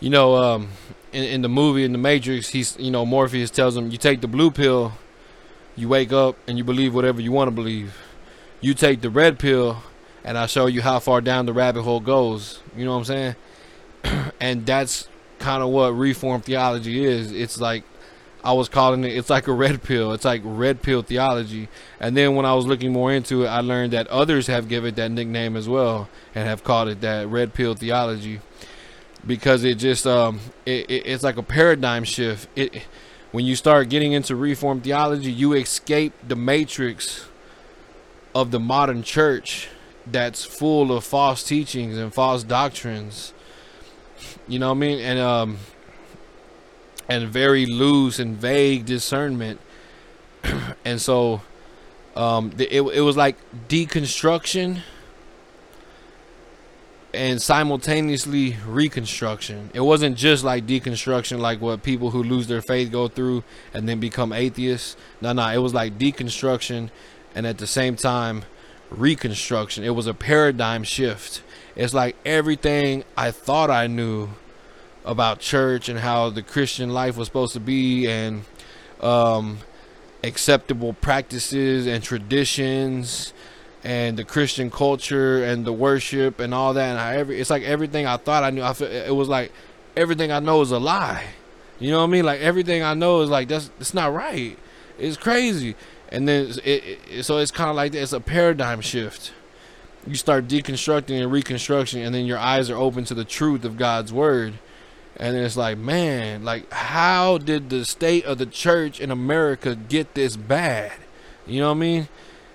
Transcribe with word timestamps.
you 0.00 0.10
know, 0.10 0.34
um, 0.36 0.68
in, 1.12 1.24
in 1.24 1.42
the 1.42 1.48
movie 1.48 1.84
in 1.84 1.92
the 1.92 1.98
Matrix, 1.98 2.48
he's 2.48 2.76
you 2.78 2.90
know 2.90 3.04
Morpheus 3.04 3.50
tells 3.50 3.76
him, 3.76 3.90
you 3.90 3.98
take 3.98 4.20
the 4.20 4.28
blue 4.28 4.50
pill, 4.50 4.92
you 5.76 5.88
wake 5.88 6.12
up 6.12 6.36
and 6.48 6.58
you 6.58 6.64
believe 6.64 6.94
whatever 6.94 7.20
you 7.20 7.32
want 7.32 7.48
to 7.48 7.52
believe. 7.52 7.96
You 8.60 8.74
take 8.74 9.00
the 9.00 9.10
red 9.10 9.38
pill, 9.38 9.82
and 10.24 10.36
I 10.36 10.46
show 10.46 10.66
you 10.66 10.82
how 10.82 10.98
far 10.98 11.20
down 11.20 11.46
the 11.46 11.52
rabbit 11.52 11.82
hole 11.82 12.00
goes. 12.00 12.60
You 12.76 12.84
know 12.84 12.92
what 12.92 13.10
I'm 13.10 13.36
saying? 14.04 14.32
and 14.40 14.66
that's 14.66 15.08
kind 15.38 15.62
of 15.62 15.70
what 15.70 15.90
reform 15.90 16.42
theology 16.42 17.04
is. 17.04 17.32
It's 17.32 17.60
like 17.60 17.84
I 18.42 18.52
was 18.52 18.68
calling 18.68 19.04
it. 19.04 19.16
It's 19.16 19.30
like 19.30 19.46
a 19.48 19.52
red 19.52 19.82
pill. 19.82 20.12
It's 20.12 20.24
like 20.24 20.42
red 20.44 20.82
pill 20.82 21.02
theology. 21.02 21.68
And 21.98 22.16
then 22.16 22.34
when 22.34 22.44
I 22.46 22.54
was 22.54 22.66
looking 22.66 22.92
more 22.92 23.12
into 23.12 23.44
it, 23.44 23.48
I 23.48 23.60
learned 23.60 23.92
that 23.92 24.06
others 24.08 24.46
have 24.46 24.68
given 24.68 24.90
it 24.90 24.96
that 24.96 25.10
nickname 25.10 25.56
as 25.56 25.68
well 25.68 26.08
and 26.34 26.46
have 26.46 26.64
called 26.64 26.88
it 26.88 27.00
that 27.00 27.28
red 27.28 27.54
pill 27.54 27.74
theology 27.74 28.40
because 29.26 29.64
it 29.64 29.76
just 29.76 30.06
um 30.06 30.40
it, 30.66 30.90
it, 30.90 31.06
it's 31.06 31.22
like 31.22 31.36
a 31.36 31.42
paradigm 31.42 32.04
shift. 32.04 32.48
It 32.56 32.86
when 33.32 33.44
you 33.44 33.56
start 33.56 33.88
getting 33.88 34.12
into 34.12 34.34
reform 34.34 34.80
theology, 34.80 35.30
you 35.30 35.52
escape 35.52 36.12
the 36.26 36.36
matrix 36.36 37.26
of 38.34 38.50
the 38.50 38.60
modern 38.60 39.02
church 39.02 39.68
that's 40.06 40.44
full 40.44 40.92
of 40.96 41.04
false 41.04 41.42
teachings 41.44 41.96
and 41.96 42.12
false 42.12 42.42
doctrines. 42.42 43.32
You 44.48 44.58
know 44.58 44.68
what 44.68 44.76
I 44.76 44.78
mean? 44.78 44.98
And 45.00 45.18
um 45.18 45.58
and 47.08 47.28
very 47.28 47.66
loose 47.66 48.18
and 48.18 48.36
vague 48.36 48.86
discernment. 48.86 49.60
and 50.84 51.00
so 51.00 51.42
um 52.16 52.52
it, 52.58 52.82
it 52.82 53.00
was 53.00 53.16
like 53.16 53.36
deconstruction 53.68 54.80
and 57.12 57.42
simultaneously 57.42 58.56
reconstruction. 58.66 59.70
It 59.74 59.80
wasn't 59.80 60.16
just 60.16 60.44
like 60.44 60.66
deconstruction, 60.66 61.38
like 61.38 61.60
what 61.60 61.82
people 61.82 62.10
who 62.10 62.22
lose 62.22 62.46
their 62.46 62.62
faith 62.62 62.92
go 62.92 63.08
through 63.08 63.42
and 63.74 63.88
then 63.88 64.00
become 64.00 64.32
atheists. 64.32 64.96
No, 65.20 65.32
no, 65.32 65.48
it 65.48 65.58
was 65.58 65.74
like 65.74 65.98
deconstruction 65.98 66.90
and 67.34 67.46
at 67.46 67.58
the 67.58 67.66
same 67.66 67.96
time 67.96 68.44
reconstruction. 68.90 69.84
It 69.84 69.90
was 69.90 70.06
a 70.06 70.14
paradigm 70.14 70.84
shift. 70.84 71.42
It's 71.76 71.94
like 71.94 72.16
everything 72.24 73.04
I 73.16 73.30
thought 73.30 73.70
I 73.70 73.86
knew 73.86 74.30
about 75.04 75.40
church 75.40 75.88
and 75.88 75.98
how 75.98 76.30
the 76.30 76.42
Christian 76.42 76.90
life 76.90 77.16
was 77.16 77.26
supposed 77.26 77.54
to 77.54 77.60
be 77.60 78.06
and 78.06 78.44
um, 79.00 79.58
acceptable 80.22 80.92
practices 80.92 81.86
and 81.86 82.02
traditions 82.02 83.32
and 83.82 84.16
the 84.16 84.24
Christian 84.24 84.70
culture 84.70 85.42
and 85.44 85.64
the 85.64 85.72
worship 85.72 86.40
and 86.40 86.52
all 86.52 86.74
that. 86.74 86.90
And 86.90 86.98
I 86.98 87.16
every 87.16 87.40
it's 87.40 87.50
like 87.50 87.62
everything 87.62 88.06
I 88.06 88.16
thought 88.16 88.44
I 88.44 88.50
knew. 88.50 88.62
I 88.62 88.72
feel, 88.72 88.88
it 88.88 89.14
was 89.14 89.28
like 89.28 89.52
everything 89.96 90.32
I 90.32 90.40
know 90.40 90.60
is 90.60 90.70
a 90.70 90.78
lie. 90.78 91.24
You 91.78 91.90
know 91.90 91.98
what 91.98 92.04
I 92.04 92.08
mean? 92.08 92.24
Like 92.24 92.40
everything 92.40 92.82
I 92.82 92.94
know 92.94 93.22
is 93.22 93.30
like 93.30 93.48
that's 93.48 93.70
it's 93.80 93.94
not 93.94 94.12
right. 94.12 94.58
It's 94.98 95.16
crazy. 95.16 95.76
And 96.10 96.28
then 96.28 96.50
it, 96.64 96.98
it 97.10 97.22
so 97.24 97.38
it's 97.38 97.50
kind 97.50 97.70
of 97.70 97.76
like 97.76 97.94
it's 97.94 98.12
a 98.12 98.20
paradigm 98.20 98.80
shift. 98.80 99.32
You 100.06 100.14
start 100.14 100.48
deconstructing 100.48 101.20
and 101.20 101.30
reconstruction, 101.30 102.00
and 102.00 102.14
then 102.14 102.24
your 102.24 102.38
eyes 102.38 102.70
are 102.70 102.76
open 102.76 103.04
to 103.04 103.14
the 103.14 103.24
truth 103.24 103.64
of 103.64 103.76
God's 103.76 104.12
word. 104.12 104.54
And 105.16 105.36
it's 105.36 105.56
like, 105.56 105.76
man, 105.76 106.44
like 106.44 106.70
how 106.72 107.38
did 107.38 107.70
the 107.70 107.84
state 107.84 108.24
of 108.24 108.38
the 108.38 108.46
church 108.46 109.00
in 109.00 109.10
America 109.10 109.74
get 109.74 110.14
this 110.14 110.36
bad? 110.36 110.92
You 111.46 111.60
know 111.60 111.68
what 111.68 111.76
I 111.76 111.80
mean? 111.80 112.08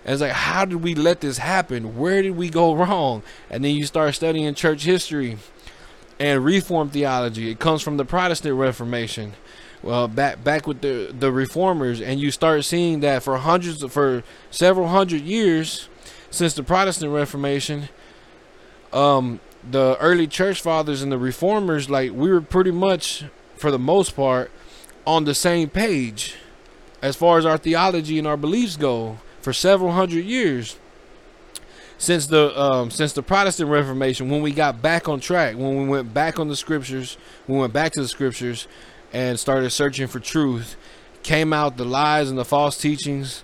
And 0.06 0.14
it's 0.14 0.22
like, 0.22 0.34
how 0.34 0.66
did 0.66 0.84
we 0.84 0.94
let 0.94 1.22
this 1.22 1.39
happen? 1.39 1.98
Where 1.98 2.22
did 2.22 2.38
we 2.38 2.50
go 2.50 2.73
wrong? 2.75 3.23
And 3.50 3.66
then 3.66 3.75
you 3.75 3.86
start 3.86 4.14
studying 4.14 4.53
church 4.53 4.84
history 4.84 5.38
and 6.20 6.45
reform 6.45 6.89
theology. 6.89 7.50
It 7.50 7.59
comes 7.59 7.81
from 7.81 7.97
the 7.97 8.06
Protestant 8.06 8.56
Reformation. 8.56 9.34
Well, 9.81 10.08
back 10.08 10.44
back 10.44 10.66
with 10.66 10.81
the 10.81 11.14
the 11.17 11.31
reformers, 11.31 12.02
and 12.02 12.20
you 12.20 12.31
start 12.31 12.66
seeing 12.66 13.02
that 13.02 13.22
for 13.22 13.38
hundreds, 13.38 13.84
of, 13.84 13.91
for 13.91 14.24
several 14.50 14.88
hundred 14.88 15.22
years, 15.22 15.90
since 16.31 16.53
the 16.53 16.63
Protestant 16.63 17.12
Reformation, 17.12 17.90
um, 18.94 19.40
the 19.69 19.97
early 20.00 20.28
church 20.28 20.62
fathers 20.62 21.03
and 21.03 21.12
the 21.12 21.19
reformers, 21.19 21.90
like 21.90 22.12
we 22.13 22.31
were 22.31 22.41
pretty 22.41 22.72
much, 22.72 23.25
for 23.57 23.69
the 23.69 23.78
most 23.78 24.16
part, 24.16 24.50
on 25.06 25.25
the 25.25 25.35
same 25.35 25.69
page, 25.69 26.35
as 27.01 27.16
far 27.16 27.38
as 27.38 27.46
our 27.46 27.57
theology 27.57 28.18
and 28.18 28.28
our 28.28 28.38
beliefs 28.38 28.78
go 28.78 29.19
for 29.45 29.53
several 29.53 29.91
hundred 29.91 30.25
years 30.25 30.75
since 32.00 32.25
the 32.25 32.59
um, 32.59 32.89
since 32.89 33.13
the 33.13 33.22
Protestant 33.22 33.69
Reformation, 33.69 34.28
when 34.28 34.41
we 34.41 34.51
got 34.51 34.81
back 34.81 35.07
on 35.07 35.19
track, 35.19 35.56
when 35.56 35.78
we 35.78 35.88
went 35.88 36.16
back 36.16 36.39
on 36.39 36.47
the 36.47 36.56
scriptures, 36.56 37.16
we 37.47 37.56
went 37.56 37.72
back 37.72 37.91
to 37.91 38.01
the 38.01 38.07
scriptures 38.07 38.67
and 39.13 39.39
started 39.39 39.69
searching 39.69 40.07
for 40.07 40.19
truth, 40.19 40.75
came 41.22 41.53
out 41.53 41.78
the 41.78 41.85
lies 41.85 42.28
and 42.28 42.39
the 42.39 42.44
false 42.44 42.75
teachings 42.75 43.44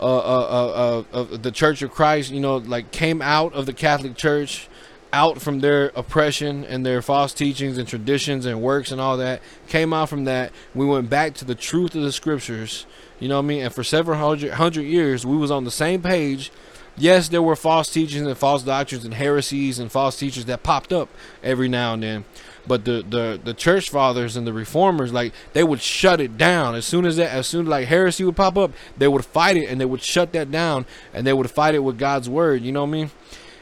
uh, 0.00 0.06
uh, 0.06 1.02
uh, 1.12 1.18
of 1.18 1.42
the 1.42 1.52
Church 1.52 1.82
of 1.82 1.90
Christ. 1.90 2.30
You 2.30 2.40
know, 2.40 2.56
like 2.56 2.90
came 2.90 3.20
out 3.20 3.52
of 3.52 3.66
the 3.66 3.74
Catholic 3.74 4.16
Church, 4.16 4.70
out 5.12 5.40
from 5.42 5.60
their 5.60 5.92
oppression 5.94 6.64
and 6.64 6.84
their 6.86 7.02
false 7.02 7.34
teachings 7.34 7.78
and 7.78 7.86
traditions 7.86 8.46
and 8.46 8.62
works 8.62 8.90
and 8.90 9.00
all 9.00 9.16
that. 9.18 9.42
Came 9.68 9.92
out 9.92 10.08
from 10.08 10.24
that. 10.24 10.52
We 10.74 10.86
went 10.86 11.10
back 11.10 11.34
to 11.34 11.44
the 11.44 11.54
truth 11.54 11.94
of 11.94 12.02
the 12.02 12.12
scriptures 12.12 12.86
you 13.22 13.28
know 13.28 13.36
what 13.36 13.44
I 13.44 13.46
mean? 13.46 13.62
And 13.62 13.72
for 13.72 13.84
several 13.84 14.18
hundred 14.18 14.54
hundred 14.54 14.82
years, 14.82 15.24
we 15.24 15.36
was 15.36 15.52
on 15.52 15.62
the 15.62 15.70
same 15.70 16.02
page. 16.02 16.50
Yes, 16.96 17.28
there 17.28 17.40
were 17.40 17.54
false 17.54 17.88
teachings 17.88 18.26
and 18.26 18.36
false 18.36 18.64
doctrines 18.64 19.04
and 19.04 19.14
heresies 19.14 19.78
and 19.78 19.92
false 19.92 20.18
teachers 20.18 20.46
that 20.46 20.64
popped 20.64 20.92
up 20.92 21.08
every 21.40 21.68
now 21.68 21.94
and 21.94 22.02
then. 22.02 22.24
But 22.66 22.84
the, 22.84 23.04
the, 23.08 23.40
the 23.42 23.54
church 23.54 23.90
fathers 23.90 24.36
and 24.36 24.44
the 24.44 24.52
reformers, 24.52 25.12
like 25.12 25.32
they 25.52 25.62
would 25.62 25.80
shut 25.80 26.20
it 26.20 26.36
down 26.36 26.74
as 26.74 26.84
soon 26.84 27.06
as 27.06 27.16
that, 27.16 27.30
as 27.30 27.46
soon 27.46 27.66
as 27.66 27.68
like 27.68 27.86
heresy 27.86 28.24
would 28.24 28.34
pop 28.34 28.58
up, 28.58 28.72
they 28.98 29.06
would 29.06 29.24
fight 29.24 29.56
it 29.56 29.66
and 29.66 29.80
they 29.80 29.84
would 29.84 30.02
shut 30.02 30.32
that 30.32 30.50
down 30.50 30.84
and 31.14 31.24
they 31.24 31.32
would 31.32 31.48
fight 31.48 31.76
it 31.76 31.84
with 31.84 31.98
God's 31.98 32.28
word. 32.28 32.62
You 32.62 32.72
know 32.72 32.82
what 32.82 32.88
I 32.88 32.90
mean? 32.90 33.10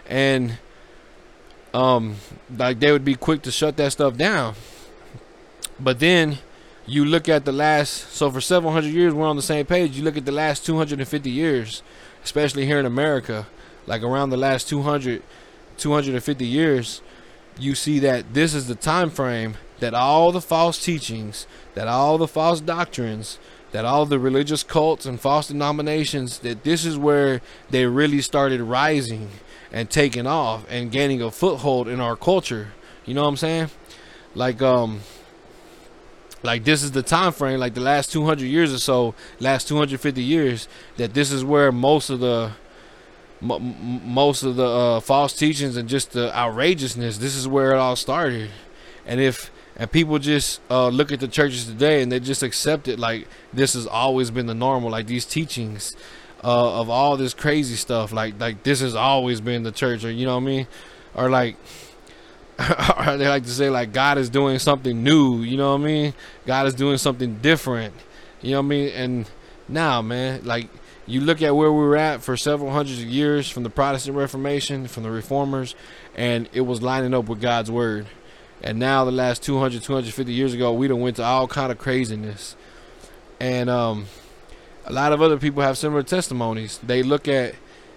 And 0.06 0.58
um, 1.74 2.16
like 2.56 2.80
they 2.80 2.92
would 2.92 3.04
be 3.04 3.14
quick 3.14 3.42
to 3.42 3.50
shut 3.50 3.76
that 3.76 3.92
stuff 3.92 4.16
down. 4.16 4.54
But 5.78 5.98
then 5.98 6.38
you 6.86 7.04
look 7.04 7.28
at 7.28 7.44
the 7.44 7.52
last 7.52 8.12
so 8.12 8.30
for 8.30 8.40
700 8.40 8.88
years 8.88 9.14
we're 9.14 9.26
on 9.26 9.36
the 9.36 9.42
same 9.42 9.64
page 9.64 9.96
you 9.96 10.02
look 10.02 10.16
at 10.16 10.24
the 10.24 10.32
last 10.32 10.66
250 10.66 11.30
years 11.30 11.82
especially 12.24 12.66
here 12.66 12.80
in 12.80 12.86
america 12.86 13.46
like 13.86 14.02
around 14.02 14.30
the 14.30 14.36
last 14.36 14.68
200 14.68 15.22
250 15.78 16.44
years 16.44 17.00
you 17.58 17.74
see 17.74 18.00
that 18.00 18.34
this 18.34 18.54
is 18.54 18.66
the 18.66 18.74
time 18.74 19.08
frame 19.08 19.54
that 19.78 19.94
all 19.94 20.32
the 20.32 20.40
false 20.40 20.84
teachings 20.84 21.46
that 21.74 21.86
all 21.86 22.18
the 22.18 22.26
false 22.26 22.60
doctrines 22.60 23.38
that 23.72 23.84
all 23.84 24.04
the 24.04 24.18
religious 24.18 24.64
cults 24.64 25.06
and 25.06 25.20
false 25.20 25.46
denominations 25.48 26.40
that 26.40 26.64
this 26.64 26.84
is 26.84 26.98
where 26.98 27.40
they 27.70 27.86
really 27.86 28.20
started 28.20 28.60
rising 28.60 29.30
and 29.72 29.90
taking 29.90 30.26
off 30.26 30.64
and 30.68 30.90
gaining 30.90 31.22
a 31.22 31.30
foothold 31.30 31.88
in 31.88 32.00
our 32.00 32.16
culture. 32.16 32.72
You 33.04 33.14
know 33.14 33.22
what 33.22 33.28
i'm 33.28 33.36
saying? 33.36 33.70
Like 34.34 34.62
um 34.62 35.00
like 36.42 36.64
this 36.64 36.82
is 36.82 36.92
the 36.92 37.02
time 37.02 37.32
frame 37.32 37.60
like 37.60 37.74
the 37.74 37.80
last 37.80 38.10
200 38.12 38.44
years 38.44 38.72
or 38.72 38.78
so 38.78 39.14
last 39.40 39.68
250 39.68 40.22
years 40.22 40.68
that 40.96 41.12
this 41.12 41.30
is 41.30 41.44
where 41.44 41.70
most 41.70 42.08
of 42.08 42.20
the 42.20 42.52
m- 43.42 44.02
most 44.04 44.42
of 44.42 44.56
the 44.56 44.66
uh, 44.66 45.00
false 45.00 45.36
teachings 45.36 45.76
and 45.76 45.88
just 45.88 46.12
the 46.12 46.34
outrageousness 46.36 47.18
this 47.18 47.34
is 47.34 47.46
where 47.46 47.72
it 47.72 47.78
all 47.78 47.96
started. 47.96 48.50
And 49.06 49.20
if 49.20 49.50
and 49.76 49.90
people 49.90 50.18
just 50.18 50.60
uh, 50.70 50.88
look 50.88 51.10
at 51.10 51.20
the 51.20 51.28
churches 51.28 51.64
today 51.64 52.02
and 52.02 52.12
they 52.12 52.20
just 52.20 52.42
accept 52.42 52.86
it 52.86 52.98
like 52.98 53.26
this 53.52 53.74
has 53.74 53.86
always 53.86 54.30
been 54.30 54.46
the 54.46 54.54
normal 54.54 54.90
like 54.90 55.06
these 55.06 55.24
teachings 55.24 55.96
uh, 56.42 56.80
of 56.80 56.88
all 56.88 57.16
this 57.16 57.34
crazy 57.34 57.76
stuff 57.76 58.12
like 58.12 58.38
like 58.40 58.62
this 58.62 58.80
has 58.80 58.94
always 58.94 59.40
been 59.40 59.62
the 59.62 59.72
church 59.72 60.04
or 60.04 60.10
you 60.10 60.26
know 60.26 60.36
what 60.36 60.42
i 60.42 60.46
mean 60.46 60.66
or 61.14 61.28
like 61.30 61.56
they 63.06 63.26
like 63.28 63.44
to 63.44 63.50
say 63.50 63.70
like 63.70 63.92
God 63.92 64.18
is 64.18 64.28
doing 64.28 64.58
something 64.58 65.02
new, 65.02 65.42
you 65.42 65.56
know 65.56 65.72
what 65.72 65.80
I 65.80 65.84
mean? 65.84 66.14
God 66.46 66.66
is 66.66 66.74
doing 66.74 66.98
something 66.98 67.36
different. 67.36 67.94
You 68.42 68.52
know 68.52 68.58
what 68.58 68.66
I 68.66 68.68
mean? 68.68 68.88
And 68.90 69.30
now, 69.66 70.02
man, 70.02 70.44
like 70.44 70.68
you 71.06 71.22
look 71.22 71.40
at 71.40 71.56
where 71.56 71.72
we 71.72 71.78
were 71.78 71.96
at 71.96 72.22
for 72.22 72.36
several 72.36 72.70
hundreds 72.70 73.00
of 73.00 73.06
years 73.06 73.48
from 73.48 73.62
the 73.62 73.70
Protestant 73.70 74.14
Reformation, 74.16 74.88
from 74.88 75.04
the 75.04 75.10
reformers, 75.10 75.74
and 76.14 76.50
it 76.52 76.60
was 76.62 76.82
lining 76.82 77.14
up 77.14 77.30
with 77.30 77.40
God's 77.40 77.70
word. 77.70 78.06
And 78.62 78.78
now 78.78 79.06
the 79.06 79.10
last 79.10 79.42
200, 79.42 79.82
250 79.82 80.30
years 80.30 80.52
ago, 80.52 80.70
we 80.72 80.86
done 80.86 81.00
went 81.00 81.16
to 81.16 81.24
all 81.24 81.48
kind 81.48 81.72
of 81.72 81.78
craziness. 81.78 82.56
And 83.40 83.70
um 83.70 84.04
a 84.90 84.92
lot 84.92 85.12
of 85.12 85.22
other 85.22 85.38
people 85.38 85.62
have 85.62 85.76
similar 85.78 86.02
testimonies. 86.02 86.72
They 86.82 87.02
look 87.02 87.28
at 87.28 87.54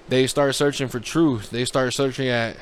they 0.09 0.27
start 0.27 0.55
searching 0.55 0.87
for 0.89 0.99
truth. 0.99 1.49
They 1.49 1.65
start 1.65 1.93
searching 1.93 2.27
at 2.27 2.57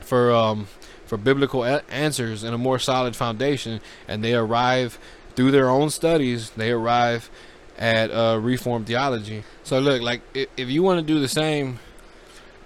for 0.00 0.32
um 0.32 0.66
for 1.06 1.16
biblical 1.18 1.64
a- 1.64 1.82
answers 1.90 2.42
and 2.44 2.54
a 2.54 2.58
more 2.58 2.78
solid 2.78 3.14
foundation, 3.16 3.80
and 4.08 4.22
they 4.24 4.34
arrive 4.34 4.98
through 5.36 5.50
their 5.50 5.68
own 5.68 5.90
studies. 5.90 6.50
They 6.50 6.70
arrive 6.72 7.30
at 7.78 8.10
uh, 8.10 8.38
reformed 8.40 8.86
theology. 8.86 9.44
So 9.64 9.78
look, 9.78 10.02
like 10.02 10.20
if, 10.34 10.48
if 10.56 10.68
you 10.68 10.82
want 10.82 11.00
to 11.00 11.06
do 11.14 11.20
the 11.20 11.28
same, 11.28 11.78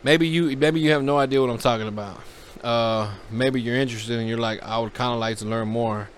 maybe 0.03 0.27
you 0.29 0.57
maybe 0.57 0.81
you 0.81 0.91
have 0.93 1.03
no 1.03 1.19
idea 1.19 1.41
what 1.41 1.51
I'm 1.51 1.59
talking 1.59 1.89
about. 1.89 2.19
uh, 2.65 3.13
maybe 3.31 3.61
you're 3.61 3.77
interested 3.77 4.19
and 4.19 4.29
you're 4.29 4.39
like, 4.39 4.63
I 4.63 4.79
would 4.79 4.95
kind 4.95 5.13
of 5.13 5.21
like 5.21 5.37
to 5.39 5.45
learn 5.47 5.69
more, 5.69 6.09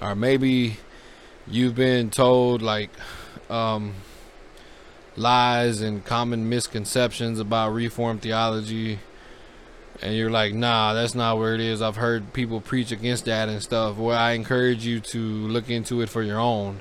or 0.00 0.14
maybe 0.14 0.78
you've 1.48 1.74
been 1.74 2.10
told 2.10 2.62
like 2.62 2.90
um, 3.50 3.94
lies 5.16 5.80
and 5.80 6.04
common 6.04 6.48
misconceptions 6.48 7.40
about 7.40 7.72
Reformed 7.72 8.22
theology, 8.22 8.98
and 10.02 10.14
you're 10.14 10.30
like, 10.30 10.52
nah, 10.52 10.92
that's 10.92 11.14
not 11.14 11.38
where 11.38 11.54
it 11.54 11.60
is. 11.60 11.80
I've 11.80 11.96
heard 11.96 12.32
people 12.32 12.60
preach 12.60 12.92
against 12.92 13.24
that 13.24 13.48
and 13.48 13.62
stuff. 13.62 13.96
Well, 13.96 14.16
I 14.16 14.32
encourage 14.32 14.84
you 14.84 15.00
to 15.00 15.18
look 15.18 15.70
into 15.70 16.02
it 16.02 16.08
for 16.08 16.22
your 16.22 16.38
own. 16.38 16.80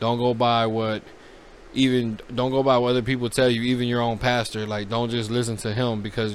Don't 0.00 0.18
go 0.18 0.34
by 0.34 0.66
what 0.66 1.02
even 1.74 2.18
don't 2.34 2.50
go 2.50 2.62
by 2.62 2.78
what 2.78 2.90
other 2.90 3.02
people 3.02 3.30
tell 3.30 3.48
you, 3.48 3.62
even 3.62 3.86
your 3.86 4.00
own 4.00 4.18
pastor. 4.18 4.66
Like, 4.66 4.88
don't 4.88 5.10
just 5.10 5.30
listen 5.30 5.56
to 5.58 5.72
him 5.72 6.02
because 6.02 6.34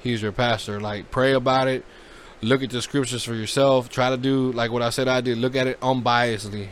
he's 0.00 0.20
your 0.20 0.32
pastor. 0.32 0.80
Like, 0.80 1.10
pray 1.10 1.32
about 1.32 1.68
it. 1.68 1.84
Look 2.42 2.62
at 2.62 2.70
the 2.70 2.82
scriptures 2.82 3.24
for 3.24 3.34
yourself. 3.34 3.88
Try 3.88 4.10
to 4.10 4.16
do 4.16 4.52
like 4.52 4.70
what 4.70 4.82
I 4.82 4.90
said 4.90 5.08
I 5.08 5.20
did. 5.20 5.38
Look 5.38 5.56
at 5.56 5.66
it 5.66 5.80
unbiasedly. 5.80 6.68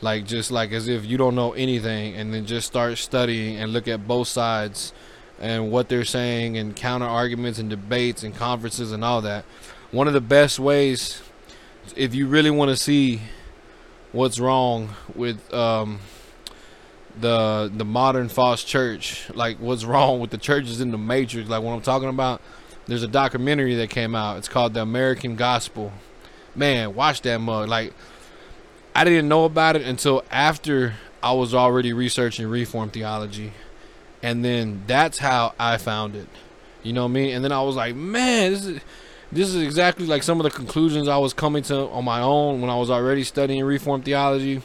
Like, 0.00 0.26
just 0.26 0.50
like 0.50 0.72
as 0.72 0.88
if 0.88 1.04
you 1.04 1.16
don't 1.16 1.34
know 1.34 1.52
anything, 1.52 2.14
and 2.14 2.32
then 2.34 2.46
just 2.46 2.66
start 2.66 2.98
studying 2.98 3.56
and 3.56 3.72
look 3.72 3.88
at 3.88 4.06
both 4.06 4.28
sides 4.28 4.92
and 5.40 5.70
what 5.70 5.88
they're 5.88 6.04
saying 6.04 6.56
and 6.56 6.76
counter 6.76 7.06
arguments 7.06 7.58
and 7.58 7.70
debates 7.70 8.22
and 8.22 8.34
conferences 8.34 8.92
and 8.92 9.04
all 9.04 9.20
that. 9.22 9.44
One 9.90 10.06
of 10.06 10.14
the 10.14 10.20
best 10.20 10.58
ways, 10.58 11.22
if 11.96 12.14
you 12.14 12.26
really 12.26 12.50
want 12.50 12.70
to 12.70 12.76
see 12.76 13.20
what's 14.12 14.38
wrong 14.38 14.90
with 15.14 15.52
um, 15.52 16.00
the 17.20 17.70
the 17.74 17.84
modern 17.84 18.28
false 18.28 18.64
church, 18.64 19.28
like 19.34 19.58
what's 19.58 19.84
wrong 19.84 20.20
with 20.20 20.30
the 20.30 20.38
churches 20.38 20.80
in 20.80 20.90
the 20.90 20.98
matrix, 20.98 21.48
like 21.48 21.62
what 21.62 21.72
I'm 21.72 21.82
talking 21.82 22.08
about. 22.08 22.40
There's 22.86 23.02
a 23.02 23.08
documentary 23.08 23.74
that 23.76 23.88
came 23.88 24.14
out. 24.14 24.36
It's 24.36 24.48
called 24.48 24.74
The 24.74 24.82
American 24.82 25.36
Gospel. 25.36 25.90
Man, 26.54 26.94
watch 26.94 27.22
that 27.22 27.38
mug. 27.38 27.68
Like 27.68 27.94
I 28.94 29.04
didn't 29.04 29.28
know 29.28 29.44
about 29.44 29.76
it 29.76 29.82
until 29.82 30.24
after 30.30 30.94
I 31.22 31.32
was 31.32 31.54
already 31.54 31.92
researching 31.92 32.46
reform 32.46 32.90
theology. 32.90 33.52
And 34.22 34.44
then 34.44 34.84
that's 34.86 35.18
how 35.18 35.54
I 35.58 35.76
found 35.78 36.14
it. 36.16 36.28
You 36.82 36.92
know 36.92 37.02
what 37.02 37.10
I 37.10 37.12
mean? 37.12 37.34
And 37.34 37.44
then 37.44 37.52
I 37.52 37.62
was 37.62 37.76
like, 37.76 37.94
man, 37.94 38.52
this 38.52 38.64
is 38.66 38.80
this 39.32 39.48
is 39.48 39.62
exactly 39.62 40.06
like 40.06 40.22
some 40.22 40.38
of 40.38 40.44
the 40.44 40.50
conclusions 40.50 41.08
I 41.08 41.16
was 41.16 41.32
coming 41.32 41.62
to 41.64 41.88
on 41.88 42.04
my 42.04 42.20
own 42.20 42.60
when 42.60 42.70
I 42.70 42.76
was 42.76 42.88
already 42.88 43.24
studying 43.24 43.64
reform 43.64 44.02
theology 44.02 44.62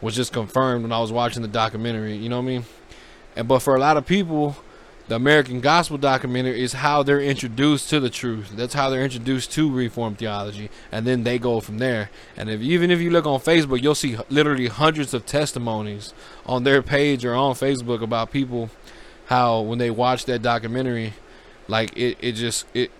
was 0.00 0.14
just 0.14 0.32
confirmed 0.32 0.82
when 0.82 0.92
I 0.92 1.00
was 1.00 1.10
watching 1.10 1.42
the 1.42 1.48
documentary. 1.48 2.16
You 2.16 2.28
know 2.28 2.36
what 2.36 2.44
I 2.44 2.46
mean? 2.46 2.64
And 3.36 3.48
but 3.48 3.60
for 3.60 3.74
a 3.74 3.80
lot 3.80 3.96
of 3.96 4.04
people, 4.04 4.56
the 5.10 5.16
American 5.16 5.58
Gospel 5.58 5.98
documentary 5.98 6.62
is 6.62 6.72
how 6.72 7.02
they're 7.02 7.20
introduced 7.20 7.90
to 7.90 7.98
the 7.98 8.10
truth. 8.10 8.52
That's 8.54 8.74
how 8.74 8.90
they're 8.90 9.02
introduced 9.02 9.50
to 9.54 9.68
Reformed 9.68 10.18
theology, 10.18 10.70
and 10.92 11.04
then 11.04 11.24
they 11.24 11.36
go 11.36 11.58
from 11.58 11.78
there. 11.78 12.10
And 12.36 12.48
if 12.48 12.60
even 12.60 12.92
if 12.92 13.00
you 13.00 13.10
look 13.10 13.26
on 13.26 13.40
Facebook, 13.40 13.82
you'll 13.82 13.96
see 13.96 14.16
literally 14.28 14.68
hundreds 14.68 15.12
of 15.12 15.26
testimonies 15.26 16.14
on 16.46 16.62
their 16.62 16.80
page 16.80 17.24
or 17.24 17.34
on 17.34 17.54
Facebook 17.54 18.02
about 18.02 18.30
people 18.30 18.70
how 19.26 19.62
when 19.62 19.80
they 19.80 19.90
watched 19.90 20.26
that 20.28 20.42
documentary, 20.42 21.14
like 21.66 21.96
it, 21.96 22.16
it 22.20 22.32
just 22.34 22.66
it 22.72 22.92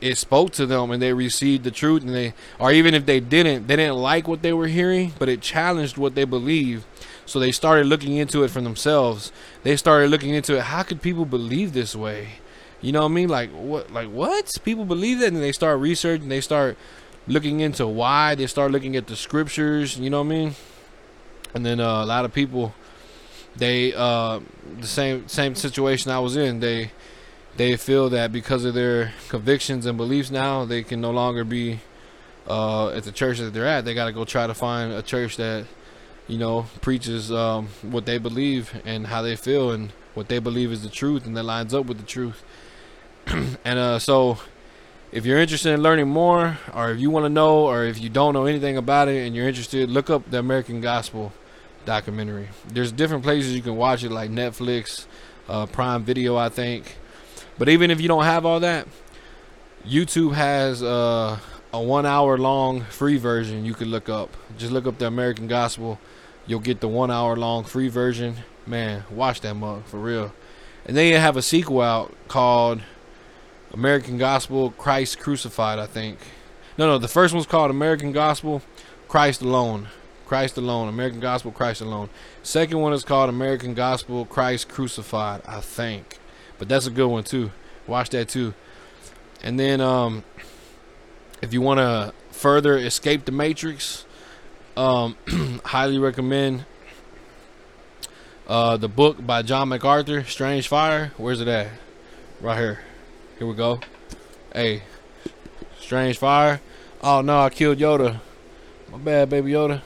it 0.00 0.16
spoke 0.16 0.52
to 0.52 0.66
them 0.66 0.92
and 0.92 1.02
they 1.02 1.12
received 1.12 1.64
the 1.64 1.72
truth 1.72 2.02
and 2.02 2.14
they 2.14 2.32
or 2.60 2.70
even 2.70 2.94
if 2.94 3.06
they 3.06 3.18
didn't 3.18 3.66
they 3.66 3.76
didn't 3.76 3.96
like 3.96 4.26
what 4.26 4.40
they 4.40 4.52
were 4.54 4.68
hearing 4.68 5.12
but 5.18 5.28
it 5.28 5.42
challenged 5.42 5.98
what 5.98 6.14
they 6.14 6.24
believe 6.24 6.86
so 7.30 7.38
they 7.38 7.52
started 7.52 7.86
looking 7.86 8.16
into 8.16 8.42
it 8.42 8.50
for 8.50 8.60
themselves. 8.60 9.32
They 9.62 9.76
started 9.76 10.10
looking 10.10 10.34
into 10.34 10.56
it. 10.56 10.62
How 10.62 10.82
could 10.82 11.00
people 11.00 11.24
believe 11.24 11.72
this 11.72 11.94
way? 11.94 12.28
You 12.80 12.92
know 12.92 13.02
what 13.02 13.10
i 13.10 13.14
mean? 13.14 13.28
Like 13.28 13.50
what 13.50 13.92
like 13.92 14.08
what? 14.08 14.52
People 14.64 14.84
believe 14.84 15.20
that 15.20 15.32
and 15.32 15.42
they 15.42 15.52
start 15.52 15.78
researching 15.80 16.28
they 16.28 16.40
start 16.40 16.76
looking 17.28 17.60
into 17.60 17.86
why 17.86 18.34
they 18.34 18.46
start 18.46 18.72
looking 18.72 18.96
at 18.96 19.06
the 19.06 19.14
scriptures 19.14 19.98
you 19.98 20.10
know 20.10 20.22
what 20.22 20.32
i 20.32 20.36
mean? 20.36 20.54
And 21.54 21.64
then 21.66 21.78
uh, 21.80 22.04
a 22.04 22.06
lot 22.06 22.24
of 22.24 22.32
people 22.32 22.74
they 23.56 23.92
uh 23.94 24.40
the 24.80 24.86
same 24.86 25.28
same 25.28 25.54
situation 25.56 26.10
i 26.12 26.20
was 26.20 26.36
in 26.36 26.60
they 26.60 26.92
they 27.56 27.76
feel 27.76 28.08
that 28.10 28.32
because 28.32 28.64
of 28.64 28.74
their 28.74 29.12
convictions 29.28 29.86
and 29.86 29.98
beliefs 29.98 30.30
now, 30.30 30.64
they 30.64 30.82
can 30.82 31.00
no 31.00 31.10
longer 31.10 31.44
be 31.44 31.80
uh, 32.48 32.88
at 32.88 33.02
the 33.04 33.12
church 33.12 33.38
that 33.38 33.52
they're 33.52 33.66
at. 33.66 33.84
They 33.84 33.94
got 33.94 34.06
to 34.06 34.12
go 34.12 34.24
try 34.24 34.46
to 34.46 34.54
find 34.54 34.92
a 34.92 35.02
church 35.02 35.36
that, 35.36 35.66
you 36.30 36.38
know, 36.38 36.66
preaches 36.80 37.32
um, 37.32 37.68
what 37.82 38.06
they 38.06 38.16
believe 38.16 38.80
and 38.84 39.08
how 39.08 39.20
they 39.20 39.34
feel 39.34 39.72
and 39.72 39.92
what 40.14 40.28
they 40.28 40.38
believe 40.38 40.70
is 40.70 40.82
the 40.84 40.88
truth 40.88 41.26
and 41.26 41.36
that 41.36 41.42
lines 41.42 41.74
up 41.74 41.86
with 41.86 41.98
the 41.98 42.06
truth. 42.06 42.44
and 43.26 43.78
uh, 43.78 43.98
so, 43.98 44.38
if 45.10 45.26
you're 45.26 45.38
interested 45.38 45.72
in 45.72 45.82
learning 45.82 46.08
more, 46.08 46.56
or 46.72 46.92
if 46.92 47.00
you 47.00 47.10
want 47.10 47.24
to 47.24 47.28
know, 47.28 47.66
or 47.66 47.84
if 47.84 48.00
you 48.00 48.08
don't 48.08 48.32
know 48.32 48.46
anything 48.46 48.76
about 48.76 49.08
it 49.08 49.26
and 49.26 49.34
you're 49.34 49.48
interested, 49.48 49.90
look 49.90 50.08
up 50.08 50.30
the 50.30 50.38
American 50.38 50.80
Gospel 50.80 51.32
documentary. 51.84 52.48
There's 52.68 52.92
different 52.92 53.24
places 53.24 53.52
you 53.52 53.62
can 53.62 53.74
watch 53.74 54.04
it, 54.04 54.12
like 54.12 54.30
Netflix, 54.30 55.06
uh, 55.48 55.66
Prime 55.66 56.04
Video, 56.04 56.36
I 56.36 56.48
think. 56.48 56.96
But 57.58 57.68
even 57.68 57.90
if 57.90 58.00
you 58.00 58.06
don't 58.06 58.22
have 58.22 58.46
all 58.46 58.60
that, 58.60 58.86
YouTube 59.84 60.34
has 60.34 60.80
uh, 60.80 61.40
a 61.72 61.82
one 61.82 62.06
hour 62.06 62.38
long 62.38 62.82
free 62.82 63.16
version 63.16 63.64
you 63.64 63.74
could 63.74 63.88
look 63.88 64.08
up. 64.08 64.36
Just 64.58 64.72
look 64.72 64.86
up 64.86 64.98
the 64.98 65.08
American 65.08 65.48
Gospel. 65.48 65.98
You'll 66.46 66.60
get 66.60 66.80
the 66.80 66.88
one 66.88 67.10
hour 67.10 67.36
long 67.36 67.64
free 67.64 67.88
version. 67.88 68.36
Man, 68.66 69.04
watch 69.10 69.40
that 69.42 69.54
mug 69.54 69.84
for 69.84 69.98
real. 69.98 70.32
And 70.84 70.96
then 70.96 71.12
you 71.12 71.18
have 71.18 71.36
a 71.36 71.42
sequel 71.42 71.82
out 71.82 72.14
called 72.28 72.80
American 73.72 74.18
Gospel 74.18 74.70
Christ 74.72 75.18
Crucified, 75.18 75.78
I 75.78 75.86
think. 75.86 76.18
No, 76.76 76.86
no, 76.86 76.98
the 76.98 77.08
first 77.08 77.34
one's 77.34 77.46
called 77.46 77.70
American 77.70 78.12
Gospel 78.12 78.62
Christ 79.08 79.42
Alone. 79.42 79.88
Christ 80.26 80.56
Alone. 80.56 80.88
American 80.88 81.20
Gospel 81.20 81.52
Christ 81.52 81.80
Alone. 81.80 82.08
Second 82.42 82.80
one 82.80 82.92
is 82.92 83.04
called 83.04 83.28
American 83.28 83.74
Gospel 83.74 84.24
Christ 84.24 84.68
Crucified, 84.68 85.42
I 85.46 85.60
think. 85.60 86.18
But 86.58 86.68
that's 86.68 86.86
a 86.86 86.90
good 86.90 87.08
one 87.08 87.24
too. 87.24 87.50
Watch 87.86 88.10
that 88.10 88.28
too. 88.28 88.54
And 89.42 89.58
then 89.58 89.80
um, 89.80 90.24
if 91.42 91.52
you 91.52 91.60
want 91.60 91.78
to 91.78 92.12
further 92.30 92.76
escape 92.76 93.24
the 93.24 93.32
matrix, 93.32 94.04
um, 94.80 95.16
highly 95.64 95.98
recommend 95.98 96.64
uh, 98.48 98.78
the 98.78 98.88
book 98.88 99.24
by 99.24 99.42
John 99.42 99.68
MacArthur, 99.68 100.24
Strange 100.24 100.68
Fire. 100.68 101.12
Where's 101.18 101.40
it 101.40 101.48
at? 101.48 101.68
Right 102.40 102.58
here. 102.58 102.80
Here 103.38 103.46
we 103.46 103.54
go. 103.54 103.80
Hey, 104.54 104.82
Strange 105.78 106.16
Fire. 106.16 106.60
Oh 107.02 107.20
no, 107.20 107.40
I 107.40 107.50
killed 107.50 107.78
Yoda. 107.78 108.20
My 108.90 108.98
bad, 108.98 109.28
baby 109.28 109.52
Yoda. 109.52 109.82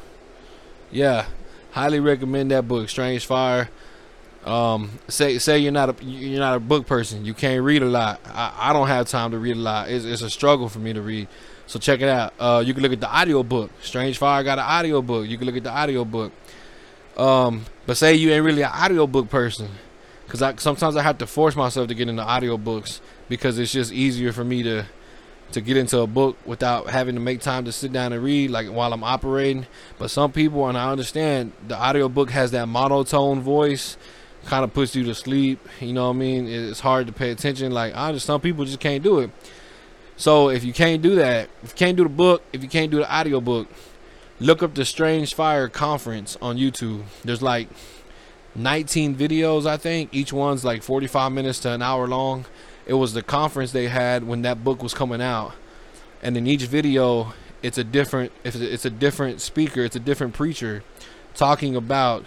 Yeah, 0.92 1.26
highly 1.72 1.98
recommend 1.98 2.52
that 2.52 2.68
book, 2.68 2.88
Strange 2.88 3.26
Fire. 3.26 3.70
Um, 4.44 5.00
say 5.08 5.38
say 5.38 5.58
you're 5.58 5.72
not 5.72 5.88
a 5.88 6.04
you're 6.04 6.38
not 6.38 6.56
a 6.56 6.60
book 6.60 6.86
person. 6.86 7.24
You 7.24 7.34
can't 7.34 7.64
read 7.64 7.82
a 7.82 7.86
lot. 7.86 8.20
I, 8.26 8.70
I 8.70 8.72
don't 8.72 8.88
have 8.88 9.08
time 9.08 9.32
to 9.32 9.38
read 9.38 9.56
a 9.56 9.60
lot. 9.60 9.90
It's, 9.90 10.04
it's 10.04 10.22
a 10.22 10.30
struggle 10.30 10.68
for 10.68 10.78
me 10.78 10.92
to 10.92 11.02
read. 11.02 11.26
So 11.66 11.78
check 11.78 12.00
it 12.00 12.08
out. 12.08 12.34
Uh, 12.38 12.62
you 12.64 12.74
can 12.74 12.82
look 12.82 12.92
at 12.92 13.00
the 13.00 13.10
audio 13.10 13.42
book. 13.42 13.70
Strange 13.82 14.18
Fire 14.18 14.42
got 14.44 14.58
an 14.58 14.64
audio 14.66 15.00
book. 15.00 15.26
You 15.26 15.38
can 15.38 15.46
look 15.46 15.56
at 15.56 15.64
the 15.64 15.70
audio 15.70 16.04
book. 16.04 16.32
Um, 17.16 17.64
but 17.86 17.96
say 17.96 18.14
you 18.14 18.30
ain't 18.32 18.44
really 18.44 18.62
an 18.62 18.70
audio 18.72 19.06
book 19.06 19.30
person, 19.30 19.68
because 20.26 20.42
I 20.42 20.56
sometimes 20.56 20.96
I 20.96 21.02
have 21.02 21.18
to 21.18 21.26
force 21.26 21.54
myself 21.54 21.88
to 21.88 21.94
get 21.94 22.08
into 22.08 22.22
audio 22.22 22.58
books 22.58 23.00
because 23.28 23.58
it's 23.58 23.72
just 23.72 23.92
easier 23.92 24.32
for 24.32 24.44
me 24.44 24.62
to 24.64 24.84
to 25.52 25.60
get 25.60 25.76
into 25.76 26.00
a 26.00 26.06
book 26.06 26.36
without 26.44 26.88
having 26.88 27.14
to 27.14 27.20
make 27.20 27.40
time 27.40 27.64
to 27.66 27.72
sit 27.72 27.92
down 27.92 28.12
and 28.12 28.22
read 28.22 28.50
like 28.50 28.66
while 28.66 28.92
I'm 28.92 29.04
operating. 29.04 29.66
But 29.98 30.10
some 30.10 30.32
people, 30.32 30.68
and 30.68 30.76
I 30.76 30.90
understand, 30.90 31.52
the 31.68 31.76
audio 31.76 32.08
book 32.08 32.30
has 32.30 32.50
that 32.50 32.66
monotone 32.66 33.40
voice 33.40 33.96
kind 34.46 34.64
of 34.64 34.74
puts 34.74 34.96
you 34.96 35.04
to 35.04 35.14
sleep. 35.14 35.60
You 35.80 35.92
know 35.92 36.08
what 36.08 36.16
I 36.16 36.18
mean? 36.18 36.48
It's 36.48 36.80
hard 36.80 37.06
to 37.06 37.12
pay 37.12 37.30
attention. 37.30 37.72
Like 37.72 37.94
I 37.94 38.12
just 38.12 38.26
some 38.26 38.40
people 38.40 38.64
just 38.64 38.80
can't 38.80 39.04
do 39.04 39.20
it. 39.20 39.30
So 40.16 40.48
if 40.48 40.64
you 40.64 40.72
can't 40.72 41.02
do 41.02 41.16
that, 41.16 41.48
if 41.62 41.70
you 41.70 41.76
can't 41.76 41.96
do 41.96 42.04
the 42.04 42.08
book, 42.08 42.42
if 42.52 42.62
you 42.62 42.68
can't 42.68 42.90
do 42.90 42.98
the 42.98 43.12
audio 43.12 43.40
book, 43.40 43.68
look 44.40 44.62
up 44.62 44.74
the 44.74 44.84
Strange 44.84 45.34
Fire 45.34 45.68
conference 45.68 46.36
on 46.40 46.56
YouTube. 46.56 47.02
There's 47.24 47.42
like 47.42 47.68
19 48.54 49.16
videos, 49.16 49.66
I 49.66 49.76
think. 49.76 50.10
Each 50.12 50.32
one's 50.32 50.64
like 50.64 50.82
45 50.82 51.32
minutes 51.32 51.58
to 51.60 51.72
an 51.72 51.82
hour 51.82 52.06
long. 52.06 52.44
It 52.86 52.94
was 52.94 53.14
the 53.14 53.22
conference 53.22 53.72
they 53.72 53.88
had 53.88 54.24
when 54.26 54.42
that 54.42 54.62
book 54.62 54.82
was 54.82 54.94
coming 54.94 55.22
out, 55.22 55.52
and 56.22 56.36
in 56.36 56.46
each 56.46 56.62
video, 56.62 57.32
it's 57.62 57.78
a 57.78 57.84
different 57.84 58.30
it's 58.44 58.84
a 58.84 58.90
different 58.90 59.40
speaker, 59.40 59.82
it's 59.82 59.96
a 59.96 60.00
different 60.00 60.34
preacher 60.34 60.84
talking 61.34 61.74
about 61.74 62.24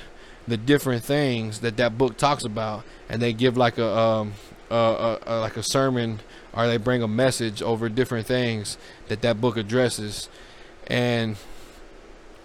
the 0.47 0.57
different 0.57 1.03
things 1.03 1.59
that 1.59 1.77
that 1.77 1.97
book 1.97 2.17
talks 2.17 2.43
about, 2.43 2.83
and 3.07 3.21
they 3.21 3.33
give 3.33 3.55
like 3.55 3.77
a 3.77 3.97
um 3.97 4.33
like 4.69 5.57
a 5.57 5.63
sermon 5.63 6.19
or 6.57 6.67
they 6.67 6.77
bring 6.77 7.03
a 7.03 7.07
message 7.07 7.61
over 7.61 7.87
different 7.87 8.25
things 8.25 8.77
that 9.07 9.21
that 9.21 9.39
book 9.39 9.57
addresses, 9.57 10.27
and 10.87 11.37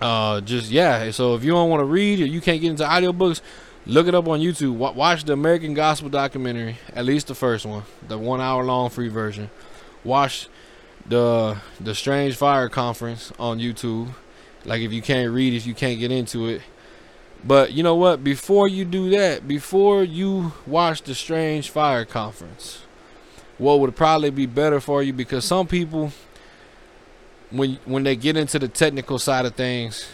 uh 0.00 0.40
just 0.42 0.71
yeah. 0.71 1.11
So 1.11 1.35
if 1.35 1.42
you 1.42 1.52
don't 1.52 1.71
want 1.71 1.81
to 1.81 1.87
read 1.87 2.21
or 2.21 2.26
you 2.26 2.40
can't 2.40 2.61
get 2.61 2.71
into 2.71 2.85
audiobooks, 2.85 3.40
look 3.87 4.07
it 4.07 4.14
up 4.14 4.28
on 4.28 4.40
YouTube. 4.40 4.76
Watch 4.76 5.25
the 5.25 5.33
American 5.33 5.73
Gospel 5.73 6.11
documentary, 6.11 6.76
at 6.95 7.07
least 7.07 7.28
the 7.28 7.35
first 7.35 7.64
one, 7.64 7.85
the 8.07 8.19
one 8.19 8.40
hour 8.40 8.62
long 8.62 8.90
free 8.90 9.09
version. 9.09 9.49
Watch 10.04 10.49
the 11.09 11.57
the 11.81 11.95
Strange 11.95 12.37
Fire 12.37 12.69
Conference 12.69 13.33
on 13.38 13.59
YouTube. 13.59 14.11
Like 14.64 14.83
if 14.83 14.92
you 14.92 15.02
can't 15.02 15.33
read, 15.33 15.54
if 15.54 15.66
you 15.66 15.75
can't 15.75 15.99
get 15.99 16.12
into 16.12 16.47
it. 16.49 16.62
But 17.45 17.73
you 17.73 17.83
know 17.83 17.97
what? 17.97 18.23
Before 18.23 18.69
you 18.69 18.85
do 18.85 19.11
that, 19.11 19.49
before 19.49 20.04
you 20.04 20.52
watch 20.66 21.02
the 21.02 21.14
Strange 21.14 21.71
Fire 21.71 22.04
Conference, 22.04 22.83
what 23.59 23.80
would 23.80 23.94
probably 23.94 24.30
be 24.30 24.47
better 24.47 24.80
for 24.80 25.02
you 25.02 25.12
because 25.12 25.44
some 25.44 25.66
people 25.66 26.12
when 27.52 27.78
when 27.85 28.02
they 28.02 28.16
get 28.16 28.37
into 28.37 28.59
the 28.59 28.68
technical 28.68 29.18
side 29.18 29.44
of 29.44 29.54
things, 29.54 30.06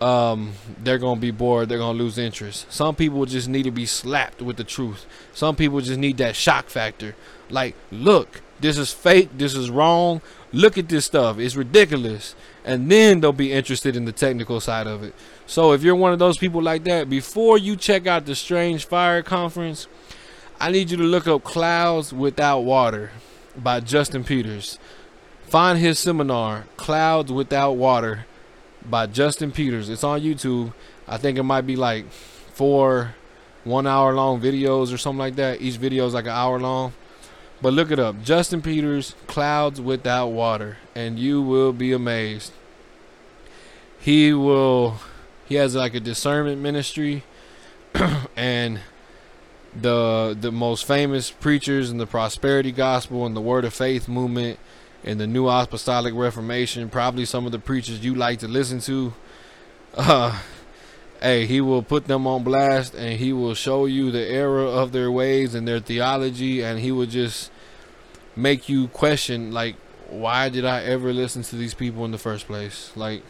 um, 0.00 0.52
they're 0.82 0.98
gonna 0.98 1.20
be 1.20 1.30
bored. 1.30 1.68
They're 1.68 1.78
gonna 1.78 1.98
lose 1.98 2.18
interest. 2.18 2.72
Some 2.72 2.94
people 2.94 3.26
just 3.26 3.48
need 3.48 3.64
to 3.64 3.70
be 3.70 3.86
slapped 3.86 4.40
with 4.40 4.56
the 4.56 4.64
truth. 4.64 5.06
Some 5.34 5.56
people 5.56 5.80
just 5.80 5.98
need 5.98 6.18
that 6.18 6.36
shock 6.36 6.68
factor. 6.68 7.14
Like, 7.50 7.74
look, 7.90 8.40
this 8.60 8.78
is 8.78 8.92
fake. 8.92 9.30
This 9.36 9.54
is 9.54 9.70
wrong. 9.70 10.22
Look 10.52 10.78
at 10.78 10.88
this 10.88 11.04
stuff. 11.04 11.38
It's 11.38 11.56
ridiculous. 11.56 12.34
And 12.64 12.90
then 12.90 13.20
they'll 13.20 13.32
be 13.32 13.52
interested 13.52 13.96
in 13.96 14.04
the 14.04 14.12
technical 14.12 14.60
side 14.60 14.86
of 14.86 15.02
it. 15.02 15.14
So 15.46 15.72
if 15.72 15.82
you're 15.82 15.96
one 15.96 16.12
of 16.12 16.20
those 16.20 16.38
people 16.38 16.62
like 16.62 16.84
that, 16.84 17.10
before 17.10 17.58
you 17.58 17.74
check 17.74 18.06
out 18.06 18.24
the 18.24 18.36
Strange 18.36 18.84
Fire 18.84 19.22
Conference, 19.22 19.88
I 20.62 20.70
need 20.70 20.92
you 20.92 20.96
to 20.98 21.02
look 21.02 21.26
up 21.26 21.42
Clouds 21.42 22.12
Without 22.12 22.60
Water 22.60 23.10
by 23.56 23.80
Justin 23.80 24.22
Peters. 24.22 24.78
Find 25.48 25.76
his 25.76 25.98
seminar, 25.98 26.66
Clouds 26.76 27.32
Without 27.32 27.72
Water 27.72 28.26
by 28.88 29.08
Justin 29.08 29.50
Peters. 29.50 29.88
It's 29.88 30.04
on 30.04 30.20
YouTube. 30.20 30.72
I 31.08 31.16
think 31.16 31.36
it 31.36 31.42
might 31.42 31.62
be 31.62 31.74
like 31.74 32.08
four 32.12 33.16
one 33.64 33.88
hour 33.88 34.14
long 34.14 34.40
videos 34.40 34.94
or 34.94 34.98
something 34.98 35.18
like 35.18 35.34
that. 35.34 35.60
Each 35.60 35.78
video 35.78 36.06
is 36.06 36.14
like 36.14 36.26
an 36.26 36.30
hour 36.30 36.60
long. 36.60 36.92
But 37.60 37.72
look 37.72 37.90
it 37.90 37.98
up. 37.98 38.22
Justin 38.22 38.62
Peters, 38.62 39.16
Clouds 39.26 39.80
Without 39.80 40.28
Water. 40.28 40.76
And 40.94 41.18
you 41.18 41.42
will 41.42 41.72
be 41.72 41.92
amazed. 41.92 42.52
He 43.98 44.32
will 44.32 44.98
he 45.44 45.56
has 45.56 45.74
like 45.74 45.96
a 45.96 46.00
discernment 46.00 46.62
ministry 46.62 47.24
and 48.36 48.78
the 49.74 50.36
the 50.38 50.52
most 50.52 50.84
famous 50.84 51.30
preachers 51.30 51.90
in 51.90 51.98
the 51.98 52.06
prosperity 52.06 52.72
gospel 52.72 53.24
and 53.24 53.34
the 53.34 53.40
word 53.40 53.64
of 53.64 53.72
faith 53.72 54.08
movement 54.08 54.58
and 55.04 55.18
the 55.18 55.26
New 55.26 55.48
Apostolic 55.48 56.14
Reformation, 56.14 56.88
probably 56.88 57.24
some 57.24 57.46
of 57.46 57.52
the 57.52 57.58
preachers 57.58 58.04
you 58.04 58.14
like 58.14 58.38
to 58.40 58.48
listen 58.48 58.80
to. 58.80 59.12
Uh, 59.94 60.40
hey, 61.20 61.46
he 61.46 61.60
will 61.60 61.82
put 61.82 62.06
them 62.06 62.26
on 62.26 62.44
blast 62.44 62.94
and 62.94 63.18
he 63.18 63.32
will 63.32 63.54
show 63.54 63.86
you 63.86 64.10
the 64.10 64.26
error 64.26 64.64
of 64.64 64.92
their 64.92 65.10
ways 65.10 65.54
and 65.54 65.66
their 65.66 65.80
theology, 65.80 66.62
and 66.62 66.80
he 66.80 66.92
will 66.92 67.06
just 67.06 67.50
make 68.36 68.68
you 68.68 68.88
question, 68.88 69.52
like, 69.52 69.76
why 70.08 70.48
did 70.48 70.64
I 70.64 70.82
ever 70.82 71.12
listen 71.12 71.42
to 71.44 71.56
these 71.56 71.74
people 71.74 72.04
in 72.04 72.10
the 72.10 72.18
first 72.18 72.46
place? 72.46 72.92
Like, 72.94 73.22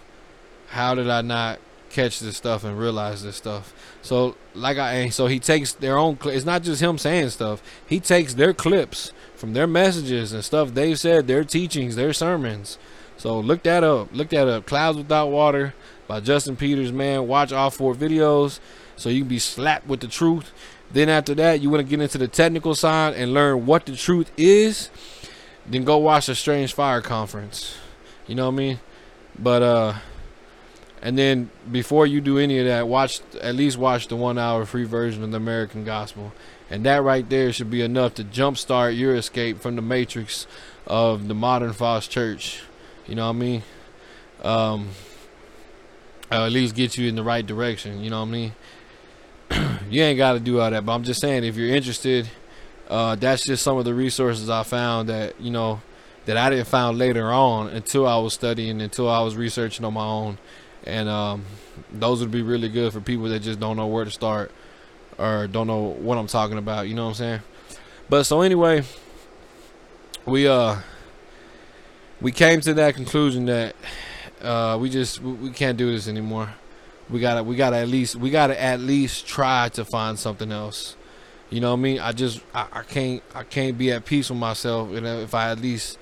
how 0.69 0.95
did 0.95 1.09
I 1.09 1.23
not 1.23 1.59
catch 1.93 2.21
this 2.21 2.37
stuff 2.37 2.65
and 2.65 2.79
realize 2.79 3.23
this 3.23 3.37
stuff? 3.37 3.73
So, 4.03 4.37
like 4.55 4.79
I, 4.79 5.11
so 5.11 5.27
he 5.27 5.39
takes 5.39 5.73
their 5.73 5.97
own. 5.97 6.19
It's 6.25 6.45
not 6.45 6.63
just 6.63 6.83
him 6.83 6.99
saying 6.99 7.31
stuff. 7.31 7.63
He 7.87 8.01
takes 8.01 8.35
their 8.35 8.53
clips 8.53 9.13
from 9.37 9.53
their 9.53 9.67
messages 9.67 10.33
and 10.33 10.45
stuff 10.45 10.75
they've 10.75 10.99
said, 10.99 11.27
their 11.27 11.45
teachings, 11.45 11.97
their 11.97 12.13
sermons. 12.13 12.79
So 13.17 13.39
look 13.39 13.63
that 13.63 13.85
up. 13.85 14.09
Look 14.13 14.31
that 14.31 14.49
up. 14.49 14.67
Clouds 14.67 14.99
Without 14.99 15.29
Water 15.29 15.75
by 16.09 16.21
Justin 16.21 16.57
Peters, 16.57 16.93
man. 16.93 17.29
Watch 17.29 17.53
all 17.53 17.71
four 17.71 17.95
videos 17.95 18.59
so 18.97 19.09
you 19.09 19.21
can 19.21 19.29
be 19.29 19.39
slapped 19.39 19.87
with 19.87 20.01
the 20.01 20.09
truth. 20.09 20.53
Then 20.91 21.09
after 21.09 21.35
that, 21.37 21.61
you 21.61 21.71
want 21.71 21.81
to 21.81 21.89
get 21.89 22.01
into 22.01 22.19
the 22.19 22.29
technical 22.29 22.75
side 22.75 23.15
and 23.15 23.33
learn 23.33 23.65
what 23.65 23.87
the 23.87 23.97
truth 23.97 24.31
is. 24.37 24.91
Then 25.67 25.85
go 25.85 25.99
watch 25.99 26.27
the 26.27 26.35
Strange 26.35 26.75
Fire 26.75 27.01
Conference. 27.01 27.77
You 28.27 28.35
know 28.35 28.47
what 28.47 28.55
I 28.55 28.57
mean? 28.57 28.81
But 29.39 29.63
uh 29.63 29.95
and 31.03 31.19
then 31.19 31.51
before 31.71 32.07
you 32.07 32.21
do 32.21 32.39
any 32.39 32.61
of 32.61 32.67
that, 32.67 32.87
watch 32.87 33.21
at 33.41 33.57
least 33.57 33.77
watch 33.77 34.07
the 34.07 34.15
one 34.15 34.39
hour 34.39 34.65
free 34.65 34.85
version 34.85 35.25
of 35.25 35.33
the 35.33 35.37
American 35.37 35.85
Gospel. 35.85 36.33
And 36.71 36.87
that 36.87 37.03
right 37.03 37.29
there 37.29 37.53
should 37.53 37.71
be 37.71 37.83
enough 37.83 38.15
to 38.15 38.25
jumpstart 38.25 38.97
your 38.97 39.15
escape 39.17 39.61
from 39.61 39.77
the 39.77 39.83
matrix 39.83 40.47
of 40.87 41.29
the 41.29 41.35
modern 41.35 41.73
false 41.73 42.07
church. 42.07 42.63
You 43.07 43.17
know 43.17 43.27
what 43.27 43.37
I 43.37 43.39
mean? 43.39 43.63
Um, 44.43 44.91
at 46.31 46.53
least 46.53 46.75
get 46.75 46.97
you 46.97 47.09
in 47.09 47.17
the 47.17 47.23
right 47.23 47.45
direction. 47.45 48.03
You 48.03 48.11
know 48.11 48.21
what 48.21 48.29
I 48.29 48.31
mean? 48.31 48.53
you 49.91 50.03
ain't 50.03 50.17
got 50.17 50.35
to 50.35 50.41
do 50.41 50.61
all 50.61 50.71
that, 50.71 50.87
but 50.87 50.95
I'm 50.95 51.05
just 51.05 51.21
saying 51.21 51.45
if 51.45 51.57
you're 51.57 51.75
interested, 51.75 52.29
uh, 52.89 53.17
that's 53.17 53.45
just 53.45 53.63
some 53.63 53.77
of 53.77 53.85
the 53.85 53.95
resources 53.95 54.49
I 54.49 54.63
found 54.63 55.09
that 55.09 55.41
you 55.41 55.51
know 55.51 55.83
that 56.27 56.37
I 56.37 56.51
didn't 56.51 56.69
find 56.69 56.97
later 56.97 57.31
on 57.31 57.69
until 57.69 58.07
I 58.07 58.17
was 58.19 58.35
studying, 58.35 58.81
until 58.81 59.11
I 59.11 59.21
was 59.23 59.37
researching 59.37 59.85
on 59.85 59.95
my 59.95 60.05
own, 60.05 60.39
and 60.85 61.09
um, 61.09 61.45
those 61.93 62.21
would 62.21 62.31
be 62.31 62.43
really 62.43 62.69
good 62.69 62.93
for 62.93 63.01
people 63.01 63.29
that 63.29 63.41
just 63.41 63.61
don't 63.61 63.77
know 63.77 63.87
where 63.87 64.05
to 64.05 64.11
start 64.11 64.51
or 65.19 65.47
don't 65.47 65.67
know 65.67 65.83
what 65.83 66.19
I'm 66.19 66.27
talking 66.27 66.59
about. 66.59 66.89
You 66.89 66.95
know 66.95 67.05
what 67.05 67.11
I'm 67.11 67.15
saying? 67.15 67.41
But 68.09 68.25
so 68.25 68.43
anyway, 68.43 68.85
we 70.27 70.47
uh 70.47 70.77
we 72.21 72.33
came 72.33 72.61
to 72.63 72.75
that 72.75 72.95
conclusion 72.95 73.47
that 73.47 73.75
uh 74.43 74.79
we 74.81 74.91
just 74.91 75.21
we, 75.21 75.51
can't 75.51 75.79
do 75.79 75.91
this 75.91 76.09
anymore. 76.09 76.53
We 77.11 77.21
gotta 77.21 77.43
we 77.43 77.57
gotta 77.57 77.77
at 77.77 77.89
least 77.89 78.17
we 78.17 78.31
gotta 78.31 78.61
at 78.61 78.81
least 78.81 79.27
try 79.27 79.69
to 79.71 79.85
find 79.85 80.19
something 80.19 80.53
else. 80.53 80.97
You 81.51 81.61
know 81.61 81.71
what 81.71 81.79
I 81.79 81.83
mean? 81.83 82.01
I 82.01 82.13
just 82.13 82.41
I, 82.55 82.67
I 82.73 82.83
can't 82.83 83.23
I 83.35 83.45
can't 83.45 83.77
be 83.79 83.93
at 83.93 84.05
peace 84.05 84.31
with 84.31 84.39
myself 84.39 84.91
you 84.91 85.01
know, 85.01 85.21
if 85.21 85.35
I 85.35 85.51
at 85.51 85.61
least 85.61 85.99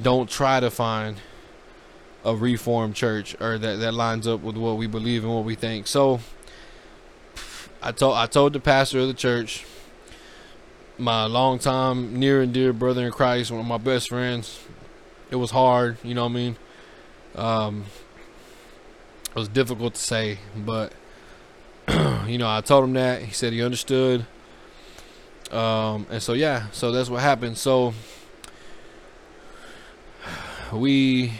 don't 0.00 0.30
try 0.30 0.60
to 0.60 0.70
find 0.70 1.16
a 2.24 2.34
reformed 2.34 2.94
church 2.94 3.34
or 3.40 3.58
that 3.58 3.76
that 3.76 3.94
lines 3.94 4.26
up 4.26 4.40
with 4.40 4.56
what 4.56 4.76
we 4.76 4.86
believe 4.86 5.24
and 5.24 5.34
what 5.34 5.44
we 5.44 5.54
think. 5.54 5.86
So 5.86 6.20
I 7.82 7.92
told 7.92 8.16
I 8.16 8.26
told 8.26 8.52
the 8.52 8.60
pastor 8.60 9.00
of 9.00 9.08
the 9.08 9.14
church, 9.14 9.64
my 10.98 11.24
longtime 11.26 12.18
near 12.18 12.42
and 12.42 12.52
dear 12.52 12.72
brother 12.72 13.06
in 13.06 13.12
Christ, 13.12 13.50
one 13.50 13.60
of 13.60 13.66
my 13.66 13.78
best 13.78 14.08
friends. 14.08 14.60
It 15.30 15.36
was 15.36 15.50
hard, 15.52 15.96
you 16.02 16.14
know 16.14 16.24
what 16.24 16.30
I 16.30 16.34
mean. 16.34 16.56
Um, 17.36 17.84
it 19.30 19.36
was 19.36 19.48
difficult 19.48 19.94
to 19.94 20.00
say, 20.00 20.38
but 20.56 20.92
you 22.26 22.36
know 22.36 22.48
I 22.48 22.60
told 22.60 22.84
him 22.84 22.92
that. 22.94 23.22
He 23.22 23.32
said 23.32 23.52
he 23.52 23.62
understood. 23.62 24.26
Um, 25.50 26.06
and 26.10 26.22
so 26.22 26.32
yeah, 26.32 26.66
so 26.70 26.92
that's 26.92 27.08
what 27.08 27.22
happened. 27.22 27.58
So 27.58 27.92
we, 30.72 31.32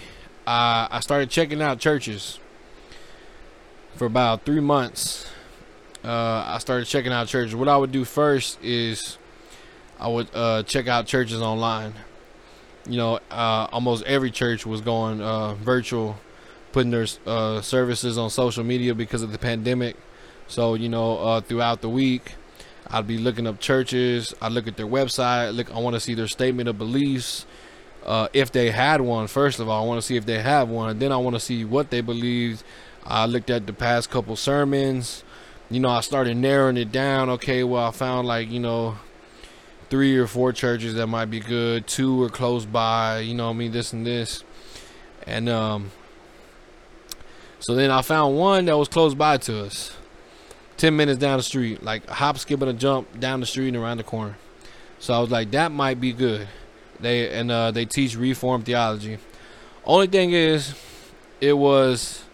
uh, 0.51 0.89
I 0.91 1.01
started 1.01 1.31
checking 1.31 1.63
out 1.63 1.79
churches 1.79 2.39
for 3.97 4.07
about 4.07 4.45
three 4.45 4.61
months 4.61 5.31
uh, 6.05 6.45
I 6.47 6.59
started 6.59 6.87
checking 6.87 7.13
out 7.13 7.29
churches. 7.29 7.55
What 7.55 7.69
I 7.69 7.77
would 7.77 7.93
do 7.93 8.05
first 8.05 8.59
is 8.63 9.19
I 9.99 10.09
would 10.09 10.29
uh, 10.33 10.63
check 10.63 10.89
out 10.89 11.07
churches 11.07 11.43
online. 11.43 11.93
You 12.89 12.97
know, 12.97 13.21
uh, 13.31 13.69
almost 13.71 14.05
every 14.05 14.31
church 14.31 14.65
was 14.65 14.81
going 14.81 15.21
uh, 15.21 15.55
virtual, 15.55 16.17
putting 16.73 16.91
their 16.91 17.07
uh, 17.27 17.61
services 17.61 18.17
on 18.17 18.31
social 18.31 18.65
media 18.65 18.95
because 18.95 19.23
of 19.23 19.33
the 19.33 19.39
pandemic. 19.39 19.97
So 20.49 20.75
you 20.75 20.89
know, 20.89 21.19
uh, 21.19 21.41
throughout 21.43 21.83
the 21.83 21.91
week, 21.91 22.35
I'd 22.87 23.07
be 23.07 23.19
looking 23.19 23.47
up 23.47 23.61
churches. 23.61 24.33
I 24.41 24.49
look 24.49 24.67
at 24.67 24.79
their 24.79 24.87
website. 24.87 25.55
Look, 25.55 25.71
I 25.75 25.79
want 25.81 25.95
to 25.95 26.01
see 26.01 26.15
their 26.15 26.29
statement 26.29 26.69
of 26.69 26.79
beliefs. 26.79 27.45
If 28.33 28.53
they 28.53 28.71
had 28.71 29.01
one, 29.01 29.27
first 29.27 29.61
of 29.61 29.69
all, 29.69 29.85
I 29.85 29.87
want 29.87 30.01
to 30.01 30.07
see 30.07 30.17
if 30.17 30.27
they 30.27 30.41
have 30.41 30.69
one. 30.69 30.99
Then 30.99 31.13
I 31.13 31.17
want 31.17 31.37
to 31.37 31.41
see 31.41 31.65
what 31.65 31.91
they 31.91 32.01
believed. 32.01 32.63
I 33.05 33.27
looked 33.27 33.51
at 33.51 33.67
the 33.67 33.73
past 33.73 34.11
couple 34.11 34.37
sermons 34.37 35.25
you 35.71 35.79
know, 35.79 35.89
I 35.89 36.01
started 36.01 36.37
narrowing 36.37 36.77
it 36.77 36.91
down. 36.91 37.31
Okay, 37.31 37.63
well, 37.63 37.87
I 37.87 37.93
found 37.93 38.27
like, 38.27 38.51
you 38.51 38.59
know, 38.59 38.97
three 39.89 40.17
or 40.17 40.27
four 40.27 40.53
churches 40.53 40.95
that 40.95 41.07
might 41.07 41.27
be 41.27 41.41
good. 41.41 41.87
Two 41.87 42.17
were 42.17 42.29
close 42.29 42.67
by, 42.67 43.21
you 43.21 43.35
know 43.35 43.51
I 43.51 43.53
mean, 43.53 43.73
this 43.73 43.93
and 43.93 44.05
this. 44.05 44.45
And 45.27 45.49
um 45.49 45.93
so 47.61 47.75
then 47.75 47.91
I 47.91 48.03
found 48.03 48.37
one 48.37 48.65
that 48.67 48.77
was 48.77 48.89
close 48.89 49.15
by 49.15 49.37
to 49.39 49.65
us. 49.65 49.97
10 50.79 50.97
minutes 50.97 51.19
down 51.19 51.37
the 51.37 51.43
street, 51.43 51.83
like 51.83 52.09
hop, 52.09 52.39
skip, 52.39 52.63
and 52.63 52.71
a 52.71 52.73
jump 52.73 53.21
down 53.21 53.41
the 53.41 53.47
street 53.47 53.69
and 53.69 53.77
around 53.77 53.99
the 53.99 54.03
corner. 54.03 54.37
So 54.99 55.13
I 55.13 55.19
was 55.19 55.31
like, 55.31 55.51
that 55.51 55.71
might 55.71 56.01
be 56.01 56.13
good. 56.13 56.49
They 57.01 57.31
and 57.31 57.51
uh, 57.51 57.71
they 57.71 57.85
teach 57.85 58.17
reformed 58.17 58.67
theology. 58.67 59.19
Only 59.85 60.07
thing 60.07 60.33
is, 60.33 60.75
it 61.41 61.55
was 61.55 62.25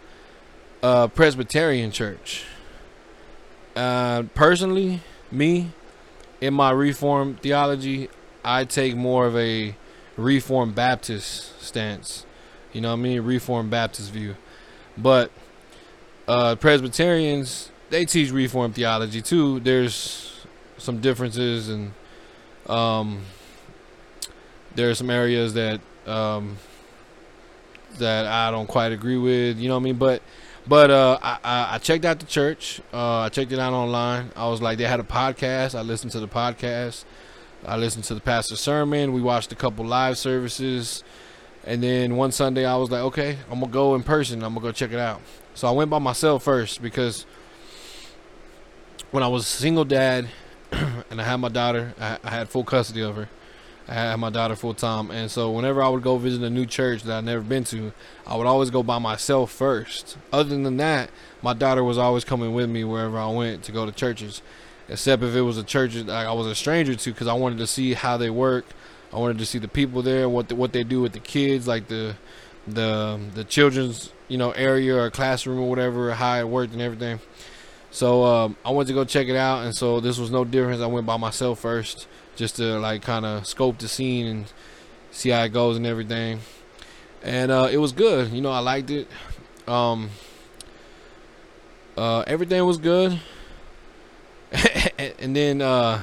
a 0.83 1.09
Presbyterian 1.09 1.91
church. 1.91 2.45
Uh, 3.75 4.23
personally, 4.35 5.01
me, 5.31 5.71
in 6.41 6.55
my 6.55 6.71
Reformed 6.71 7.41
theology, 7.41 8.09
I 8.45 8.65
take 8.65 8.97
more 8.97 9.27
of 9.27 9.37
a 9.37 9.77
Reformed 10.17 10.75
Baptist 10.75 11.61
stance. 11.63 12.25
You 12.73 12.81
know 12.81 12.89
what 12.89 13.01
I 13.01 13.03
mean? 13.03 13.21
Reformed 13.23 13.71
Baptist 13.71 14.11
view. 14.13 14.37
But 14.97 15.31
uh, 16.27 16.57
Presbyterians, 16.57 17.71
they 17.91 18.05
teach 18.05 18.31
Reformed 18.31 18.75
theology 18.75 19.23
too. 19.23 19.61
There's 19.61 20.47
some 20.79 21.01
differences 21.01 21.69
and 21.69 21.93
um, 22.67 23.23
there 24.77 24.91
are 24.91 24.95
some 24.95 25.11
areas 25.11 25.55
that 25.55 25.81
um, 26.07 26.57
that 27.99 28.27
I 28.27 28.51
don't 28.51 28.67
quite 28.67 28.93
agree 28.93 29.17
with. 29.17 29.59
You 29.59 29.69
know 29.69 29.75
what 29.75 29.81
I 29.81 29.85
mean? 29.85 29.97
But 29.97 30.23
but 30.69 30.91
uh, 30.91 31.19
I, 31.23 31.39
I 31.75 31.79
checked 31.79 32.05
out 32.05 32.19
the 32.19 32.27
church. 32.27 32.81
Uh, 32.93 33.21
I 33.21 33.29
checked 33.29 33.53
it 33.53 33.59
out 33.59 33.73
online. 33.73 34.31
I 34.35 34.49
was 34.49 34.61
like, 34.61 34.79
they 34.79 34.85
had 34.85 35.01
a 35.01 35.05
podcast. 35.05 35.79
I 35.79 35.83
listened 35.83 36.13
to 36.13 36.21
the 36.21 36.29
podcast. 36.29 37.05
I 37.65 37.77
listened 37.77 38.05
to 38.05 38.15
the 38.15 38.21
pastor's 38.21 38.61
sermon. 38.61 39.13
We 39.13 39.21
watched 39.21 39.53
a 39.53 39.55
couple 39.55 39.85
live 39.85 40.19
services. 40.19 41.05
And 41.65 41.83
then 41.83 42.17
one 42.17 42.33
Sunday, 42.33 42.65
I 42.65 42.77
was 42.77 42.91
like, 42.91 43.03
okay, 43.03 43.39
I'm 43.51 43.61
going 43.61 43.71
to 43.71 43.73
go 43.73 43.95
in 43.95 44.03
person. 44.03 44.43
I'm 44.43 44.55
going 44.55 44.63
to 44.63 44.69
go 44.69 44.73
check 44.73 44.93
it 44.93 44.99
out. 44.99 45.21
So 45.55 45.69
I 45.69 45.71
went 45.71 45.91
by 45.91 45.99
myself 45.99 46.43
first 46.43 46.83
because 46.83 47.27
when 49.11 49.23
I 49.23 49.29
was 49.29 49.43
a 49.43 49.47
single 49.47 49.85
dad 49.85 50.29
and 50.73 51.21
I 51.21 51.25
had 51.25 51.37
my 51.37 51.49
daughter, 51.49 51.95
I, 52.01 52.19
I 52.23 52.31
had 52.31 52.49
full 52.49 52.65
custody 52.65 53.03
of 53.03 53.17
her. 53.17 53.29
I 53.89 53.95
had 53.95 54.17
my 54.17 54.31
daughter 54.31 54.57
full 54.57 54.75
time, 54.75 55.13
and 55.13 55.31
so 55.31 55.51
whenever 55.53 55.81
I 55.81 55.89
would 55.89 56.03
go 56.03 56.19
visit 56.19 56.43
a 56.43 56.51
new 56.51 56.67
church 56.67 57.05
that 57.05 57.19
I'd 57.19 57.25
never 57.25 57.43
been 57.43 57.63
to, 57.65 57.93
I 58.27 58.37
would 58.37 58.47
always 58.47 58.71
go 58.71 58.83
by 58.83 58.99
myself 58.99 59.53
first. 59.53 60.19
Other 60.33 60.61
than 60.61 60.77
that, 60.79 61.11
my 61.41 61.53
daughter 61.55 61.85
was 61.85 61.97
always 61.97 62.25
coming 62.25 62.53
with 62.53 62.69
me 62.69 62.83
wherever 62.83 63.17
I 63.17 63.31
went 63.31 63.63
to 63.65 63.73
go 63.73 63.87
to 63.87 63.93
churches, 63.93 64.43
except 64.89 65.23
if 65.23 65.37
it 65.37 65.43
was 65.43 65.57
a 65.57 65.63
church 65.63 65.95
that 65.95 66.11
I 66.11 66.33
was 66.33 66.49
a 66.49 66.55
stranger 66.57 66.97
to, 66.97 67.13
because 67.13 67.29
I 67.29 67.35
wanted 67.35 67.59
to 67.59 67.67
see 67.67 67.95
how 67.95 68.17
they 68.17 68.31
work. 68.31 68.65
I 69.13 69.21
wanted 69.21 69.39
to 69.39 69.47
see 69.47 69.59
the 69.59 69.69
people 69.69 70.03
there, 70.03 70.29
what 70.29 70.49
the, 70.49 70.57
what 70.57 70.73
they 70.73 70.83
do 70.83 71.01
with 71.01 71.13
the 71.13 71.21
kids, 71.21 71.69
like 71.69 71.87
the 71.87 72.17
the 72.67 73.21
the 73.35 73.45
children's 73.45 74.13
you 74.27 74.37
know 74.37 74.51
area 74.51 74.97
or 74.97 75.11
classroom 75.13 75.61
or 75.61 75.71
whatever, 75.71 76.13
how 76.13 76.41
it 76.41 76.49
worked 76.49 76.73
and 76.73 76.83
everything. 76.83 77.21
So 77.93 78.25
um, 78.25 78.57
I 78.65 78.73
went 78.73 78.89
to 78.89 78.95
go 78.95 79.05
check 79.05 79.29
it 79.29 79.37
out, 79.37 79.65
and 79.65 79.75
so 79.75 80.01
this 80.01 80.19
was 80.19 80.33
no 80.33 80.45
difference. 80.45 80.83
I 80.83 80.87
went 80.87 81.07
by 81.07 81.17
myself 81.17 81.61
first 81.61 82.09
just 82.37 82.57
to 82.57 82.79
like 82.79 83.03
kind 83.03 83.27
of 83.27 83.47
scope 83.47 83.79
the 83.79 83.89
scene 83.89 84.27
and 84.27 84.53
see 85.11 85.31
how 85.31 85.43
it 85.45 85.51
goes 85.51 85.77
and 85.77 85.87
everything. 85.87 86.41
And 87.23 87.51
uh, 87.51 87.69
it 87.71 87.79
was 87.79 87.93
good. 87.93 88.31
You 88.33 88.41
know, 88.41 88.53
I 88.53 88.61
liked 88.61 88.91
it. 88.91 89.09
Um, 89.67 90.11
uh, 91.97 92.21
everything 92.27 92.65
was 92.65 92.79
good. 92.79 93.21
and 95.19 95.35
then 95.35 95.61
uh, 95.61 96.03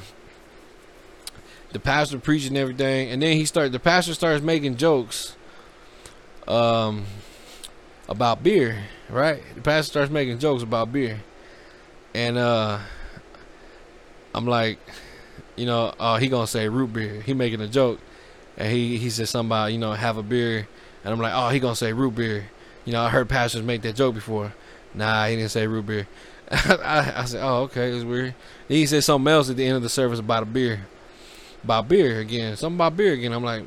the 1.71 1.79
pastor 1.79 2.19
preaching 2.19 2.57
everything, 2.57 3.09
and 3.09 3.21
then 3.21 3.37
he 3.37 3.45
started. 3.45 3.71
The 3.71 3.79
pastor 3.79 4.13
starts 4.13 4.43
making 4.43 4.77
jokes 4.77 5.35
um, 6.47 7.05
about 8.09 8.43
beer. 8.43 8.83
Right? 9.09 9.41
The 9.55 9.61
pastor 9.61 9.91
starts 9.91 10.11
making 10.11 10.39
jokes 10.39 10.63
about 10.63 10.91
beer, 10.91 11.21
and 12.13 12.37
uh, 12.37 12.79
I'm 14.35 14.45
like 14.45 14.79
you 15.55 15.65
know, 15.65 15.93
uh, 15.99 16.17
he 16.17 16.27
gonna 16.27 16.47
say 16.47 16.67
root 16.69 16.93
beer. 16.93 17.21
He 17.21 17.33
making 17.33 17.61
a 17.61 17.67
joke, 17.67 17.99
and 18.57 18.71
he 18.71 18.97
he 18.97 19.09
said 19.09 19.27
something 19.27 19.49
about 19.49 19.71
you 19.71 19.77
know 19.77 19.93
have 19.93 20.17
a 20.17 20.23
beer, 20.23 20.67
and 21.03 21.13
I'm 21.13 21.19
like, 21.19 21.33
oh, 21.35 21.49
he 21.49 21.59
gonna 21.59 21.75
say 21.75 21.93
root 21.93 22.15
beer. 22.15 22.49
You 22.85 22.93
know, 22.93 23.01
I 23.01 23.09
heard 23.09 23.29
pastors 23.29 23.63
make 23.63 23.81
that 23.83 23.95
joke 23.95 24.15
before. 24.15 24.53
Nah, 24.93 25.27
he 25.27 25.35
didn't 25.35 25.51
say 25.51 25.67
root 25.67 25.85
beer. 25.85 26.07
I, 26.51 27.13
I, 27.15 27.25
said, 27.25 27.41
oh, 27.43 27.63
okay, 27.63 27.89
it's 27.91 28.03
weird. 28.03 28.35
Then 28.67 28.77
he 28.77 28.85
said 28.85 29.03
something 29.03 29.31
else 29.31 29.49
at 29.49 29.55
the 29.55 29.65
end 29.65 29.77
of 29.77 29.81
the 29.81 29.89
service 29.89 30.19
about 30.19 30.43
a 30.43 30.45
beer, 30.45 30.85
about 31.63 31.87
beer 31.87 32.19
again, 32.19 32.57
something 32.57 32.77
about 32.77 32.97
beer 32.97 33.13
again. 33.13 33.31
I'm 33.31 33.43
like, 33.43 33.63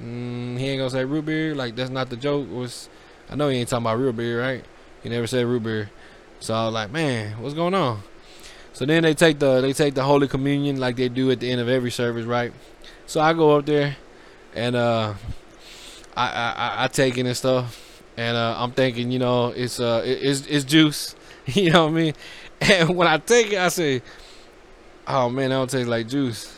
mm, 0.00 0.58
he 0.58 0.68
ain't 0.68 0.80
gonna 0.80 0.90
say 0.90 1.04
root 1.04 1.26
beer. 1.26 1.54
Like 1.54 1.76
that's 1.76 1.90
not 1.90 2.10
the 2.10 2.16
joke. 2.16 2.50
Was 2.50 2.88
I 3.30 3.34
know 3.34 3.48
he 3.48 3.58
ain't 3.58 3.68
talking 3.68 3.84
about 3.84 3.98
real 3.98 4.12
beer, 4.12 4.40
right? 4.40 4.64
He 5.02 5.08
never 5.08 5.26
said 5.26 5.46
root 5.46 5.62
beer. 5.62 5.90
So 6.40 6.54
I 6.54 6.64
was 6.64 6.74
like, 6.74 6.90
man, 6.90 7.40
what's 7.40 7.54
going 7.54 7.74
on? 7.74 8.02
So 8.72 8.86
then 8.86 9.02
they 9.02 9.14
take 9.14 9.38
the 9.38 9.60
they 9.60 9.72
take 9.72 9.94
the 9.94 10.02
Holy 10.02 10.28
Communion 10.28 10.78
like 10.78 10.96
they 10.96 11.08
do 11.08 11.30
at 11.30 11.40
the 11.40 11.50
end 11.50 11.60
of 11.60 11.68
every 11.68 11.90
service, 11.90 12.24
right? 12.24 12.52
So 13.06 13.20
I 13.20 13.32
go 13.32 13.56
up 13.58 13.66
there 13.66 13.96
and 14.54 14.76
uh, 14.76 15.14
I, 16.16 16.26
I 16.28 16.84
I 16.84 16.88
take 16.88 17.16
it 17.18 17.26
and 17.26 17.36
stuff, 17.36 18.02
and 18.16 18.36
uh, 18.36 18.54
I'm 18.58 18.72
thinking, 18.72 19.10
you 19.10 19.18
know, 19.18 19.48
it's 19.48 19.80
uh 19.80 20.02
it's 20.04 20.46
it's 20.46 20.64
juice, 20.64 21.14
you 21.46 21.70
know 21.70 21.84
what 21.84 21.92
I 21.92 21.94
mean? 21.94 22.14
And 22.60 22.96
when 22.96 23.08
I 23.08 23.18
take 23.18 23.52
it, 23.52 23.58
I 23.58 23.68
say, 23.68 24.02
oh 25.06 25.28
man, 25.30 25.50
that 25.50 25.56
don't 25.56 25.70
taste 25.70 25.88
like 25.88 26.08
juice. 26.08 26.56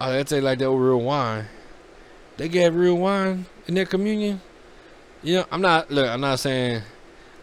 Oh, 0.00 0.12
that 0.12 0.26
taste 0.28 0.42
like 0.44 0.58
that 0.58 0.70
real 0.70 1.00
wine. 1.00 1.46
They 2.36 2.48
get 2.48 2.72
real 2.72 2.96
wine 2.96 3.46
in 3.66 3.74
their 3.74 3.86
communion. 3.86 4.40
You 5.22 5.36
know, 5.36 5.46
I'm 5.52 5.62
not 5.62 5.90
look. 5.90 6.08
I'm 6.08 6.20
not 6.20 6.40
saying. 6.40 6.82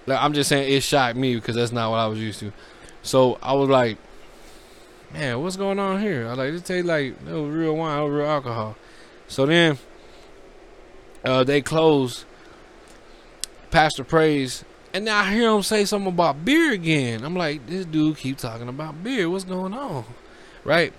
Look, 0.08 0.22
I'm 0.22 0.34
just 0.34 0.50
saying 0.50 0.74
it 0.74 0.82
shocked 0.84 1.18
me 1.18 1.36
because 1.36 1.56
that's 1.56 1.72
not 1.72 1.92
what 1.92 1.98
I 2.00 2.08
was 2.08 2.20
used 2.20 2.40
to. 2.42 2.54
So 3.04 3.38
I 3.42 3.54
was 3.54 3.70
like, 3.70 3.98
man, 5.14 5.42
what's 5.42 5.58
going 5.58 5.78
on 5.78 6.02
here? 6.02 6.28
I 6.28 6.34
like, 6.34 6.52
this 6.52 6.64
tastes 6.64 6.88
like 6.88 7.16
was 7.26 7.54
real 7.54 7.76
wine, 7.76 8.02
was 8.04 8.12
real 8.12 8.26
alcohol. 8.26 8.76
So 9.28 9.46
then 9.46 9.78
uh, 11.24 11.44
they 11.44 11.62
close. 11.62 12.26
Pastor 13.72 14.04
prays, 14.04 14.64
and 14.94 15.06
now 15.06 15.22
I 15.22 15.34
hear 15.34 15.50
him 15.50 15.64
say 15.64 15.86
something 15.86 16.14
about 16.14 16.46
beer 16.46 16.74
again. 16.74 17.24
I'm 17.24 17.36
like, 17.36 17.66
this 17.66 17.86
dude 17.86 18.18
keep 18.18 18.38
talking 18.38 18.68
about 18.68 19.04
beer. 19.04 19.28
What's 19.28 19.46
going 19.46 19.74
on? 19.74 20.06
Right. 20.64 20.94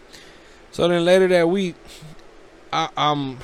So 0.73 0.89
then 0.89 1.05
later 1.05 1.29
that 1.29 1.49
week, 1.49 1.77
I, 2.73 2.89
um, 2.97 3.39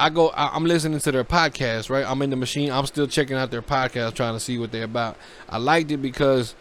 I 0.00 0.10
go. 0.10 0.30
I, 0.30 0.56
am 0.56 0.64
listening 0.64 0.98
to 0.98 1.12
their 1.12 1.22
podcast. 1.22 1.88
Right. 1.90 2.04
I'm 2.04 2.20
in 2.22 2.30
the 2.30 2.36
machine. 2.36 2.72
I'm 2.72 2.86
still 2.86 3.06
checking 3.06 3.36
out 3.36 3.52
their 3.52 3.62
podcast, 3.62 4.14
trying 4.14 4.34
to 4.34 4.40
see 4.40 4.58
what 4.58 4.72
they're 4.72 4.82
about. 4.82 5.16
I 5.48 5.58
liked 5.58 5.92
it 5.92 5.98
because 5.98 6.56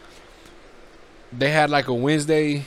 they 1.37 1.49
had 1.49 1.69
like 1.69 1.87
a 1.87 1.93
Wednesday, 1.93 2.65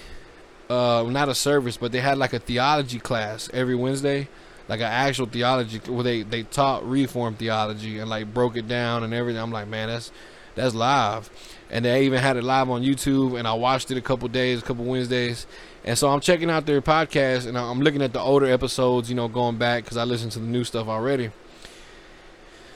uh, 0.68 1.04
not 1.08 1.28
a 1.28 1.34
service, 1.34 1.76
but 1.76 1.92
they 1.92 2.00
had 2.00 2.18
like 2.18 2.32
a 2.32 2.38
theology 2.38 2.98
class 2.98 3.48
every 3.52 3.74
Wednesday, 3.74 4.28
like 4.68 4.80
an 4.80 4.86
actual 4.86 5.26
theology 5.26 5.78
where 5.90 6.02
they 6.02 6.22
they 6.22 6.42
taught 6.42 6.88
reform 6.88 7.34
theology 7.34 7.98
and 7.98 8.10
like 8.10 8.32
broke 8.32 8.56
it 8.56 8.68
down 8.68 9.04
and 9.04 9.14
everything. 9.14 9.40
I'm 9.40 9.52
like, 9.52 9.68
man, 9.68 9.88
that's 9.88 10.12
that's 10.54 10.74
live, 10.74 11.30
and 11.70 11.84
they 11.84 12.06
even 12.06 12.20
had 12.20 12.36
it 12.36 12.44
live 12.44 12.70
on 12.70 12.82
YouTube, 12.82 13.38
and 13.38 13.46
I 13.46 13.52
watched 13.52 13.90
it 13.90 13.98
a 13.98 14.00
couple 14.00 14.26
days, 14.28 14.60
a 14.60 14.62
couple 14.62 14.84
Wednesdays, 14.84 15.46
and 15.84 15.96
so 15.96 16.08
I'm 16.08 16.20
checking 16.20 16.50
out 16.50 16.66
their 16.66 16.82
podcast, 16.82 17.46
and 17.46 17.56
I'm 17.56 17.80
looking 17.80 18.02
at 18.02 18.12
the 18.12 18.20
older 18.20 18.46
episodes, 18.46 19.08
you 19.08 19.14
know, 19.14 19.28
going 19.28 19.56
back 19.56 19.84
because 19.84 19.96
I 19.96 20.04
listened 20.04 20.32
to 20.32 20.38
the 20.38 20.46
new 20.46 20.64
stuff 20.64 20.88
already. 20.88 21.30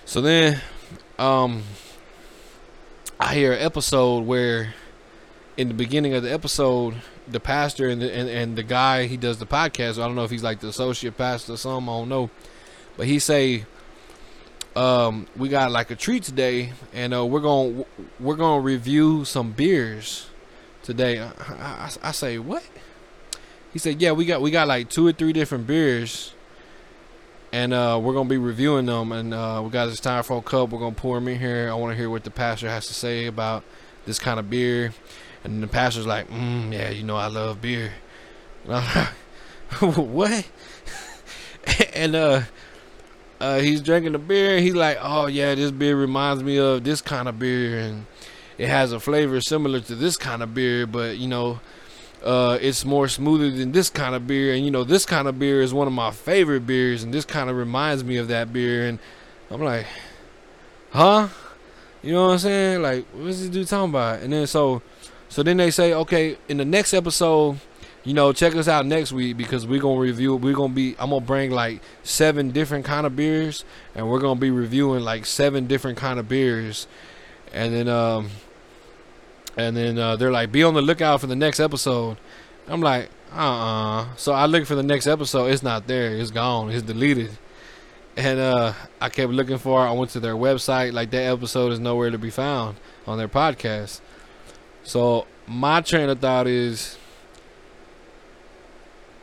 So 0.05 0.21
then, 0.21 0.61
um, 1.19 1.63
I 3.19 3.35
hear 3.35 3.53
an 3.53 3.61
episode 3.61 4.27
where 4.27 4.75
in 5.57 5.69
the 5.69 5.75
beginning 5.75 6.15
of 6.15 6.23
the 6.23 6.33
episode, 6.33 6.95
the 7.29 7.41
pastor 7.41 7.89
and 7.89 8.01
the 8.01 8.13
and, 8.15 8.29
and 8.29 8.57
the 8.57 8.63
guy 8.63 9.07
he 9.07 9.17
does 9.17 9.39
the 9.39 9.47
podcast. 9.47 10.03
I 10.03 10.07
don't 10.07 10.15
know 10.15 10.25
if 10.25 10.31
he's 10.31 10.43
like 10.43 10.61
the 10.61 10.69
associate 10.69 11.17
pastor 11.17 11.55
or 11.55 11.57
something. 11.57 11.89
I 11.89 11.99
don't 11.99 12.09
know, 12.09 12.31
but 12.97 13.07
he 13.07 13.19
say, 13.19 13.65
um, 14.77 15.27
we 15.37 15.49
got 15.49 15.71
like 15.71 15.91
a 15.91 15.97
treat 15.97 16.23
today, 16.23 16.73
and 16.93 17.15
uh, 17.15 17.27
we're 17.27 17.41
gonna 17.41 17.85
we're 18.19 18.37
gonna 18.37 18.61
review 18.61 19.25
some 19.25 19.53
beers 19.53 20.29
today. 20.83 21.21
I, 21.21 21.31
I, 21.49 21.91
I 22.03 22.13
say 22.13 22.39
what? 22.39 22.63
He 23.73 23.79
said, 23.79 24.01
yeah, 24.01 24.13
we 24.13 24.25
got 24.25 24.41
we 24.41 24.51
got 24.51 24.69
like 24.69 24.89
two 24.89 25.07
or 25.07 25.13
three 25.13 25.33
different 25.33 25.67
beers 25.67 26.33
and 27.53 27.73
uh, 27.73 27.99
we're 28.03 28.15
gonna 28.15 28.29
be 28.29 28.39
reviewing 28.39 28.87
them. 28.87 29.13
And 29.13 29.35
uh, 29.35 29.61
we 29.65 29.71
got 29.71 29.87
this 29.87 30.01
styrofoam 30.01 30.45
cup. 30.45 30.71
We're 30.71 30.79
gonna 30.79 30.95
pour 30.95 31.17
them 31.17 31.29
in 31.29 31.39
here. 31.39 31.69
I 31.71 31.75
want 31.75 31.93
to 31.93 31.97
hear 31.97 32.11
what 32.11 32.25
the 32.25 32.31
pastor 32.31 32.69
has 32.69 32.87
to 32.87 32.95
say 32.95 33.27
about 33.27 33.65
this 34.07 34.19
kind 34.19 34.39
of 34.39 34.49
beer. 34.49 34.93
And 35.45 35.63
the 35.63 35.67
pastor's 35.67 36.07
like, 36.07 36.29
mm, 36.29 36.73
yeah, 36.73 36.91
you 36.91 37.03
know, 37.03 37.17
I 37.17 37.29
love 37.29 37.63
beer. 37.63 37.93
what? 39.81 40.47
and 41.95 42.15
uh, 42.15 42.43
uh, 43.41 43.59
he's 43.61 43.81
drinking 43.81 44.13
the 44.13 44.19
beer. 44.19 44.57
And 44.57 44.65
he's 44.65 44.75
like, 44.75 44.99
oh 45.01 45.27
yeah, 45.27 45.55
this 45.55 45.71
beer 45.71 45.97
reminds 45.97 46.43
me 46.43 46.59
of 46.59 46.85
this 46.85 47.01
kind 47.01 47.29
of 47.29 47.39
beer, 47.39 47.79
and 47.79 48.07
it 48.59 48.69
has 48.69 48.93
a 48.93 49.01
flavor 49.01 49.41
similar 49.41 49.81
to 49.81 49.95
this 49.95 50.17
kind 50.17 50.43
of 50.43 50.55
beer, 50.55 50.87
but 50.87 51.17
you 51.17 51.29
know, 51.29 51.61
uh, 52.23 52.59
it's 52.61 52.85
more 52.85 53.09
smoother 53.09 53.51
than 53.51 53.73
this 53.73 53.89
kind 53.89 54.15
of 54.15 54.27
beer. 54.27 54.55
And 54.55 54.65
you 54.65 54.71
know, 54.71 54.85
this 54.85 55.07
kind 55.07 55.27
of 55.27 55.39
beer 55.39 55.63
is 55.63 55.73
one 55.73 55.87
of 55.87 55.95
my 55.95 56.11
favorite 56.11 56.67
beers, 56.67 57.03
and 57.03 57.15
this 57.15 57.25
kind 57.25 57.49
of 57.49 57.57
reminds 57.57 58.05
me 58.05 58.19
of 58.19 58.29
that 58.29 58.53
beer. 58.53 58.87
And 58.87 58.99
I'm 59.51 59.63
like, 59.63 59.87
huh? 60.91 61.29
You 62.03 62.13
know 62.13 62.27
what 62.27 62.33
I'm 62.33 62.39
saying? 62.39 62.83
Like, 62.83 63.07
what's 63.13 63.41
this 63.41 63.49
dude 63.49 63.69
talking 63.69 63.91
about? 63.91 64.21
And 64.21 64.33
then 64.33 64.47
so 64.47 64.83
so 65.31 65.43
then 65.43 65.57
they 65.57 65.71
say, 65.71 65.95
okay, 65.95 66.37
in 66.49 66.59
the 66.59 66.65
next 66.67 66.93
episode, 66.93 67.61
you 68.05 68.13
know, 68.13 68.33
check 68.33 68.55
us 68.55 68.69
out 68.69 68.85
next 68.85 69.13
week 69.13 69.37
because 69.37 69.67
we're 69.67 69.81
gonna 69.81 69.99
review. 69.99 70.37
We're 70.37 70.55
gonna 70.55 70.75
be. 70.75 70.97
I'm 70.99 71.11
gonna 71.11 71.25
bring 71.25 71.51
like 71.51 71.81
seven 72.03 72.51
different 72.51 72.85
kind 72.85 73.07
of 73.07 73.17
beers, 73.17 73.65
and 73.95 74.11
we're 74.11 74.21
gonna 74.21 74.41
be 74.41 74.51
reviewing 74.51 75.03
like 75.03 75.25
seven 75.25 75.67
different 75.67 75.97
kind 75.97 76.19
of 76.19 76.29
beers, 76.29 76.87
and 77.53 77.73
then 77.73 77.89
um, 77.89 78.31
and 79.57 79.77
then 79.77 79.99
uh, 79.99 80.17
they're 80.17 80.33
like, 80.33 80.53
be 80.53 80.63
on 80.63 80.75
the 80.75 80.83
lookout 80.83 81.21
for 81.21 81.27
the 81.27 81.37
next 81.37 81.61
episode. 81.61 82.17
I'm 82.69 82.81
like, 82.81 83.11
uh 83.33 83.37
uh 83.37 84.07
So 84.17 84.33
I 84.33 84.47
look 84.47 84.67
for 84.67 84.75
the 84.75 84.83
next 84.83 85.07
episode. 85.07 85.47
It's 85.47 85.63
not 85.63 85.87
there. 85.87 86.17
It's 86.17 86.31
gone. 86.31 86.71
It's 86.71 86.83
deleted. 86.83 87.31
And 88.17 88.41
uh, 88.41 88.73
I 89.01 89.09
kept 89.09 89.33
looking 89.33 89.59
for 89.59 89.85
it. 89.85 89.89
I 89.89 89.93
went 89.93 90.11
to 90.13 90.21
their 90.21 90.35
website. 90.35 90.93
Like 90.93 91.11
that 91.11 91.23
episode 91.23 91.73
is 91.73 91.79
nowhere 91.79 92.11
to 92.11 92.19
be 92.19 92.31
found 92.31 92.77
on 93.07 93.19
their 93.19 93.29
podcast. 93.29 94.01
So 94.83 95.27
my 95.47 95.81
train 95.81 96.09
of 96.09 96.21
thought 96.21 96.47
is 96.47 96.97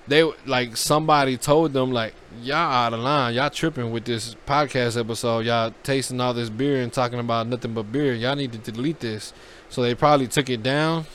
they 0.07 0.23
like 0.45 0.77
somebody 0.77 1.37
told 1.37 1.73
them 1.73 1.91
like 1.91 2.13
y'all 2.41 2.55
out 2.57 2.93
of 2.93 2.99
line, 2.99 3.33
y'all 3.33 3.49
tripping 3.49 3.91
with 3.91 4.05
this 4.05 4.35
podcast 4.45 4.99
episode, 4.99 5.45
y'all 5.45 5.73
tasting 5.83 6.21
all 6.21 6.33
this 6.33 6.49
beer 6.49 6.81
and 6.81 6.91
talking 6.91 7.19
about 7.19 7.47
nothing 7.47 7.73
but 7.73 7.91
beer. 7.91 8.13
Y'all 8.13 8.35
need 8.35 8.53
to 8.53 8.71
delete 8.71 8.99
this. 8.99 9.33
So 9.69 9.81
they 9.81 9.95
probably 9.95 10.27
took 10.27 10.49
it 10.49 10.63
down, 10.63 11.05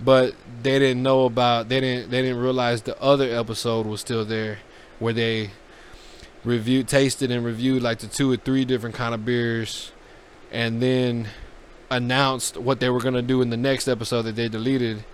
but 0.00 0.34
they 0.62 0.78
didn't 0.78 1.02
know 1.02 1.24
about 1.24 1.68
they 1.68 1.80
didn't 1.80 2.10
they 2.10 2.22
didn't 2.22 2.38
realize 2.40 2.82
the 2.82 3.00
other 3.00 3.34
episode 3.34 3.86
was 3.86 4.00
still 4.00 4.24
there 4.24 4.58
where 4.98 5.12
they 5.12 5.50
reviewed 6.44 6.88
tasted 6.88 7.30
and 7.30 7.44
reviewed 7.44 7.82
like 7.82 7.98
the 7.98 8.06
two 8.06 8.30
or 8.30 8.36
three 8.36 8.64
different 8.64 8.94
kind 8.94 9.14
of 9.14 9.24
beers 9.24 9.92
and 10.52 10.80
then 10.82 11.28
announced 11.90 12.56
what 12.56 12.80
they 12.80 12.90
were 12.90 13.00
to 13.00 13.22
do 13.22 13.40
in 13.42 13.50
the 13.50 13.56
next 13.56 13.88
episode 13.88 14.22
that 14.22 14.36
they 14.36 14.48
deleted 14.48 15.04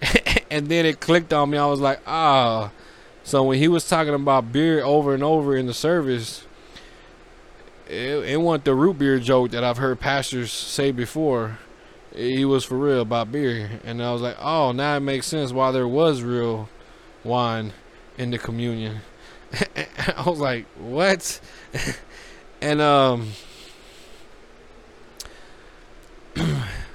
and 0.50 0.68
then 0.68 0.86
it 0.86 1.00
clicked 1.00 1.32
on 1.32 1.50
me. 1.50 1.58
I 1.58 1.66
was 1.66 1.80
like, 1.80 2.00
ah. 2.06 2.70
So 3.24 3.42
when 3.44 3.58
he 3.58 3.68
was 3.68 3.88
talking 3.88 4.14
about 4.14 4.52
beer 4.52 4.82
over 4.82 5.14
and 5.14 5.22
over 5.22 5.56
in 5.56 5.66
the 5.66 5.74
service, 5.74 6.46
it, 7.86 8.24
it 8.24 8.40
wasn't 8.40 8.64
the 8.64 8.74
root 8.74 8.98
beer 8.98 9.18
joke 9.18 9.50
that 9.50 9.64
I've 9.64 9.78
heard 9.78 10.00
pastors 10.00 10.52
say 10.52 10.90
before. 10.90 11.58
He 12.14 12.44
was 12.44 12.64
for 12.64 12.76
real 12.76 13.02
about 13.02 13.30
beer, 13.30 13.80
and 13.84 14.02
I 14.02 14.12
was 14.12 14.22
like, 14.22 14.36
oh, 14.40 14.72
now 14.72 14.96
it 14.96 15.00
makes 15.00 15.26
sense 15.26 15.52
why 15.52 15.70
there 15.70 15.86
was 15.86 16.22
real 16.22 16.68
wine 17.22 17.72
in 18.16 18.30
the 18.30 18.38
communion. 18.38 19.00
I 20.16 20.22
was 20.26 20.40
like, 20.40 20.66
what? 20.78 21.38
and 22.60 22.80
um, 22.80 23.28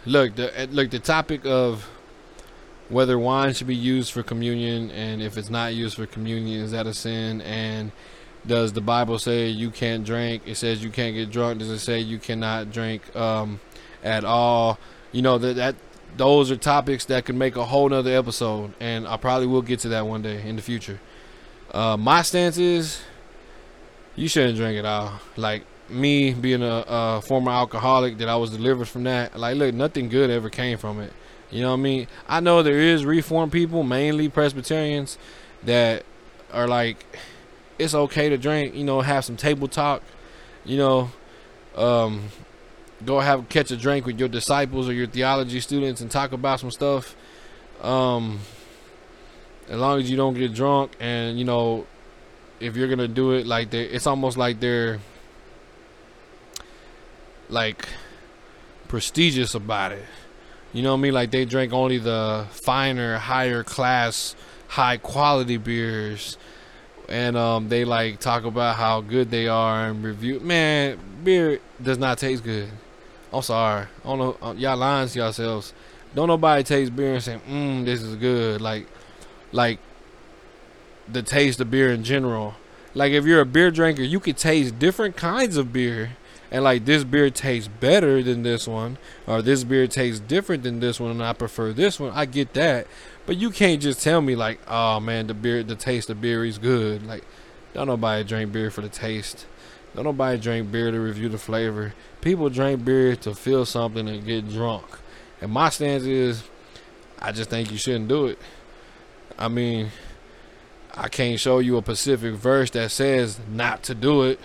look, 0.05 0.35
the 0.35 0.67
look 0.71 0.89
the 0.91 0.99
topic 0.99 1.45
of 1.45 1.87
whether 2.89 3.17
wine 3.17 3.53
should 3.53 3.67
be 3.67 3.75
used 3.75 4.11
for 4.11 4.23
communion 4.23 4.91
and 4.91 5.21
if 5.21 5.37
it's 5.37 5.49
not 5.49 5.73
used 5.73 5.95
for 5.95 6.05
communion 6.05 6.61
is 6.61 6.71
that 6.71 6.85
a 6.87 6.93
sin? 6.93 7.41
And 7.41 7.91
does 8.45 8.73
the 8.73 8.81
bible 8.81 9.19
say 9.19 9.47
you 9.47 9.71
can't 9.71 10.05
drink? 10.05 10.43
It 10.45 10.55
says 10.55 10.83
you 10.83 10.89
can't 10.89 11.15
get 11.15 11.31
drunk. 11.31 11.59
Does 11.59 11.69
it 11.69 11.79
say 11.79 11.99
you 11.99 12.19
cannot 12.19 12.71
drink 12.71 13.15
um, 13.15 13.59
at 14.03 14.25
all? 14.25 14.77
You 15.11 15.21
know 15.21 15.37
that 15.37 15.55
that 15.55 15.75
those 16.17 16.51
are 16.51 16.55
topics 16.55 17.05
that 17.05 17.25
could 17.25 17.35
make 17.35 17.55
a 17.55 17.65
whole 17.65 17.89
nother 17.89 18.15
episode 18.15 18.71
and 18.79 19.07
i 19.07 19.17
probably 19.17 19.47
will 19.47 19.63
get 19.63 19.79
to 19.79 19.89
that 19.89 20.05
one 20.05 20.21
day 20.21 20.47
in 20.47 20.55
the 20.55 20.61
future. 20.61 20.99
Uh, 21.73 21.97
my 21.97 22.21
stance 22.21 22.57
is 22.57 23.01
you 24.15 24.27
shouldn't 24.27 24.57
drink 24.57 24.77
at 24.77 24.85
all. 24.85 25.13
Like 25.35 25.63
me 25.89 26.33
being 26.33 26.63
a, 26.63 26.83
a 26.87 27.21
former 27.21 27.51
alcoholic 27.51 28.17
that 28.17 28.29
i 28.29 28.35
was 28.35 28.51
delivered 28.51 28.87
from 28.87 29.03
that 29.03 29.37
like 29.37 29.55
look 29.55 29.73
nothing 29.73 30.09
good 30.09 30.29
ever 30.29 30.49
came 30.49 30.77
from 30.77 30.99
it 30.99 31.13
you 31.53 31.61
know 31.61 31.69
what 31.69 31.77
I 31.77 31.81
mean? 31.81 32.07
I 32.27 32.39
know 32.39 32.63
there 32.63 32.79
is 32.79 33.05
reform 33.05 33.51
people, 33.51 33.83
mainly 33.83 34.27
Presbyterians, 34.27 35.19
that 35.63 36.03
are 36.51 36.67
like, 36.67 37.05
it's 37.77 37.93
okay 37.93 38.29
to 38.29 38.39
drink. 38.39 38.73
You 38.73 38.83
know, 38.83 39.01
have 39.01 39.23
some 39.23 39.37
table 39.37 39.67
talk. 39.67 40.01
You 40.65 40.77
know, 40.77 41.11
um, 41.75 42.29
go 43.05 43.19
have 43.19 43.49
catch 43.49 43.69
a 43.69 43.77
drink 43.77 44.07
with 44.07 44.19
your 44.19 44.29
disciples 44.29 44.89
or 44.89 44.93
your 44.93 45.05
theology 45.05 45.59
students 45.59 46.01
and 46.01 46.09
talk 46.09 46.31
about 46.31 46.59
some 46.59 46.71
stuff. 46.71 47.15
Um, 47.83 48.39
as 49.69 49.79
long 49.79 49.99
as 49.99 50.09
you 50.09 50.17
don't 50.17 50.33
get 50.33 50.55
drunk 50.55 50.93
and 50.99 51.37
you 51.37 51.45
know, 51.45 51.85
if 52.59 52.75
you're 52.75 52.87
gonna 52.87 53.07
do 53.07 53.33
it 53.33 53.45
like 53.45 53.73
it's 53.73 54.07
almost 54.07 54.37
like 54.37 54.59
they're 54.59 54.99
like 57.53 57.87
prestigious 58.87 59.55
about 59.55 59.91
it. 59.91 60.05
You 60.73 60.81
know 60.81 60.91
what 60.91 60.99
I 60.99 61.01
mean? 61.01 61.13
Like 61.13 61.31
they 61.31 61.45
drink 61.45 61.71
only 61.71 61.99
the 61.99 62.47
finer, 62.51 63.17
higher 63.17 63.63
class, 63.63 64.35
high 64.67 64.97
quality 64.97 65.57
beers. 65.57 66.37
And 67.07 67.37
um, 67.37 67.69
they 67.69 67.85
like 67.85 68.19
talk 68.19 68.43
about 68.43 68.75
how 68.75 69.01
good 69.01 69.29
they 69.29 69.47
are 69.47 69.87
and 69.87 70.03
review. 70.03 70.39
Man, 70.39 70.97
beer 71.23 71.59
does 71.81 71.97
not 71.97 72.17
taste 72.17 72.43
good. 72.43 72.69
I'm 73.31 73.41
sorry. 73.41 73.87
I 74.03 74.07
don't 74.07 74.19
know. 74.19 74.37
Uh, 74.41 74.53
y'all 74.53 74.77
lying 74.77 75.07
to 75.07 75.19
yourselves. 75.19 75.73
Don't 76.15 76.27
nobody 76.27 76.63
taste 76.63 76.95
beer 76.95 77.15
and 77.15 77.23
say, 77.23 77.39
"Mmm, 77.49 77.85
this 77.85 78.01
is 78.01 78.15
good." 78.15 78.61
Like, 78.61 78.87
like 79.51 79.79
the 81.11 81.21
taste 81.21 81.59
of 81.59 81.69
beer 81.69 81.91
in 81.91 82.03
general. 82.03 82.55
Like 82.93 83.11
if 83.11 83.25
you're 83.25 83.41
a 83.41 83.45
beer 83.45 83.71
drinker, 83.71 84.03
you 84.03 84.19
could 84.19 84.37
taste 84.37 84.77
different 84.79 85.15
kinds 85.15 85.57
of 85.57 85.73
beer 85.73 86.11
and 86.53 86.63
like 86.63 86.85
this 86.85 87.03
beer 87.03 87.31
tastes 87.31 87.67
better 87.67 88.21
than 88.21 88.43
this 88.43 88.67
one 88.67 88.99
or 89.25 89.41
this 89.41 89.63
beer 89.63 89.87
tastes 89.87 90.19
different 90.19 90.61
than 90.61 90.79
this 90.79 90.99
one 90.99 91.09
and 91.09 91.23
I 91.23 91.33
prefer 91.33 91.73
this 91.73 91.99
one 91.99 92.11
I 92.13 92.25
get 92.25 92.53
that. 92.53 92.85
But 93.25 93.37
you 93.37 93.49
can't 93.49 93.81
just 93.81 94.03
tell 94.03 94.21
me 94.21 94.35
like 94.35 94.59
oh 94.67 94.99
man 94.99 95.25
the 95.25 95.33
beer 95.33 95.63
the 95.63 95.75
taste 95.75 96.11
of 96.11 96.21
beer 96.21 96.45
is 96.45 96.59
good. 96.59 97.05
Like 97.05 97.25
don't 97.73 97.87
nobody 97.87 98.23
drink 98.23 98.51
beer 98.53 98.69
for 98.69 98.81
the 98.81 98.89
taste. 98.89 99.47
Don't 99.95 100.05
nobody 100.05 100.39
drink 100.39 100.71
beer 100.71 100.91
to 100.91 100.99
review 100.99 101.27
the 101.27 101.39
flavor. 101.39 101.95
People 102.21 102.49
drink 102.49 102.85
beer 102.85 103.15
to 103.17 103.33
feel 103.33 103.65
something 103.65 104.07
and 104.07 104.23
get 104.23 104.47
drunk. 104.47 104.85
And 105.41 105.51
my 105.51 105.69
stance 105.69 106.03
is 106.03 106.43
I 107.17 107.31
just 107.31 107.49
think 107.49 107.71
you 107.71 107.77
shouldn't 107.79 108.09
do 108.09 108.27
it. 108.27 108.37
I 109.39 109.47
mean 109.47 109.89
I 110.93 111.07
can't 111.07 111.39
show 111.39 111.57
you 111.57 111.77
a 111.77 111.81
Pacific 111.81 112.35
verse 112.35 112.69
that 112.71 112.91
says 112.91 113.39
not 113.51 113.81
to 113.83 113.95
do 113.95 114.21
it. 114.21 114.39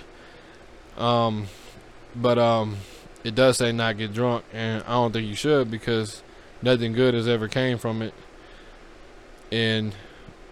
Um 0.97 1.49
but 2.21 2.39
um, 2.39 2.77
it 3.25 3.35
does 3.35 3.57
say 3.57 3.73
not 3.73 3.97
get 3.97 4.13
drunk, 4.13 4.45
and 4.53 4.83
I 4.85 4.93
don't 4.93 5.13
think 5.13 5.27
you 5.27 5.35
should 5.35 5.71
because 5.71 6.23
nothing 6.63 6.93
good 6.93 7.15
has 7.15 7.29
ever 7.29 7.49
came 7.49 7.79
from 7.79 8.03
it. 8.03 8.15
In 9.51 9.93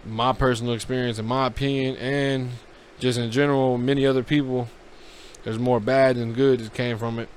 my 0.05 0.33
personal 0.33 0.73
experience, 0.73 1.19
in 1.19 1.25
my 1.25 1.47
opinion, 1.47 1.95
and 1.97 2.51
just 2.99 3.19
in 3.19 3.29
general, 3.31 3.77
many 3.77 4.05
other 4.05 4.23
people, 4.23 4.67
there's 5.43 5.59
more 5.59 5.79
bad 5.79 6.15
than 6.15 6.33
good 6.33 6.59
that 6.61 6.73
came 6.73 6.97
from 6.97 7.19
it. 7.19 7.29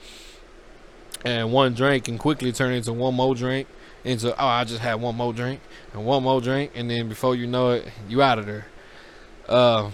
And 1.25 1.53
one 1.53 1.75
drink 1.75 2.05
can 2.05 2.17
quickly 2.17 2.51
turn 2.51 2.73
into 2.73 2.93
one 2.93 3.15
more 3.15 3.35
drink, 3.35 3.69
into 4.05 4.33
oh 4.33 4.47
I 4.47 4.65
just 4.65 4.81
had 4.81 4.95
one 4.95 5.17
more 5.17 5.35
drink 5.35 5.61
and 5.93 6.07
one 6.07 6.23
more 6.23 6.41
drink, 6.41 6.73
and 6.75 6.91
then 6.91 7.09
before 7.09 7.35
you 7.35 7.47
know 7.47 7.73
it, 7.73 7.89
you 8.09 8.23
out 8.23 8.39
of 8.39 8.47
there. 8.47 8.67
Uh, 9.47 9.91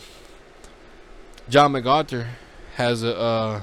John 1.49 1.73
MacArthur 1.73 2.29
has 2.77 3.03
a 3.03 3.19
uh, 3.19 3.61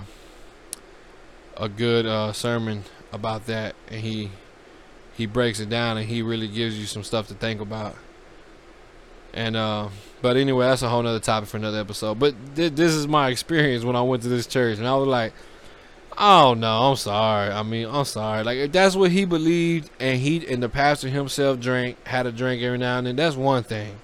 a 1.58 1.70
good 1.70 2.06
uh, 2.06 2.34
sermon 2.34 2.84
about 3.12 3.46
that, 3.48 3.76
and 3.89 4.02
he 4.02 4.32
he 5.16 5.26
breaks 5.26 5.60
it 5.60 5.70
down 5.70 5.98
and 5.98 6.08
he 6.08 6.22
really 6.22 6.48
gives 6.48 6.78
you 6.78 6.86
some 6.86 7.04
stuff 7.04 7.28
to 7.28 7.34
think 7.36 7.62
about. 7.62 7.96
And 9.34 9.56
uh, 9.56 9.89
but 10.22 10.38
anyway, 10.38 10.66
that's 10.66 10.82
a 10.82 10.89
whole 10.89 11.02
nother 11.02 11.20
topic 11.20 11.50
for 11.50 11.58
another 11.58 11.80
episode. 11.80 12.20
But 12.20 12.36
th- 12.56 12.74
this 12.74 12.94
is 12.94 13.08
my 13.08 13.30
experience 13.30 13.84
when 13.84 13.96
I 13.96 14.02
went 14.02 14.24
to 14.24 14.30
this 14.30 14.46
church, 14.48 14.78
and 14.78 14.88
I 14.88 14.96
was 14.96 15.08
like, 15.08 15.34
"Oh 16.18 16.54
no, 16.54 16.89
I'm 16.89 16.96
sorry. 16.96 17.52
I 17.52 17.63
mean, 17.63 17.88
I'm 17.89 18.06
sorry. 18.06 18.44
Like 18.44 18.58
if 18.58 18.72
that's 18.72 18.96
what 18.96 19.12
he 19.12 19.26
believed, 19.26 19.89
and 20.00 20.20
he 20.20 20.48
and 20.48 20.62
the 20.62 20.70
pastor 20.70 21.10
himself 21.10 21.60
drank, 21.60 22.06
had 22.08 22.28
a 22.28 22.32
drink 22.32 22.62
every 22.62 22.78
now 22.78 23.00
and 23.00 23.08
then. 23.08 23.16
That's 23.16 23.36
one 23.36 23.63
thing. 23.63 23.96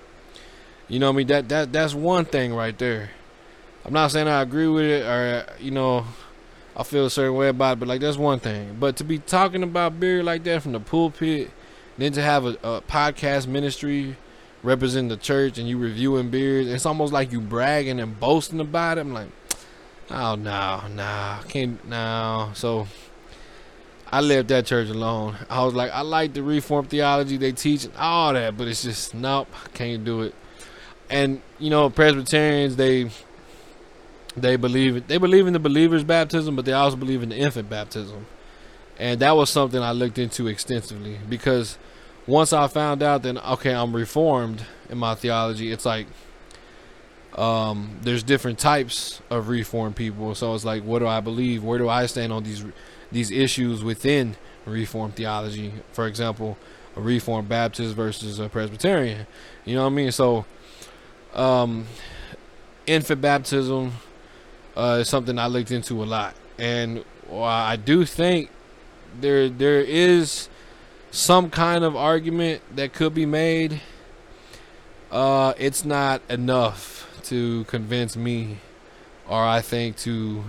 You 0.87 0.97
know 0.97 1.07
what 1.07 1.13
I 1.13 1.17
mean? 1.17 1.27
That 1.27 1.49
that 1.49 1.71
that's 1.73 1.93
one 1.93 2.25
thing 2.25 2.53
right 2.53 2.77
there. 2.77 3.11
I'm 3.85 3.93
not 3.93 4.11
saying 4.11 4.27
I 4.27 4.41
agree 4.41 4.67
with 4.67 4.85
it, 4.85 5.03
or 5.05 5.45
you 5.59 5.69
know, 5.71 6.05
I 6.79 6.83
feel 6.83 7.05
a 7.05 7.09
certain 7.09 7.35
way 7.35 7.49
about 7.49 7.73
it, 7.73 7.79
but 7.81 7.89
like 7.89 7.99
that's 7.99 8.15
one 8.15 8.39
thing. 8.39 8.77
But 8.79 8.95
to 8.97 9.03
be 9.03 9.19
talking 9.19 9.63
about 9.63 9.99
beer 9.99 10.23
like 10.23 10.45
that 10.45 10.63
from 10.63 10.71
the 10.71 10.79
pulpit, 10.79 11.51
then 11.97 12.13
to 12.13 12.21
have 12.21 12.45
a, 12.45 12.57
a 12.63 12.81
podcast 12.81 13.47
ministry 13.47 14.15
representing 14.63 15.09
the 15.09 15.17
church 15.17 15.57
and 15.57 15.67
you 15.67 15.77
reviewing 15.77 16.29
beers, 16.29 16.67
it's 16.67 16.85
almost 16.85 17.11
like 17.11 17.33
you 17.33 17.41
bragging 17.41 17.99
and 17.99 18.17
boasting 18.17 18.61
about 18.61 18.97
it. 18.97 19.01
I'm 19.01 19.13
like, 19.13 19.27
oh 20.09 20.35
no, 20.35 20.83
no, 20.91 21.39
can't 21.49 21.85
no. 21.85 22.51
So 22.53 22.87
I 24.09 24.21
left 24.21 24.47
that 24.47 24.65
church 24.65 24.87
alone. 24.87 25.35
I 25.49 25.65
was 25.65 25.73
like, 25.73 25.91
I 25.91 25.99
like 25.99 26.33
the 26.33 26.43
reformed 26.43 26.89
theology 26.89 27.35
they 27.35 27.51
teach 27.51 27.83
and 27.83 27.93
all 27.97 28.31
that, 28.31 28.55
but 28.55 28.69
it's 28.69 28.83
just 28.83 29.13
nope, 29.13 29.49
can't 29.73 30.05
do 30.05 30.21
it. 30.21 30.33
And 31.09 31.41
you 31.59 31.71
know, 31.71 31.89
Presbyterians 31.89 32.77
they 32.77 33.11
they 34.35 34.55
believe 34.55 35.07
they 35.07 35.17
believe 35.17 35.47
in 35.47 35.53
the 35.53 35.59
believer's 35.59 36.03
baptism, 36.03 36.55
but 36.55 36.65
they 36.65 36.73
also 36.73 36.95
believe 36.95 37.23
in 37.23 37.29
the 37.29 37.37
infant 37.37 37.69
baptism. 37.69 38.25
And 38.97 39.19
that 39.21 39.35
was 39.35 39.49
something 39.49 39.81
I 39.81 39.91
looked 39.91 40.17
into 40.17 40.47
extensively 40.47 41.17
because 41.27 41.77
once 42.27 42.53
I 42.53 42.67
found 42.67 43.01
out 43.01 43.23
that 43.23 43.37
okay, 43.53 43.73
I'm 43.73 43.95
reformed 43.95 44.63
in 44.89 44.97
my 44.97 45.15
theology, 45.15 45.71
it's 45.71 45.85
like 45.85 46.07
um, 47.35 47.97
there's 48.01 48.23
different 48.23 48.59
types 48.59 49.21
of 49.29 49.47
reformed 49.47 49.95
people. 49.95 50.35
So 50.35 50.53
it's 50.53 50.65
like, 50.65 50.83
what 50.83 50.99
do 50.99 51.07
I 51.07 51.21
believe? 51.21 51.63
Where 51.63 51.77
do 51.77 51.89
I 51.89 52.05
stand 52.05 52.33
on 52.33 52.43
these 52.43 52.63
these 53.11 53.31
issues 53.31 53.83
within 53.83 54.35
reformed 54.65 55.15
theology? 55.15 55.73
For 55.93 56.05
example, 56.07 56.57
a 56.95 57.01
reformed 57.01 57.49
Baptist 57.49 57.95
versus 57.95 58.39
a 58.39 58.49
Presbyterian. 58.49 59.25
You 59.65 59.75
know 59.75 59.83
what 59.83 59.91
I 59.91 59.95
mean? 59.95 60.11
So, 60.11 60.45
um, 61.33 61.85
infant 62.85 63.21
baptism 63.21 63.93
uh, 64.79 64.99
is 65.01 65.09
something 65.09 65.37
I 65.39 65.47
looked 65.47 65.71
into 65.71 66.03
a 66.03 66.05
lot, 66.05 66.35
and 66.57 67.03
I 67.31 67.75
do 67.75 68.05
think 68.05 68.49
there 69.21 69.49
there 69.49 69.81
is 69.81 70.49
some 71.11 71.49
kind 71.49 71.83
of 71.83 71.95
argument 71.95 72.61
that 72.75 72.93
could 72.93 73.13
be 73.13 73.25
made 73.25 73.81
Uh, 75.11 75.53
it's 75.57 75.85
not 75.85 76.21
enough 76.29 77.07
to 77.23 77.63
convince 77.65 78.15
me, 78.15 78.57
or 79.27 79.43
I 79.43 79.61
think 79.61 79.97
to 79.97 80.43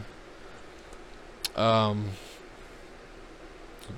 um 1.57 2.11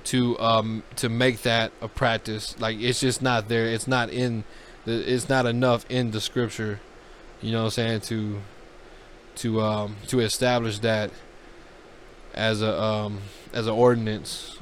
to 0.05 0.39
um 0.39 0.83
to 0.97 1.09
make 1.09 1.41
that 1.43 1.71
a 1.81 1.87
practice. 1.87 2.55
Like 2.59 2.79
it's 2.79 2.99
just 2.99 3.21
not 3.21 3.47
there. 3.49 3.65
It's 3.67 3.87
not 3.87 4.09
in 4.09 4.43
the. 4.85 4.93
It's 5.13 5.29
not 5.29 5.45
enough 5.45 5.85
in 5.89 6.11
the 6.11 6.21
scripture. 6.21 6.79
You 7.41 7.51
know 7.51 7.59
what 7.59 7.65
I'm 7.65 7.71
saying 7.71 8.01
to 8.01 8.41
to 9.35 9.61
um 9.61 9.95
to 10.07 10.19
establish 10.19 10.79
that 10.79 11.11
as 12.33 12.61
a 12.61 12.81
um 12.81 13.19
as 13.53 13.67
an 13.67 13.73
ordinance 13.73 14.57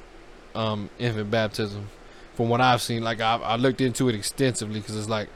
um 0.56 0.90
infant 1.00 1.32
baptism. 1.32 1.88
From 2.36 2.50
what 2.50 2.62
I've 2.62 2.82
seen 2.82 3.04
like 3.04 3.22
I, 3.22 3.36
I 3.38 3.56
looked 3.56 3.82
into 3.82 4.10
it 4.10 4.16
extensively 4.16 4.80
because 4.80 4.98
it's 4.98 5.10
like 5.10 5.30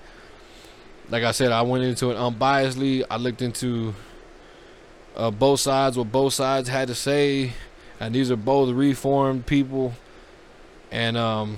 like 1.10 1.24
I 1.24 1.32
said 1.32 1.52
I 1.52 1.62
went 1.62 1.84
into 1.84 2.12
it 2.12 2.16
unbiasedly. 2.16 3.04
I 3.10 3.18
looked 3.18 3.42
into 3.42 3.94
uh, 5.16 5.32
both 5.32 5.60
sides 5.60 5.98
what 5.98 6.12
both 6.12 6.34
sides 6.34 6.68
had 6.68 6.88
to 6.88 6.96
say 6.96 7.54
and 8.00 8.14
these 8.14 8.32
are 8.32 8.38
both 8.38 8.74
reformed 8.74 9.46
people. 9.46 9.94
And 10.92 11.18
um 11.18 11.58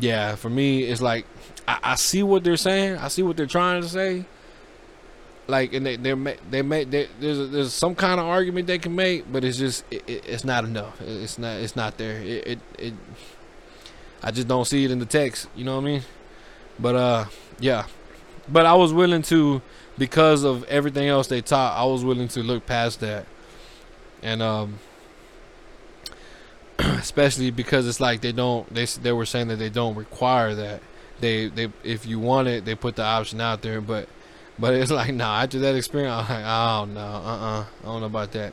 yeah 0.00 0.36
for 0.36 0.48
me 0.48 0.84
it's 0.84 1.02
like 1.02 1.26
I, 1.68 1.78
I 1.82 1.94
see 1.96 2.22
what 2.22 2.44
they're 2.44 2.56
saying. 2.56 2.96
I 2.96 3.08
see 3.08 3.22
what 3.22 3.36
they're 3.36 3.46
trying 3.46 3.82
to 3.82 3.88
say 3.88 4.24
like 5.46 5.72
and 5.72 5.84
they 5.84 5.96
they 5.96 6.14
they 6.50 6.62
make 6.62 6.90
they, 6.90 7.08
there's 7.20 7.38
a, 7.38 7.46
there's 7.46 7.72
some 7.72 7.94
kind 7.94 8.20
of 8.20 8.26
argument 8.26 8.66
they 8.66 8.78
can 8.78 8.94
make, 8.94 9.30
but 9.30 9.44
it's 9.44 9.58
just 9.58 9.84
it, 9.90 10.02
it, 10.08 10.24
it's 10.26 10.44
not 10.44 10.64
enough. 10.64 11.00
It's 11.00 11.38
not 11.38 11.56
it's 11.60 11.76
not 11.76 11.98
there. 11.98 12.20
It, 12.20 12.46
it, 12.46 12.58
it 12.78 12.94
I 14.22 14.30
just 14.30 14.46
don't 14.48 14.64
see 14.64 14.84
it 14.84 14.90
in 14.90 14.98
the 14.98 15.06
text. 15.06 15.48
You 15.56 15.64
know 15.64 15.76
what 15.76 15.82
I 15.82 15.86
mean? 15.86 16.02
But 16.78 16.94
uh 16.94 17.24
yeah, 17.58 17.86
but 18.48 18.66
I 18.66 18.74
was 18.74 18.92
willing 18.92 19.22
to 19.22 19.62
because 19.98 20.44
of 20.44 20.64
everything 20.64 21.08
else 21.08 21.26
they 21.26 21.40
taught. 21.40 21.76
I 21.76 21.84
was 21.84 22.04
willing 22.04 22.28
to 22.28 22.42
look 22.42 22.66
past 22.66 23.00
that, 23.00 23.26
and 24.22 24.42
um 24.42 24.78
especially 26.78 27.50
because 27.50 27.86
it's 27.86 28.00
like 28.00 28.20
they 28.20 28.32
don't 28.32 28.72
they 28.72 28.84
they 28.84 29.12
were 29.12 29.26
saying 29.26 29.48
that 29.48 29.56
they 29.56 29.70
don't 29.70 29.96
require 29.96 30.54
that. 30.54 30.82
They 31.20 31.48
they 31.48 31.72
if 31.82 32.06
you 32.06 32.20
want 32.20 32.48
it, 32.48 32.64
they 32.64 32.74
put 32.76 32.96
the 32.96 33.04
option 33.04 33.40
out 33.40 33.62
there, 33.62 33.80
but 33.80 34.08
but 34.58 34.74
it's 34.74 34.90
like, 34.90 35.14
nah. 35.14 35.42
After 35.42 35.58
that 35.60 35.74
experience, 35.74 36.12
I'm 36.12 36.28
like, 36.28 36.44
oh 36.44 36.84
no, 36.84 37.00
uh, 37.00 37.04
uh-uh, 37.04 37.60
uh, 37.60 37.64
I 37.82 37.84
don't 37.84 38.00
know 38.00 38.06
about 38.06 38.32
that. 38.32 38.52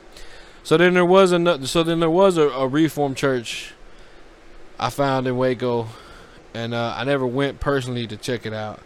So 0.62 0.76
then 0.76 0.94
there 0.94 1.04
was 1.04 1.32
another. 1.32 1.66
So 1.66 1.82
then 1.82 2.00
there 2.00 2.10
was 2.10 2.36
a, 2.36 2.48
a 2.48 2.68
reform 2.68 3.14
church 3.14 3.72
I 4.78 4.90
found 4.90 5.26
in 5.26 5.36
Waco, 5.36 5.88
and 6.54 6.74
uh, 6.74 6.94
I 6.96 7.04
never 7.04 7.26
went 7.26 7.60
personally 7.60 8.06
to 8.06 8.16
check 8.16 8.46
it 8.46 8.52
out, 8.52 8.80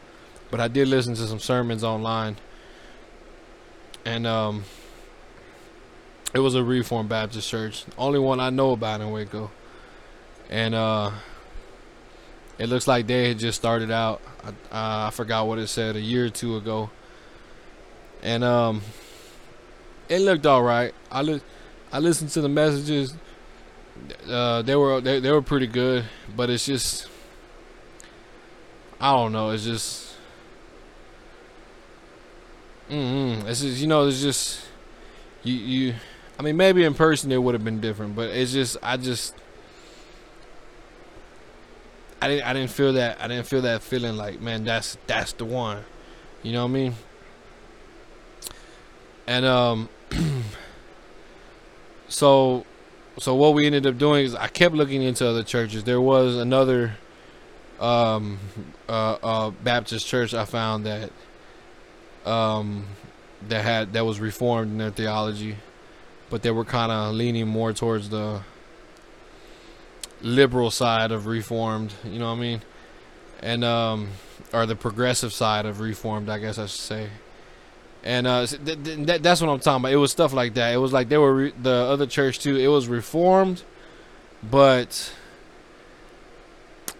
but 0.50 0.60
I 0.60 0.68
did 0.68 0.88
listen 0.88 1.14
to 1.14 1.26
some 1.26 1.38
sermons 1.38 1.84
online, 1.84 2.36
and 4.04 4.26
um, 4.26 4.64
it 6.34 6.40
was 6.40 6.54
a 6.54 6.64
Reformed 6.64 7.08
Baptist 7.08 7.48
church, 7.48 7.84
only 7.96 8.18
one 8.18 8.40
I 8.40 8.50
know 8.50 8.72
about 8.72 9.00
in 9.00 9.10
Waco, 9.12 9.50
and 10.50 10.74
uh, 10.74 11.12
it 12.58 12.68
looks 12.68 12.88
like 12.88 13.06
they 13.06 13.28
had 13.28 13.38
just 13.38 13.58
started 13.58 13.90
out. 13.90 14.20
I, 14.72 15.06
I 15.06 15.10
forgot 15.10 15.46
what 15.46 15.58
it 15.58 15.68
said 15.68 15.94
a 15.94 16.00
year 16.00 16.26
or 16.26 16.30
two 16.30 16.56
ago 16.56 16.90
and 18.24 18.42
um, 18.42 18.82
it 20.08 20.20
looked 20.20 20.46
all 20.46 20.62
right. 20.62 20.94
I 21.10 21.22
li- 21.22 21.40
I 21.92 21.98
listened 21.98 22.30
to 22.30 22.40
the 22.40 22.48
messages. 22.48 23.14
Uh, 24.28 24.62
they 24.62 24.74
were 24.76 25.00
they, 25.00 25.20
they 25.20 25.30
were 25.30 25.42
pretty 25.42 25.66
good, 25.66 26.04
but 26.36 26.50
it's 26.50 26.66
just 26.66 27.08
I 29.00 29.12
don't 29.12 29.32
know. 29.32 29.50
It's 29.50 29.64
just 29.64 30.14
mm 32.90 33.44
It's 33.46 33.60
just 33.60 33.80
you 33.80 33.86
know. 33.86 34.06
It's 34.06 34.20
just 34.20 34.60
you 35.42 35.54
you. 35.54 35.94
I 36.38 36.42
mean, 36.42 36.56
maybe 36.56 36.84
in 36.84 36.94
person 36.94 37.32
it 37.32 37.38
would 37.42 37.54
have 37.54 37.64
been 37.64 37.80
different, 37.80 38.16
but 38.16 38.30
it's 38.30 38.52
just 38.52 38.76
I 38.82 38.96
just 38.96 39.34
I 42.20 42.28
didn't 42.28 42.46
I 42.46 42.52
didn't 42.52 42.70
feel 42.70 42.92
that 42.94 43.20
I 43.20 43.28
didn't 43.28 43.46
feel 43.46 43.62
that 43.62 43.82
feeling 43.82 44.16
like 44.16 44.40
man 44.40 44.64
that's 44.64 44.96
that's 45.06 45.32
the 45.32 45.44
one. 45.44 45.84
You 46.42 46.52
know 46.52 46.62
what 46.64 46.70
I 46.70 46.74
mean? 46.74 46.94
And 49.26 49.44
um, 49.46 49.88
so 52.08 52.64
so 53.18 53.34
what 53.34 53.54
we 53.54 53.66
ended 53.66 53.86
up 53.86 53.96
doing 53.96 54.24
is 54.24 54.34
I 54.34 54.48
kept 54.48 54.74
looking 54.74 55.02
into 55.02 55.26
other 55.26 55.42
churches. 55.42 55.84
There 55.84 56.00
was 56.00 56.36
another 56.36 56.94
um, 57.78 58.38
uh, 58.88 59.16
uh, 59.22 59.50
Baptist 59.50 60.06
church 60.06 60.34
I 60.34 60.44
found 60.44 60.86
that 60.86 61.10
um, 62.26 62.86
that 63.48 63.62
had 63.62 63.92
that 63.92 64.04
was 64.04 64.20
reformed 64.20 64.72
in 64.72 64.78
their 64.78 64.90
theology, 64.90 65.56
but 66.28 66.42
they 66.42 66.50
were 66.50 66.64
kind 66.64 66.90
of 66.90 67.14
leaning 67.14 67.46
more 67.46 67.72
towards 67.72 68.08
the 68.08 68.42
liberal 70.20 70.70
side 70.70 71.12
of 71.12 71.26
reformed. 71.26 71.92
You 72.04 72.18
know 72.18 72.30
what 72.30 72.38
I 72.38 72.40
mean? 72.40 72.62
And 73.40 73.64
um, 73.64 74.08
or 74.52 74.66
the 74.66 74.76
progressive 74.76 75.32
side 75.32 75.66
of 75.66 75.80
reformed, 75.80 76.28
I 76.28 76.38
guess 76.38 76.58
I 76.58 76.62
should 76.62 76.80
say 76.80 77.08
and 78.04 78.26
uh, 78.26 78.46
th- 78.46 78.84
th- 78.84 79.22
that's 79.22 79.40
what 79.40 79.48
I'm 79.48 79.58
talking 79.58 79.82
about. 79.82 79.92
It 79.92 79.96
was 79.96 80.12
stuff 80.12 80.34
like 80.34 80.54
that. 80.54 80.74
It 80.74 80.76
was 80.76 80.92
like 80.92 81.08
they 81.08 81.16
were 81.16 81.34
re- 81.34 81.54
the 81.60 81.72
other 81.72 82.06
church 82.06 82.38
too. 82.38 82.56
It 82.56 82.68
was 82.68 82.86
reformed, 82.86 83.62
but 84.42 85.12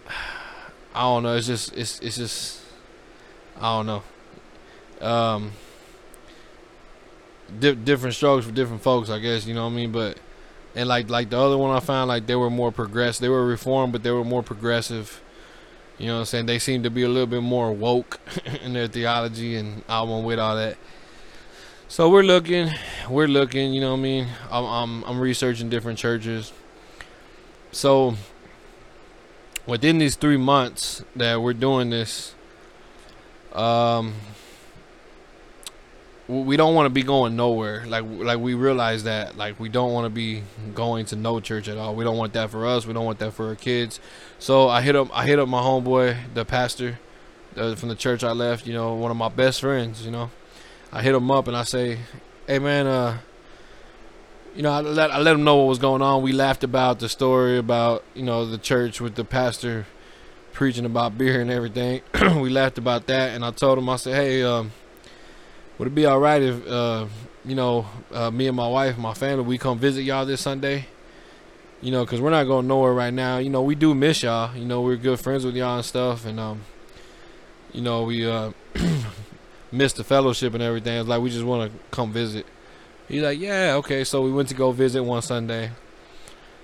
I 0.95 1.01
don't 1.01 1.23
know. 1.23 1.35
It's 1.35 1.45
just 1.47 1.73
it's 1.77 1.99
it's 1.99 2.17
just 2.17 2.59
I 3.61 3.77
don't 3.77 3.85
know. 3.85 4.03
Um, 5.07 5.51
di- 7.59 7.75
different 7.75 8.15
strokes 8.15 8.45
for 8.47 8.51
different 8.51 8.81
folks, 8.81 9.11
I 9.11 9.19
guess. 9.19 9.45
You 9.45 9.53
know 9.53 9.65
what 9.65 9.73
I 9.73 9.75
mean? 9.75 9.91
But 9.91 10.17
and 10.75 10.89
like 10.89 11.09
like 11.09 11.29
the 11.29 11.39
other 11.39 11.57
one 11.57 11.69
I 11.75 11.81
found, 11.81 12.07
like 12.07 12.25
they 12.25 12.35
were 12.35 12.49
more 12.49 12.71
progressive. 12.71 13.21
They 13.21 13.29
were 13.29 13.45
reformed, 13.45 13.93
but 13.93 14.01
they 14.01 14.11
were 14.11 14.25
more 14.25 14.41
progressive. 14.41 15.21
You 15.97 16.07
know 16.07 16.15
what 16.15 16.19
I'm 16.19 16.25
saying? 16.25 16.45
They 16.47 16.59
seem 16.59 16.83
to 16.83 16.89
be 16.89 17.03
a 17.03 17.09
little 17.09 17.27
bit 17.27 17.41
more 17.41 17.71
woke 17.71 18.19
in 18.63 18.73
their 18.73 18.87
theology, 18.87 19.55
and 19.55 19.83
I 19.87 20.01
won't 20.01 20.25
with 20.25 20.39
all 20.39 20.55
that. 20.55 20.77
So 21.87 22.09
we're 22.09 22.23
looking, 22.23 22.69
we're 23.09 23.27
looking. 23.27 23.73
You 23.73 23.81
know 23.81 23.91
what 23.91 23.99
I 23.99 24.03
mean? 24.03 24.27
I'm 24.51 24.65
I'm, 24.65 25.03
I'm 25.05 25.19
researching 25.19 25.69
different 25.69 25.97
churches. 25.97 26.51
So 27.71 28.15
within 29.65 29.97
these 29.97 30.15
three 30.15 30.37
months 30.37 31.03
that 31.15 31.41
we're 31.41 31.53
doing 31.53 31.89
this, 31.89 32.33
um, 33.53 34.13
we 36.27 36.57
don't 36.57 36.73
want 36.73 36.87
to 36.87 36.89
be 36.89 37.03
going 37.03 37.35
nowhere. 37.35 37.85
Like 37.85 38.03
like 38.07 38.39
we 38.39 38.55
realize 38.55 39.03
that 39.03 39.37
like 39.37 39.59
we 39.59 39.69
don't 39.69 39.93
want 39.93 40.05
to 40.05 40.09
be 40.09 40.43
going 40.73 41.05
to 41.07 41.15
no 41.15 41.39
church 41.39 41.67
at 41.67 41.77
all. 41.77 41.95
We 41.95 42.03
don't 42.03 42.17
want 42.17 42.33
that 42.33 42.49
for 42.49 42.65
us. 42.65 42.87
We 42.87 42.93
don't 42.93 43.05
want 43.05 43.19
that 43.19 43.33
for 43.33 43.47
our 43.47 43.55
kids. 43.55 43.99
So 44.39 44.67
I 44.67 44.81
hit 44.81 44.95
up 44.95 45.15
I 45.15 45.25
hit 45.25 45.37
up 45.37 45.47
my 45.47 45.61
homeboy, 45.61 46.33
the 46.33 46.43
pastor 46.43 46.99
uh, 47.55 47.75
from 47.75 47.89
the 47.89 47.95
church 47.95 48.23
I 48.23 48.31
left. 48.31 48.65
You 48.65 48.73
know, 48.73 48.95
one 48.95 49.11
of 49.11 49.17
my 49.17 49.29
best 49.29 49.61
friends. 49.61 50.03
You 50.03 50.11
know, 50.11 50.31
I 50.91 51.03
hit 51.03 51.13
him 51.13 51.29
up 51.29 51.47
and 51.47 51.55
I 51.55 51.63
say, 51.63 51.99
"Hey 52.47 52.57
man, 52.57 52.87
uh, 52.87 53.19
you 54.55 54.63
know, 54.63 54.71
I 54.71 54.81
let 54.81 55.11
I 55.11 55.19
let 55.19 55.35
him 55.35 55.43
know 55.43 55.57
what 55.57 55.67
was 55.67 55.79
going 55.79 56.01
on. 56.01 56.23
We 56.23 56.31
laughed 56.31 56.63
about 56.63 56.99
the 56.99 57.09
story 57.09 57.59
about 57.59 58.03
you 58.15 58.23
know 58.23 58.47
the 58.47 58.57
church 58.57 58.99
with 58.99 59.13
the 59.13 59.25
pastor 59.25 59.85
preaching 60.53 60.85
about 60.85 61.17
beer 61.19 61.39
and 61.39 61.51
everything. 61.51 62.01
we 62.39 62.49
laughed 62.49 62.79
about 62.79 63.05
that, 63.07 63.35
and 63.35 63.45
I 63.45 63.51
told 63.51 63.77
him 63.77 63.87
I 63.89 63.97
said, 63.97 64.15
"Hey, 64.15 64.41
um, 64.41 64.71
would 65.77 65.87
it 65.87 65.95
be 65.95 66.05
all 66.05 66.19
right 66.19 66.41
if 66.41 66.67
uh, 66.67 67.05
you 67.43 67.55
know 67.55 67.85
uh, 68.11 68.31
me 68.31 68.47
and 68.47 68.55
my 68.55 68.67
wife, 68.67 68.97
my 68.97 69.13
family, 69.13 69.43
we 69.43 69.57
come 69.57 69.77
visit 69.77 70.03
y'all 70.03 70.25
this 70.25 70.41
Sunday?" 70.41 70.87
You 71.81 71.91
know, 71.91 72.05
cause 72.05 72.19
we're 72.19 72.31
not 72.31 72.45
going 72.45 72.67
nowhere 72.67 72.93
right 72.93 73.13
now. 73.13 73.37
You 73.37 73.49
know, 73.49 73.61
we 73.61 73.75
do 73.75 73.93
miss 73.93 74.23
y'all. 74.23 74.55
You 74.55 74.65
know, 74.65 74.81
we're 74.81 74.95
good 74.95 75.19
friends 75.19 75.45
with 75.45 75.55
y'all 75.55 75.75
and 75.75 75.85
stuff, 75.85 76.25
and 76.25 76.39
um, 76.39 76.61
you 77.73 77.81
know, 77.81 78.03
we 78.03 78.25
uh 78.25 78.51
missed 79.71 79.97
the 79.97 80.03
fellowship 80.03 80.53
and 80.53 80.63
everything. 80.63 80.99
It's 80.99 81.09
like 81.09 81.21
we 81.21 81.29
just 81.29 81.45
want 81.45 81.71
to 81.71 81.77
come 81.91 82.11
visit. 82.11 82.45
He's 83.07 83.21
like, 83.21 83.39
yeah, 83.39 83.75
okay. 83.75 84.03
So 84.03 84.21
we 84.21 84.31
went 84.31 84.49
to 84.49 84.55
go 84.55 84.71
visit 84.71 85.03
one 85.03 85.21
Sunday, 85.21 85.71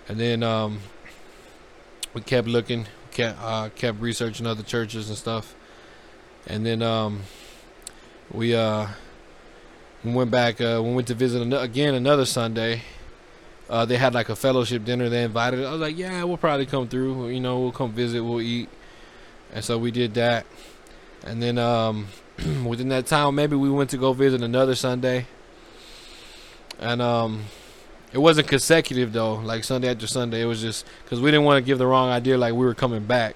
and 0.08 0.20
then 0.20 0.42
um, 0.42 0.80
we 2.14 2.22
kept 2.22 2.48
looking, 2.48 2.88
kept 3.12 3.38
uh, 3.42 3.70
kept 3.76 4.00
researching 4.02 4.48
other 4.48 4.64
churches 4.64 5.10
and 5.10 5.18
stuff, 5.18 5.54
and 6.48 6.66
then 6.66 6.82
um, 6.82 7.22
we 8.34 8.56
uh, 8.56 8.88
we 10.04 10.14
went 10.14 10.32
back. 10.32 10.62
Uh, 10.62 10.82
we 10.84 10.94
went 10.94 11.08
to 11.08 11.14
visit 11.14 11.42
an- 11.42 11.54
again 11.54 11.94
another 11.94 12.26
Sunday. 12.26 12.82
Uh, 13.70 13.86
they 13.86 13.98
had 13.98 14.14
like 14.14 14.30
a 14.30 14.36
fellowship 14.36 14.84
dinner. 14.84 15.10
They 15.10 15.24
invited. 15.24 15.62
Us. 15.62 15.68
I 15.68 15.72
was 15.72 15.82
like, 15.82 15.98
yeah, 15.98 16.24
we'll 16.24 16.38
probably 16.38 16.66
come 16.66 16.88
through. 16.88 17.30
You 17.30 17.40
know, 17.40 17.60
we'll 17.60 17.72
come 17.72 17.92
visit. 17.92 18.22
We'll 18.22 18.42
eat. 18.42 18.70
And 19.54 19.64
so 19.64 19.78
we 19.78 19.92
did 19.92 20.14
that. 20.16 20.46
And 21.26 21.42
then 21.42 21.58
um, 21.58 22.08
within 22.66 22.90
that 22.90 23.06
time, 23.06 23.36
maybe 23.36 23.56
we 23.56 23.70
went 23.70 23.90
to 23.92 23.98
go 23.98 24.14
visit 24.14 24.42
another 24.42 24.76
Sunday, 24.76 25.28
and 26.80 27.02
um, 27.02 27.46
it 28.12 28.18
wasn't 28.18 28.48
consecutive 28.48 29.14
though, 29.14 29.36
like 29.36 29.64
Sunday 29.64 29.90
after 29.90 30.08
Sunday. 30.08 30.42
It 30.42 30.46
was 30.46 30.62
just 30.62 30.86
because 31.04 31.22
we 31.22 31.32
didn't 31.32 31.46
want 31.46 31.64
to 31.64 31.66
give 31.66 31.78
the 31.78 31.88
wrong 31.88 32.10
idea, 32.10 32.38
like 32.38 32.54
we 32.54 32.66
were 32.66 32.74
coming 32.74 33.06
back. 33.06 33.36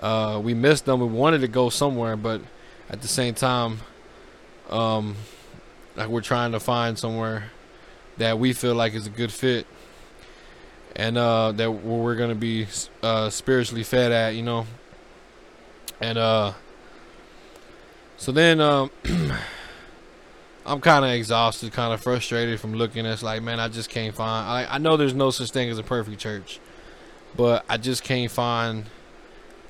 Uh, 0.00 0.40
we 0.42 0.54
missed 0.54 0.84
them. 0.86 1.00
We 1.00 1.06
wanted 1.06 1.40
to 1.42 1.48
go 1.48 1.68
somewhere, 1.70 2.16
but 2.16 2.40
at 2.88 3.02
the 3.02 3.08
same 3.08 3.34
time, 3.34 3.78
um, 4.70 5.16
like 5.96 6.08
we're 6.08 6.20
trying 6.20 6.52
to 6.52 6.60
find 6.60 6.98
somewhere 6.98 7.50
that 8.18 8.38
we 8.38 8.52
feel 8.52 8.74
like 8.74 8.94
is 8.94 9.06
a 9.06 9.10
good 9.10 9.32
fit, 9.32 9.66
and 10.96 11.16
uh, 11.16 11.52
that 11.52 11.70
we're 11.70 12.16
gonna 12.16 12.34
be 12.34 12.66
uh, 13.02 13.30
spiritually 13.30 13.84
fed 13.84 14.12
at, 14.12 14.34
you 14.34 14.42
know. 14.42 14.66
And 16.00 16.18
uh, 16.18 16.52
so 18.16 18.32
then 18.32 18.60
um, 18.60 18.90
I'm 20.66 20.80
kind 20.80 21.04
of 21.04 21.10
exhausted, 21.12 21.72
kind 21.72 21.94
of 21.94 22.00
frustrated 22.00 22.60
from 22.60 22.74
looking. 22.74 23.06
It's 23.06 23.22
like, 23.22 23.42
man, 23.42 23.58
I 23.58 23.68
just 23.68 23.88
can't 23.88 24.14
find. 24.14 24.46
I 24.46 24.74
I 24.74 24.78
know 24.78 24.96
there's 24.96 25.14
no 25.14 25.30
such 25.30 25.50
thing 25.50 25.70
as 25.70 25.78
a 25.78 25.82
perfect 25.82 26.18
church, 26.18 26.60
but 27.36 27.64
I 27.68 27.78
just 27.78 28.04
can't 28.04 28.30
find 28.30 28.84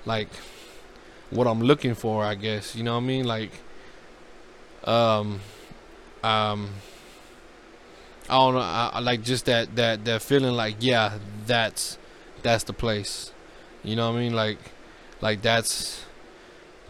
like 0.04 0.28
what 1.30 1.46
I'm 1.46 1.60
looking 1.62 1.94
for. 1.94 2.24
I 2.24 2.34
guess 2.34 2.74
you 2.74 2.82
know 2.82 2.94
what 2.94 3.02
I 3.02 3.06
mean. 3.06 3.26
Like, 3.26 3.52
um, 4.84 5.40
um, 6.22 6.70
I 8.28 8.34
don't 8.34 8.54
know. 8.54 8.60
I, 8.60 8.90
I 8.94 9.00
like 9.00 9.22
just 9.22 9.46
that 9.46 9.74
that 9.76 10.04
that 10.04 10.22
feeling. 10.22 10.54
Like, 10.54 10.76
yeah, 10.80 11.18
that's 11.46 11.98
that's 12.42 12.64
the 12.64 12.72
place. 12.72 13.32
You 13.82 13.96
know 13.96 14.10
what 14.10 14.18
I 14.18 14.20
mean? 14.20 14.34
Like, 14.34 14.58
like 15.20 15.42
that's 15.42 16.04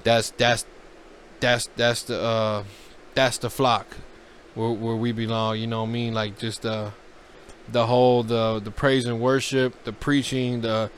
that's 0.02 0.30
that's 0.30 0.64
that's 1.40 1.68
that's 1.76 2.02
the 2.02 2.20
uh 2.20 2.64
that's 3.14 3.38
the 3.38 3.50
flock 3.50 3.86
where 4.54 4.70
where 4.70 4.96
we 4.96 5.12
belong. 5.12 5.58
You 5.58 5.66
know 5.66 5.82
what 5.82 5.88
I 5.88 5.92
mean? 5.92 6.14
Like 6.14 6.38
just 6.38 6.66
uh 6.66 6.90
the 7.70 7.86
whole 7.86 8.22
the 8.22 8.60
the 8.60 8.70
praise 8.70 9.06
and 9.06 9.20
worship, 9.20 9.84
the 9.84 9.92
preaching, 9.92 10.62
the 10.62 10.90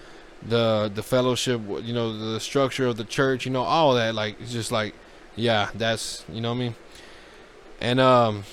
the 0.42 0.90
the 0.94 1.03
fellowship, 1.03 1.61
you 1.83 1.92
know, 1.92 2.33
the 2.33 2.40
structure 2.40 2.87
of 2.87 2.96
the 2.96 3.05
church, 3.05 3.44
you 3.44 3.53
know, 3.53 3.62
all 3.62 3.94
that. 3.94 4.14
Like 4.14 4.40
it's 4.40 4.53
just 4.53 4.72
like, 4.72 4.94
yeah, 5.37 5.71
that's 5.75 6.25
you 6.33 6.40
know 6.40 6.51
what 6.51 6.57
I 6.57 6.59
mean. 6.59 6.75
And 7.81 8.01
um, 8.01 8.45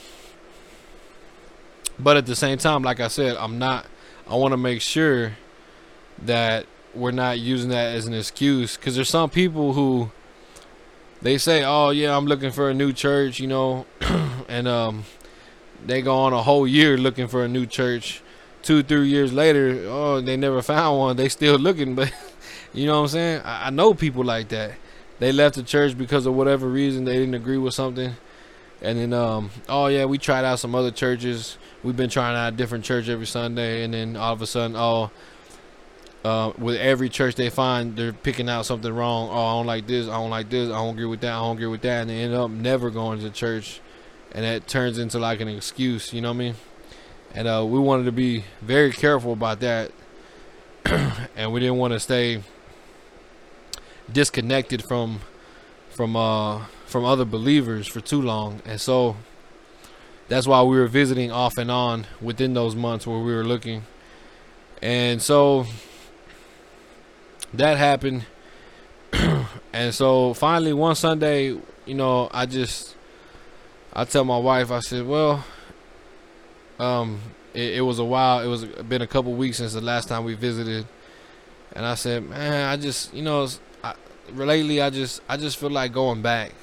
but 2.00 2.18
at 2.18 2.26
the 2.26 2.36
same 2.36 2.58
time, 2.58 2.84
like 2.84 3.00
I 3.00 3.08
said, 3.08 3.36
I'm 3.38 3.60
not. 3.60 3.86
I 4.30 4.36
want 4.36 4.52
to 4.52 4.58
make 4.58 4.82
sure 4.82 5.34
that 6.24 6.66
we're 6.94 7.12
not 7.12 7.40
using 7.40 7.70
that 7.70 7.96
as 7.96 8.08
an 8.08 8.14
excuse 8.14 8.76
because 8.76 8.96
there's 8.96 9.10
some 9.10 9.30
people 9.30 9.74
who 9.74 10.12
they 11.22 11.38
say, 11.38 11.64
"Oh 11.64 11.90
yeah, 11.90 12.16
I'm 12.16 12.26
looking 12.26 12.52
for 12.52 12.70
a 12.70 12.74
new 12.74 12.94
church," 12.94 13.40
you 13.40 13.48
know, 13.48 13.86
and 14.48 14.68
um, 14.68 15.06
they 15.86 16.02
go 16.02 16.16
on 16.16 16.34
a 16.34 16.42
whole 16.42 16.68
year 16.68 16.98
looking 16.98 17.28
for 17.28 17.44
a 17.44 17.48
new 17.48 17.66
church. 17.66 18.22
Two, 18.64 18.84
three 18.84 19.08
years 19.08 19.32
later, 19.32 19.84
oh, 19.88 20.20
they 20.20 20.36
never 20.36 20.62
found 20.62 21.00
one. 21.00 21.16
They 21.16 21.30
still 21.30 21.58
looking, 21.58 21.96
but 21.96 22.12
you 22.74 22.86
know 22.86 22.98
what 22.98 23.04
I'm 23.04 23.08
saying? 23.08 23.42
I, 23.44 23.68
I 23.68 23.70
know 23.70 23.94
people 23.94 24.24
like 24.24 24.50
that. 24.50 24.74
They 25.20 25.32
left 25.32 25.56
the 25.56 25.64
church 25.64 25.98
because 25.98 26.26
of 26.26 26.36
whatever 26.36 26.68
reason 26.68 27.06
they 27.06 27.18
didn't 27.18 27.34
agree 27.34 27.58
with 27.58 27.74
something, 27.74 28.16
and 28.82 29.00
then 29.00 29.14
um, 29.14 29.50
oh 29.68 29.88
yeah, 29.88 30.06
we 30.06 30.18
tried 30.18 30.46
out 30.46 30.60
some 30.60 30.76
other 30.76 30.92
churches. 30.92 31.58
We've 31.84 31.98
been 31.98 32.10
trying 32.10 32.36
out 32.36 32.54
a 32.54 32.56
different 32.56 32.86
church 32.86 33.10
every 33.10 33.26
Sunday, 33.26 33.84
and 33.84 33.94
then 33.94 34.16
all 34.16 34.34
of 34.34 34.42
a 34.42 34.48
sudden, 34.48 34.76
oh, 34.76 35.10
uh, 36.24 36.52
with 36.58 36.76
every 36.76 37.10
church 37.10 37.36
they 37.36 37.50
find, 37.50 37.96
they're 37.96 38.14
picking 38.14 38.50
out 38.50 38.66
something 38.66 38.94
wrong. 38.94 39.30
Oh, 39.32 39.34
I 39.34 39.54
don't 39.54 39.66
like 39.66 39.88
this. 39.88 40.08
I 40.08 40.18
don't 40.18 40.30
like 40.30 40.50
this. 40.50 40.70
I 40.70 40.74
don't 40.74 40.94
agree 40.94 41.06
with 41.06 41.22
that. 41.22 41.34
I 41.34 41.40
don't 41.40 41.56
agree 41.56 41.68
with 41.68 41.82
that. 41.82 42.02
And 42.02 42.10
they 42.10 42.22
end 42.22 42.36
up 42.36 42.52
never 42.52 42.92
going 42.92 43.20
to 43.22 43.32
church, 43.32 43.82
and 44.34 44.46
that 44.46 44.68
turns 44.68 45.00
into 45.00 45.18
like 45.18 45.42
an 45.42 45.48
excuse. 45.48 46.14
You 46.14 46.22
know 46.22 46.30
what 46.30 46.36
I 46.36 46.38
mean? 46.38 46.56
And 47.34 47.48
uh, 47.48 47.66
we 47.68 47.80
wanted 47.80 48.04
to 48.06 48.12
be 48.12 48.44
very 48.62 48.92
careful 48.92 49.34
about 49.34 49.62
that, 49.62 49.92
and 50.86 51.52
we 51.52 51.60
didn't 51.60 51.78
want 51.78 51.94
to 51.94 52.00
stay 52.00 52.44
disconnected 54.12 54.84
from 54.88 55.20
from 55.90 56.16
uh 56.16 56.66
from 56.86 57.04
other 57.04 57.26
believers 57.26 57.88
for 57.88 58.00
too 58.00 58.22
long. 58.22 58.62
And 58.66 58.80
so 58.80 59.18
that's 60.30 60.48
why 60.48 60.62
we 60.64 60.78
were 60.78 60.88
visiting 60.88 61.32
off 61.32 61.58
and 61.58 61.72
on 61.72 62.06
within 62.22 62.54
those 62.54 62.76
months 62.76 63.06
where 63.08 63.20
we 63.20 63.34
were 63.34 63.44
looking. 63.44 63.84
And 64.82 65.22
so 65.22 65.66
that 67.54 67.78
happened. 67.78 68.26
and 69.74 69.94
so 69.94 70.34
finally 70.34 70.74
one 70.74 70.96
Sunday, 70.96 71.58
you 71.86 71.94
know, 71.94 72.30
I 72.32 72.46
just 72.46 72.96
I 73.94 74.06
tell 74.06 74.24
my 74.26 74.38
wife, 74.38 74.70
I 74.72 74.80
said, 74.80 75.08
Well, 75.08 75.44
um, 76.80 77.20
it, 77.54 77.78
it 77.78 77.82
was 77.82 78.00
a 78.00 78.06
while, 78.06 78.42
it 78.42 78.48
was 78.48 78.66
been 78.66 79.02
a 79.02 79.08
couple 79.08 79.34
weeks 79.34 79.58
since 79.58 79.74
the 79.74 79.82
last 79.82 80.08
time 80.08 80.24
we 80.24 80.36
visited. 80.36 80.86
And 81.74 81.86
I 81.86 81.96
said, 81.96 82.24
Man, 82.24 82.70
I 82.70 82.78
just 82.78 83.14
you 83.14 83.24
know 83.24 83.48
lately 84.34 84.82
I 84.82 84.90
just 84.90 85.22
I 85.30 85.38
just 85.38 85.58
feel 85.58 85.70
like 85.70 85.94
going 85.94 86.22
back. 86.22 86.54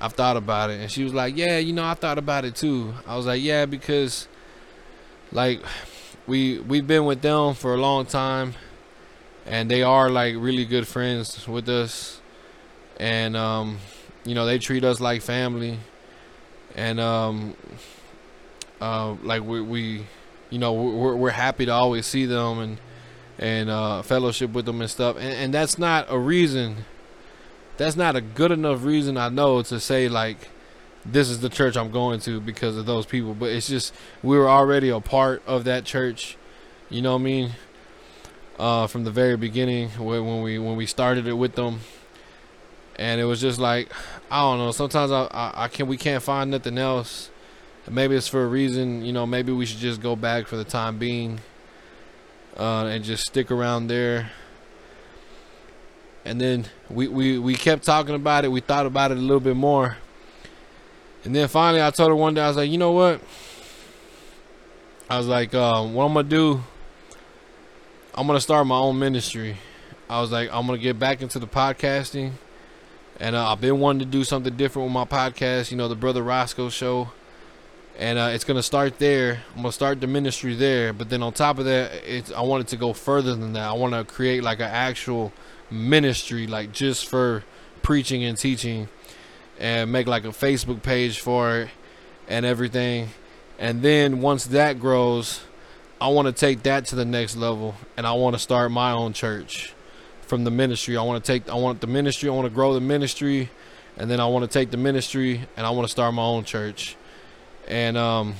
I've 0.00 0.14
thought 0.14 0.36
about 0.38 0.70
it 0.70 0.80
and 0.80 0.90
she 0.90 1.04
was 1.04 1.12
like, 1.12 1.36
Yeah, 1.36 1.58
you 1.58 1.72
know, 1.72 1.84
I 1.84 1.94
thought 1.94 2.18
about 2.18 2.44
it 2.44 2.56
too. 2.56 2.94
I 3.06 3.16
was 3.16 3.26
like, 3.26 3.42
Yeah, 3.42 3.66
because 3.66 4.28
like 5.32 5.60
we 6.26 6.58
we've 6.60 6.86
been 6.86 7.04
with 7.04 7.22
them 7.22 7.54
for 7.54 7.74
a 7.74 7.76
long 7.76 8.06
time 8.06 8.54
and 9.46 9.70
they 9.70 9.82
are 9.82 10.10
like 10.10 10.34
really 10.38 10.64
good 10.64 10.86
friends 10.86 11.46
with 11.48 11.68
us 11.68 12.20
and 12.98 13.36
um 13.36 13.78
you 14.24 14.34
know 14.34 14.44
they 14.46 14.58
treat 14.58 14.84
us 14.84 15.00
like 15.00 15.22
family 15.22 15.78
and 16.76 17.00
um 17.00 17.54
uh 18.80 19.14
like 19.22 19.42
we, 19.42 19.60
we 19.60 20.06
you 20.50 20.58
know 20.58 20.72
we're, 20.72 21.16
we're 21.16 21.30
happy 21.30 21.66
to 21.66 21.72
always 21.72 22.06
see 22.06 22.26
them 22.26 22.58
and 22.58 22.78
and 23.40 23.68
uh 23.68 24.00
fellowship 24.02 24.52
with 24.52 24.66
them 24.66 24.80
and 24.80 24.90
stuff 24.90 25.16
and, 25.16 25.32
and 25.32 25.52
that's 25.52 25.78
not 25.78 26.06
a 26.08 26.18
reason 26.18 26.84
that's 27.76 27.96
not 27.96 28.14
a 28.14 28.20
good 28.20 28.52
enough 28.52 28.84
reason 28.84 29.16
i 29.16 29.28
know 29.28 29.60
to 29.62 29.80
say 29.80 30.08
like 30.08 30.48
this 31.04 31.28
is 31.28 31.40
the 31.40 31.48
church 31.48 31.76
i'm 31.76 31.90
going 31.90 32.20
to 32.20 32.40
because 32.40 32.76
of 32.76 32.86
those 32.86 33.06
people 33.06 33.34
but 33.34 33.50
it's 33.50 33.68
just 33.68 33.92
we 34.22 34.38
were 34.38 34.48
already 34.48 34.88
a 34.88 35.00
part 35.00 35.42
of 35.46 35.64
that 35.64 35.84
church 35.84 36.36
you 36.88 37.02
know 37.02 37.14
what 37.14 37.20
i 37.20 37.24
mean 37.24 37.50
uh, 38.60 38.86
from 38.86 39.04
the 39.04 39.10
very 39.10 39.36
beginning 39.36 39.88
when 39.90 40.42
we 40.42 40.58
when 40.58 40.76
we 40.76 40.84
started 40.84 41.26
it 41.26 41.32
with 41.32 41.54
them, 41.54 41.80
and 42.96 43.20
it 43.20 43.24
was 43.24 43.40
just 43.40 43.58
like 43.58 43.90
I 44.30 44.42
don't 44.42 44.58
know. 44.58 44.70
Sometimes 44.70 45.10
I 45.10 45.24
I, 45.30 45.64
I 45.64 45.68
can 45.68 45.86
we 45.86 45.96
can't 45.96 46.22
find 46.22 46.50
nothing 46.50 46.76
else. 46.76 47.30
Maybe 47.88 48.14
it's 48.14 48.28
for 48.28 48.44
a 48.44 48.46
reason. 48.46 49.02
You 49.02 49.12
know, 49.14 49.26
maybe 49.26 49.50
we 49.50 49.64
should 49.64 49.78
just 49.78 50.02
go 50.02 50.14
back 50.14 50.46
for 50.46 50.56
the 50.56 50.64
time 50.64 50.98
being, 50.98 51.40
uh, 52.56 52.86
and 52.86 53.04
just 53.04 53.26
stick 53.26 53.50
around 53.50 53.86
there. 53.86 54.30
And 56.24 56.40
then 56.40 56.66
we, 56.88 57.08
we, 57.08 57.38
we 57.38 57.54
kept 57.54 57.84
talking 57.84 58.14
about 58.14 58.44
it. 58.44 58.48
We 58.48 58.60
thought 58.60 58.86
about 58.86 59.10
it 59.10 59.18
a 59.18 59.20
little 59.20 59.40
bit 59.40 59.56
more. 59.56 59.96
And 61.24 61.34
then 61.34 61.48
finally, 61.48 61.82
I 61.82 61.90
told 61.90 62.10
her 62.10 62.16
one 62.16 62.34
day, 62.34 62.42
I 62.42 62.48
was 62.48 62.56
like, 62.56 62.70
you 62.70 62.78
know 62.78 62.92
what? 62.92 63.20
I 65.08 65.18
was 65.18 65.26
like, 65.26 65.54
um, 65.54 65.94
what 65.94 66.04
I'm 66.04 66.12
going 66.12 66.28
to 66.28 66.30
do 66.30 66.62
I'm 68.14 68.26
gonna 68.26 68.40
start 68.40 68.66
my 68.66 68.76
own 68.76 68.98
ministry. 68.98 69.56
I 70.08 70.20
was 70.20 70.32
like, 70.32 70.50
I'm 70.52 70.66
gonna 70.66 70.78
get 70.78 70.98
back 70.98 71.22
into 71.22 71.38
the 71.38 71.46
podcasting, 71.46 72.32
and 73.20 73.36
uh, 73.36 73.52
I've 73.52 73.60
been 73.60 73.78
wanting 73.78 74.00
to 74.00 74.04
do 74.04 74.24
something 74.24 74.56
different 74.56 74.86
with 74.86 74.92
my 74.92 75.04
podcast. 75.04 75.70
You 75.70 75.76
know, 75.76 75.86
the 75.86 75.94
Brother 75.94 76.22
Roscoe 76.22 76.70
Show, 76.70 77.12
and 78.00 78.18
uh, 78.18 78.30
it's 78.32 78.44
gonna 78.44 78.62
start 78.62 78.98
there. 78.98 79.42
I'm 79.50 79.56
gonna 79.56 79.72
start 79.72 80.00
the 80.00 80.06
ministry 80.06 80.54
there, 80.54 80.94
but 80.94 81.10
then 81.10 81.22
on 81.22 81.34
top 81.34 81.58
of 81.58 81.66
that, 81.66 81.92
it's 82.02 82.32
I 82.32 82.40
wanted 82.40 82.68
to 82.68 82.78
go 82.78 82.94
further 82.94 83.36
than 83.36 83.52
that. 83.52 83.68
I 83.68 83.74
want 83.74 83.92
to 83.92 84.04
create 84.04 84.42
like 84.42 84.58
an 84.58 84.70
actual 84.70 85.34
ministry, 85.70 86.46
like 86.46 86.72
just 86.72 87.06
for 87.06 87.44
preaching 87.82 88.24
and 88.24 88.38
teaching, 88.38 88.88
and 89.58 89.92
make 89.92 90.06
like 90.06 90.24
a 90.24 90.28
Facebook 90.28 90.82
page 90.82 91.20
for 91.20 91.58
it 91.58 91.68
and 92.26 92.46
everything. 92.46 93.10
And 93.58 93.82
then 93.82 94.22
once 94.22 94.46
that 94.46 94.80
grows, 94.80 95.42
I 96.00 96.08
want 96.08 96.24
to 96.26 96.32
take 96.32 96.62
that 96.62 96.86
to 96.86 96.96
the 96.96 97.04
next 97.04 97.36
level 97.36 97.74
and 97.98 98.06
I 98.06 98.12
want 98.12 98.34
to 98.34 98.38
start 98.38 98.70
my 98.70 98.92
own 98.92 99.12
church 99.12 99.74
from 100.22 100.44
the 100.44 100.50
ministry. 100.50 100.96
I 100.96 101.02
want 101.02 101.22
to 101.22 101.32
take 101.32 101.50
I 101.50 101.54
want 101.54 101.82
the 101.82 101.86
ministry, 101.86 102.30
I 102.30 102.32
want 102.32 102.46
to 102.46 102.54
grow 102.54 102.72
the 102.72 102.80
ministry 102.80 103.50
and 103.98 104.10
then 104.10 104.20
I 104.20 104.26
want 104.26 104.50
to 104.50 104.58
take 104.58 104.70
the 104.70 104.78
ministry 104.78 105.46
and 105.54 105.66
I 105.66 105.70
want 105.70 105.86
to 105.86 105.90
start 105.90 106.14
my 106.14 106.22
own 106.22 106.44
church. 106.44 106.96
And 107.70 107.96
um 107.96 108.34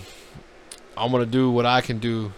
I'm 0.97 1.12
to 1.12 1.24
do 1.24 1.51
what 1.51 1.64
I 1.64 1.81
can 1.81 1.99
do 1.99 2.33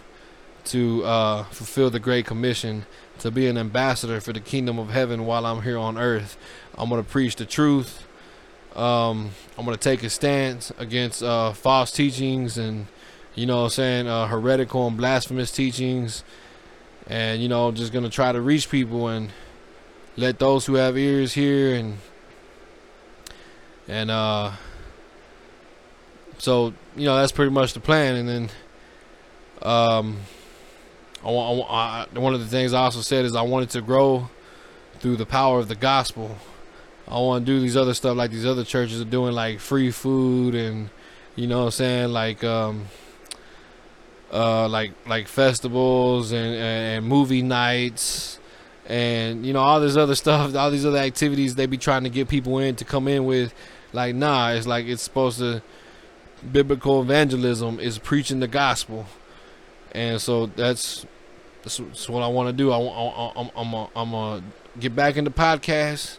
to 0.65 1.03
uh, 1.03 1.43
fulfill 1.45 1.89
the 1.89 1.99
great 1.99 2.25
commission 2.25 2.85
to 3.19 3.29
be 3.29 3.47
an 3.47 3.57
ambassador 3.57 4.21
for 4.21 4.31
the 4.31 4.39
kingdom 4.39 4.79
of 4.79 4.89
heaven 4.89 5.25
while 5.25 5.45
I'm 5.45 5.63
here 5.63 5.77
on 5.77 5.97
earth. 5.97 6.37
I'm 6.77 6.89
to 6.89 7.03
preach 7.03 7.35
the 7.35 7.45
truth. 7.45 8.07
Um, 8.73 9.31
I'm 9.57 9.65
to 9.65 9.75
take 9.75 10.01
a 10.03 10.09
stance 10.09 10.71
against 10.77 11.21
uh, 11.21 11.51
false 11.51 11.91
teachings 11.91 12.57
and 12.57 12.87
you 13.35 13.45
know 13.45 13.65
I'm 13.65 13.69
saying, 13.69 14.07
uh, 14.07 14.27
heretical 14.27 14.87
and 14.87 14.95
blasphemous 14.95 15.51
teachings. 15.51 16.23
And, 17.07 17.41
you 17.41 17.49
know, 17.49 17.71
just 17.71 17.91
to 17.91 18.09
try 18.09 18.31
to 18.31 18.39
reach 18.39 18.69
people 18.69 19.09
and 19.09 19.29
let 20.15 20.39
those 20.39 20.65
who 20.65 20.75
have 20.75 20.97
ears 20.97 21.33
hear. 21.33 21.75
And, 21.75 21.97
and, 23.87 24.09
uh, 24.09 24.51
so, 26.43 26.73
you 26.97 27.05
know, 27.05 27.15
that's 27.15 27.31
pretty 27.31 27.51
much 27.51 27.71
the 27.71 27.79
plan. 27.79 28.17
And 28.17 28.27
then, 28.27 28.49
um, 29.61 30.17
I, 31.23 31.29
I, 31.29 32.07
I, 32.13 32.19
one 32.19 32.33
of 32.33 32.41
the 32.41 32.47
things 32.47 32.73
I 32.73 32.81
also 32.81 32.99
said 32.99 33.23
is 33.23 33.33
I 33.33 33.43
wanted 33.43 33.69
to 33.69 33.81
grow 33.81 34.29
through 34.99 35.15
the 35.15 35.25
power 35.25 35.59
of 35.59 35.69
the 35.69 35.75
gospel. 35.75 36.35
I 37.07 37.13
want 37.13 37.45
to 37.45 37.49
do 37.49 37.61
these 37.61 37.77
other 37.77 37.93
stuff 37.93 38.17
like 38.17 38.31
these 38.31 38.45
other 38.45 38.65
churches 38.65 38.99
are 38.99 39.05
doing, 39.05 39.31
like 39.31 39.61
free 39.61 39.89
food 39.89 40.53
and 40.53 40.89
you 41.37 41.47
know 41.47 41.59
what 41.59 41.65
I'm 41.65 41.71
saying, 41.71 42.09
like 42.09 42.43
um, 42.43 42.87
uh, 44.33 44.67
like 44.67 44.91
like 45.07 45.29
festivals 45.29 46.33
and, 46.33 46.55
and 46.55 47.05
movie 47.05 47.41
nights 47.41 48.37
and 48.87 49.45
you 49.45 49.53
know 49.53 49.61
all 49.61 49.79
this 49.79 49.95
other 49.95 50.15
stuff, 50.23 50.53
all 50.57 50.71
these 50.71 50.85
other 50.85 50.97
activities 50.97 51.55
they 51.55 51.67
be 51.67 51.77
trying 51.77 52.03
to 52.03 52.09
get 52.09 52.27
people 52.27 52.59
in 52.59 52.75
to 52.75 52.83
come 52.83 53.07
in 53.07 53.23
with. 53.23 53.53
Like 53.93 54.13
nah, 54.13 54.51
it's 54.51 54.67
like 54.67 54.87
it's 54.87 55.03
supposed 55.03 55.37
to. 55.37 55.61
Biblical 56.51 57.01
evangelism 57.01 57.79
is 57.79 57.97
preaching 57.97 58.39
the 58.39 58.47
gospel, 58.47 59.05
and 59.91 60.21
so 60.21 60.47
that's 60.47 61.05
that's, 61.63 61.77
that's 61.77 62.09
what 62.09 62.23
I 62.23 62.27
want 62.27 62.49
to 62.49 62.53
do. 62.53 62.71
I, 62.71 62.79
I, 62.79 63.31
I'm 63.35 63.49
I'm 63.55 63.87
I'm 63.95 64.11
gonna 64.11 64.43
get 64.79 64.95
back 64.95 65.17
into 65.17 65.31
podcasts 65.31 66.17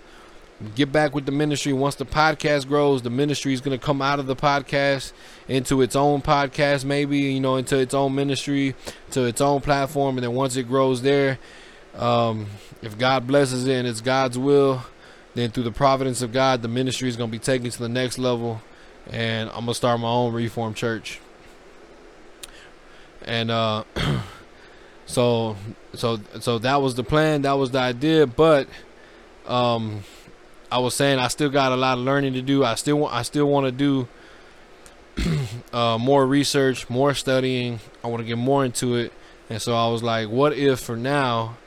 get 0.75 0.93
back 0.93 1.15
with 1.15 1.27
the 1.27 1.33
ministry. 1.33 1.73
Once 1.73 1.97
the 1.97 2.07
podcast 2.07 2.69
grows 2.69 3.03
the 3.03 3.11
ministry 3.11 3.53
is 3.53 3.61
going 3.61 3.79
to 3.79 3.85
come 3.85 4.01
out 4.01 4.19
of 4.19 4.27
the 4.27 4.37
podcast 4.37 5.13
into 5.49 5.83
its 5.83 5.97
own 5.97 6.23
podcast 6.23 6.85
maybe 6.85 7.19
you 7.19 7.41
know 7.41 7.57
into 7.57 7.79
its 7.79 7.95
own 7.95 8.15
ministry 8.15 8.75
to 9.11 9.25
its 9.25 9.41
own 9.41 9.61
platform. 9.61 10.17
And 10.17 10.25
then 10.25 10.35
once 10.35 10.57
it 10.57 10.65
grows 10.65 11.03
there 11.03 11.39
um, 11.97 12.47
if 12.83 12.97
god 12.99 13.27
blesses 13.27 13.67
it 13.67 13.75
and 13.75 13.89
it's 13.89 14.01
god's 14.01 14.39
will 14.39 14.83
then 15.35 15.51
through 15.51 15.65
the 15.65 15.73
providence 15.73 16.23
of 16.23 16.33
god 16.33 16.63
the 16.63 16.69
ministry 16.69 17.09
is 17.09 17.17
going 17.17 17.31
to 17.31 17.33
be 17.33 17.39
taken 17.39 17.71
to 17.71 17.79
the 17.79 17.89
next 17.89 18.19
level 18.19 18.61
and 19.11 19.51
i'm 19.51 19.67
to 19.67 19.75
start 19.75 20.01
my 20.01 20.09
own 20.09 20.33
reformed 20.33 20.77
church 20.77 21.21
and 23.25 23.51
uh 23.51 23.85
so 25.07 25.57
so 25.95 26.19
so 26.41 26.59
that 26.59 26.81
was 26.81 26.95
the 26.95 27.05
plan 27.05 27.43
that 27.43 27.53
was 27.53 27.71
the 27.71 27.79
idea 27.79 28.27
but 28.27 28.67
um 29.47 30.03
I 30.75 30.79
was 30.79 30.95
saying 30.95 31.21
I 31.21 31.29
still 31.29 31.51
got 31.51 31.71
a 31.71 31.77
lot 31.77 31.99
of 31.99 32.05
learning 32.05 32.33
to 32.33 32.43
do. 32.43 32.65
I 32.65 32.75
still 32.75 32.97
want 32.97 33.15
I 33.15 33.23
still 33.23 33.47
want 33.47 33.67
to 33.67 33.71
do 33.71 34.09
uh, 35.73 35.99
more 35.99 36.27
research, 36.27 36.91
more 36.91 37.15
studying. 37.15 37.79
I 38.03 38.09
want 38.09 38.23
to 38.23 38.27
get 38.27 38.39
more 38.39 38.65
into 38.65 38.97
it. 38.97 39.13
And 39.49 39.63
so 39.63 39.77
I 39.77 39.89
was 39.89 40.03
like, 40.03 40.31
what 40.31 40.53
if 40.53 40.81
for 40.81 40.97
now, 40.97 41.59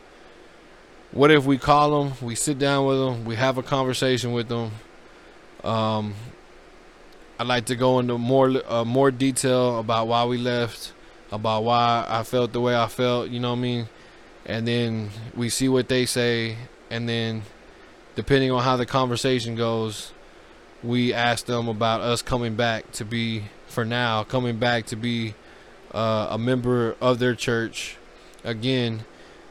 what 1.11 1.31
if 1.31 1.45
we 1.45 1.57
call 1.57 2.03
them, 2.03 2.17
we 2.21 2.35
sit 2.35 2.59
down 2.59 2.85
with 2.85 2.97
them, 2.97 3.23
we 3.23 3.35
have 3.35 3.57
a 3.57 3.63
conversation 3.63 4.33
with 4.33 4.49
them. 4.49 4.71
Um, 5.63 6.15
I'd 7.39 7.47
like 7.47 7.65
to 7.65 7.75
go 7.75 7.99
into 7.99 8.17
more 8.17 8.51
uh, 8.67 8.83
more 8.83 9.11
detail 9.11 9.79
about 9.79 10.07
why 10.07 10.25
we 10.25 10.37
left, 10.37 10.93
about 11.31 11.63
why 11.63 12.05
I 12.07 12.23
felt 12.23 12.51
the 12.51 12.61
way 12.61 12.75
I 12.75 12.87
felt, 12.87 13.29
you 13.29 13.39
know 13.39 13.51
what 13.51 13.59
I 13.59 13.61
mean? 13.61 13.89
And 14.45 14.67
then 14.67 15.09
we 15.35 15.49
see 15.49 15.69
what 15.69 15.87
they 15.87 16.05
say 16.05 16.57
and 16.89 17.07
then 17.07 17.43
depending 18.15 18.51
on 18.51 18.63
how 18.63 18.75
the 18.77 18.85
conversation 18.85 19.55
goes, 19.55 20.11
we 20.83 21.13
ask 21.13 21.45
them 21.45 21.67
about 21.67 22.01
us 22.01 22.21
coming 22.21 22.55
back 22.55 22.91
to 22.93 23.05
be, 23.05 23.43
for 23.67 23.85
now, 23.85 24.23
coming 24.23 24.57
back 24.57 24.85
to 24.87 24.95
be 24.95 25.35
uh, 25.93 26.27
a 26.31 26.37
member 26.37 26.95
of 26.99 27.19
their 27.19 27.35
church 27.35 27.97
again, 28.43 29.05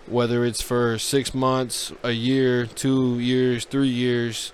whether 0.07 0.45
it's 0.45 0.62
for 0.62 0.99
six 0.99 1.34
months, 1.34 1.93
a 2.03 2.12
year, 2.12 2.66
two 2.66 3.18
years, 3.18 3.64
three 3.64 3.89
years. 3.89 4.53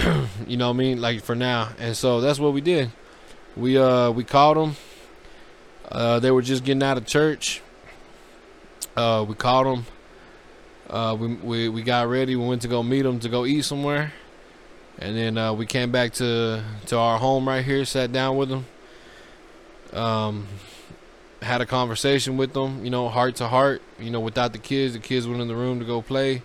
you 0.46 0.56
know 0.56 0.68
what 0.68 0.74
I 0.74 0.78
mean? 0.78 1.00
Like 1.00 1.22
for 1.22 1.34
now, 1.34 1.70
and 1.78 1.96
so 1.96 2.20
that's 2.20 2.38
what 2.38 2.52
we 2.52 2.60
did. 2.60 2.90
We 3.56 3.78
uh 3.78 4.10
we 4.10 4.24
called 4.24 4.56
them. 4.56 4.76
Uh, 5.90 6.20
they 6.20 6.30
were 6.30 6.42
just 6.42 6.64
getting 6.64 6.82
out 6.82 6.96
of 6.96 7.06
church. 7.06 7.62
Uh, 8.96 9.24
we 9.28 9.34
called 9.34 9.66
them 9.66 9.86
uh, 10.90 11.16
we, 11.18 11.34
we 11.34 11.68
we 11.68 11.82
got 11.82 12.08
ready. 12.08 12.34
We 12.34 12.44
went 12.44 12.62
to 12.62 12.68
go 12.68 12.82
meet 12.82 13.02
them 13.02 13.20
to 13.20 13.28
go 13.28 13.46
eat 13.46 13.62
somewhere, 13.62 14.12
and 14.98 15.16
then 15.16 15.38
uh, 15.38 15.52
we 15.52 15.64
came 15.64 15.92
back 15.92 16.12
to 16.14 16.64
to 16.86 16.98
our 16.98 17.16
home 17.16 17.46
right 17.46 17.64
here. 17.64 17.84
Sat 17.84 18.10
down 18.10 18.36
with 18.36 18.48
them. 18.48 18.66
Um, 19.92 20.48
had 21.42 21.60
a 21.60 21.66
conversation 21.66 22.36
with 22.36 22.54
them. 22.54 22.84
You 22.84 22.90
know, 22.90 23.08
heart 23.08 23.36
to 23.36 23.46
heart. 23.46 23.82
You 24.00 24.10
know, 24.10 24.18
without 24.18 24.52
the 24.52 24.58
kids, 24.58 24.94
the 24.94 24.98
kids 24.98 25.28
went 25.28 25.40
in 25.40 25.46
the 25.46 25.54
room 25.54 25.78
to 25.78 25.86
go 25.86 26.02
play, 26.02 26.42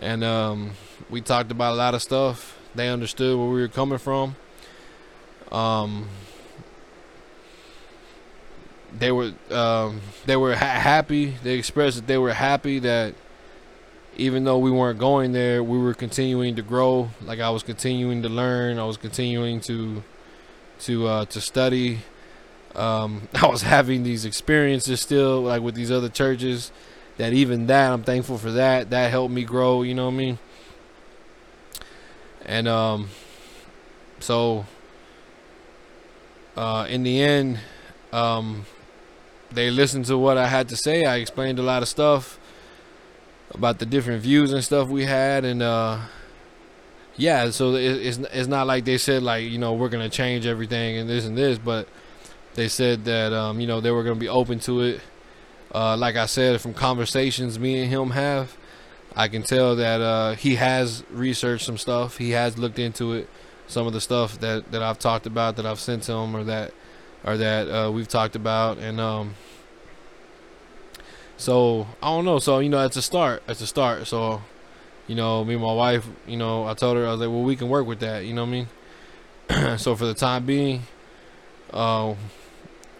and 0.00 0.22
um, 0.22 0.72
we 1.08 1.22
talked 1.22 1.50
about 1.50 1.72
a 1.72 1.76
lot 1.76 1.94
of 1.94 2.02
stuff. 2.02 2.55
They 2.76 2.88
understood 2.88 3.38
where 3.38 3.48
we 3.48 3.60
were 3.60 3.68
coming 3.68 3.98
from. 3.98 4.36
Um, 5.50 6.08
they 8.98 9.12
were 9.12 9.32
um, 9.50 10.00
they 10.26 10.36
were 10.36 10.54
ha- 10.54 10.80
happy. 10.80 11.36
They 11.42 11.54
expressed 11.54 11.96
that 11.96 12.06
they 12.06 12.18
were 12.18 12.32
happy 12.32 12.78
that 12.80 13.14
even 14.16 14.44
though 14.44 14.58
we 14.58 14.70
weren't 14.70 14.98
going 14.98 15.32
there, 15.32 15.62
we 15.62 15.78
were 15.78 15.94
continuing 15.94 16.56
to 16.56 16.62
grow. 16.62 17.10
Like 17.22 17.40
I 17.40 17.50
was 17.50 17.62
continuing 17.62 18.22
to 18.22 18.28
learn. 18.28 18.78
I 18.78 18.84
was 18.84 18.96
continuing 18.96 19.60
to 19.62 20.02
to 20.80 21.06
uh, 21.06 21.24
to 21.26 21.40
study. 21.40 22.00
Um, 22.74 23.28
I 23.34 23.46
was 23.46 23.62
having 23.62 24.02
these 24.02 24.24
experiences 24.24 25.00
still, 25.00 25.42
like 25.42 25.62
with 25.62 25.74
these 25.74 25.90
other 25.90 26.08
churches. 26.08 26.72
That 27.18 27.32
even 27.32 27.66
that, 27.68 27.92
I'm 27.92 28.02
thankful 28.02 28.36
for 28.36 28.50
that. 28.52 28.90
That 28.90 29.10
helped 29.10 29.32
me 29.32 29.44
grow. 29.44 29.82
You 29.82 29.94
know 29.94 30.04
what 30.04 30.12
I 30.12 30.16
mean? 30.16 30.38
And 32.46 32.68
um, 32.68 33.08
so 34.20 34.64
uh, 36.56 36.86
in 36.88 37.02
the 37.02 37.20
end, 37.20 37.58
um, 38.12 38.64
they 39.50 39.70
listened 39.70 40.06
to 40.06 40.16
what 40.16 40.38
I 40.38 40.46
had 40.46 40.68
to 40.68 40.76
say. 40.76 41.04
I 41.04 41.16
explained 41.16 41.58
a 41.58 41.62
lot 41.62 41.82
of 41.82 41.88
stuff 41.88 42.38
about 43.50 43.78
the 43.78 43.86
different 43.86 44.22
views 44.22 44.52
and 44.52 44.62
stuff 44.62 44.88
we 44.88 45.04
had, 45.04 45.44
and 45.44 45.60
uh, 45.60 45.98
yeah, 47.16 47.50
so 47.50 47.74
it, 47.74 48.06
it's 48.06 48.18
it's 48.18 48.48
not 48.48 48.66
like 48.66 48.84
they 48.84 48.98
said 48.98 49.22
like 49.22 49.44
you 49.44 49.58
know 49.58 49.72
we're 49.74 49.88
gonna 49.88 50.08
change 50.08 50.46
everything 50.46 50.98
and 50.98 51.08
this 51.08 51.26
and 51.26 51.36
this, 51.36 51.58
but 51.58 51.88
they 52.54 52.68
said 52.68 53.04
that 53.06 53.32
um, 53.32 53.60
you 53.60 53.66
know 53.66 53.80
they 53.80 53.90
were 53.90 54.02
gonna 54.02 54.16
be 54.16 54.28
open 54.28 54.60
to 54.60 54.82
it. 54.82 55.00
Uh, 55.74 55.96
like 55.96 56.16
I 56.16 56.26
said, 56.26 56.60
from 56.60 56.74
conversations 56.74 57.58
me 57.58 57.80
and 57.82 57.90
him 57.90 58.10
have, 58.10 58.56
I 59.16 59.28
can 59.28 59.42
tell 59.42 59.74
that 59.76 60.00
uh, 60.02 60.34
he 60.34 60.56
has 60.56 61.02
researched 61.10 61.64
some 61.64 61.78
stuff. 61.78 62.18
He 62.18 62.30
has 62.32 62.58
looked 62.58 62.78
into 62.78 63.14
it. 63.14 63.28
Some 63.66 63.86
of 63.86 63.94
the 63.94 64.00
stuff 64.00 64.38
that, 64.40 64.70
that 64.70 64.82
I've 64.82 64.98
talked 64.98 65.26
about 65.26 65.56
that 65.56 65.66
I've 65.66 65.80
sent 65.80 66.04
to 66.04 66.12
him 66.12 66.36
or 66.36 66.44
that 66.44 66.72
or 67.24 67.36
that 67.36 67.68
uh, 67.68 67.90
we've 67.90 68.06
talked 68.06 68.36
about, 68.36 68.78
and 68.78 69.00
um, 69.00 69.34
so 71.36 71.86
I 72.02 72.08
don't 72.08 72.24
know. 72.24 72.38
So 72.38 72.60
you 72.60 72.68
know, 72.68 72.84
it's 72.84 72.96
a 72.96 73.02
start. 73.02 73.42
It's 73.48 73.60
a 73.60 73.66
start. 73.66 74.06
So 74.06 74.42
you 75.08 75.16
know, 75.16 75.44
me 75.44 75.54
and 75.54 75.62
my 75.62 75.72
wife, 75.72 76.06
you 76.26 76.36
know, 76.36 76.66
I 76.66 76.74
told 76.74 76.96
her 76.96 77.06
I 77.06 77.10
was 77.10 77.20
like, 77.20 77.28
well, 77.28 77.42
we 77.42 77.56
can 77.56 77.68
work 77.68 77.86
with 77.86 78.00
that. 78.00 78.24
You 78.24 78.34
know 78.34 78.44
what 78.44 78.68
I 79.50 79.60
mean? 79.72 79.78
so 79.78 79.96
for 79.96 80.06
the 80.06 80.14
time 80.14 80.46
being, 80.46 80.82
uh, 81.72 82.14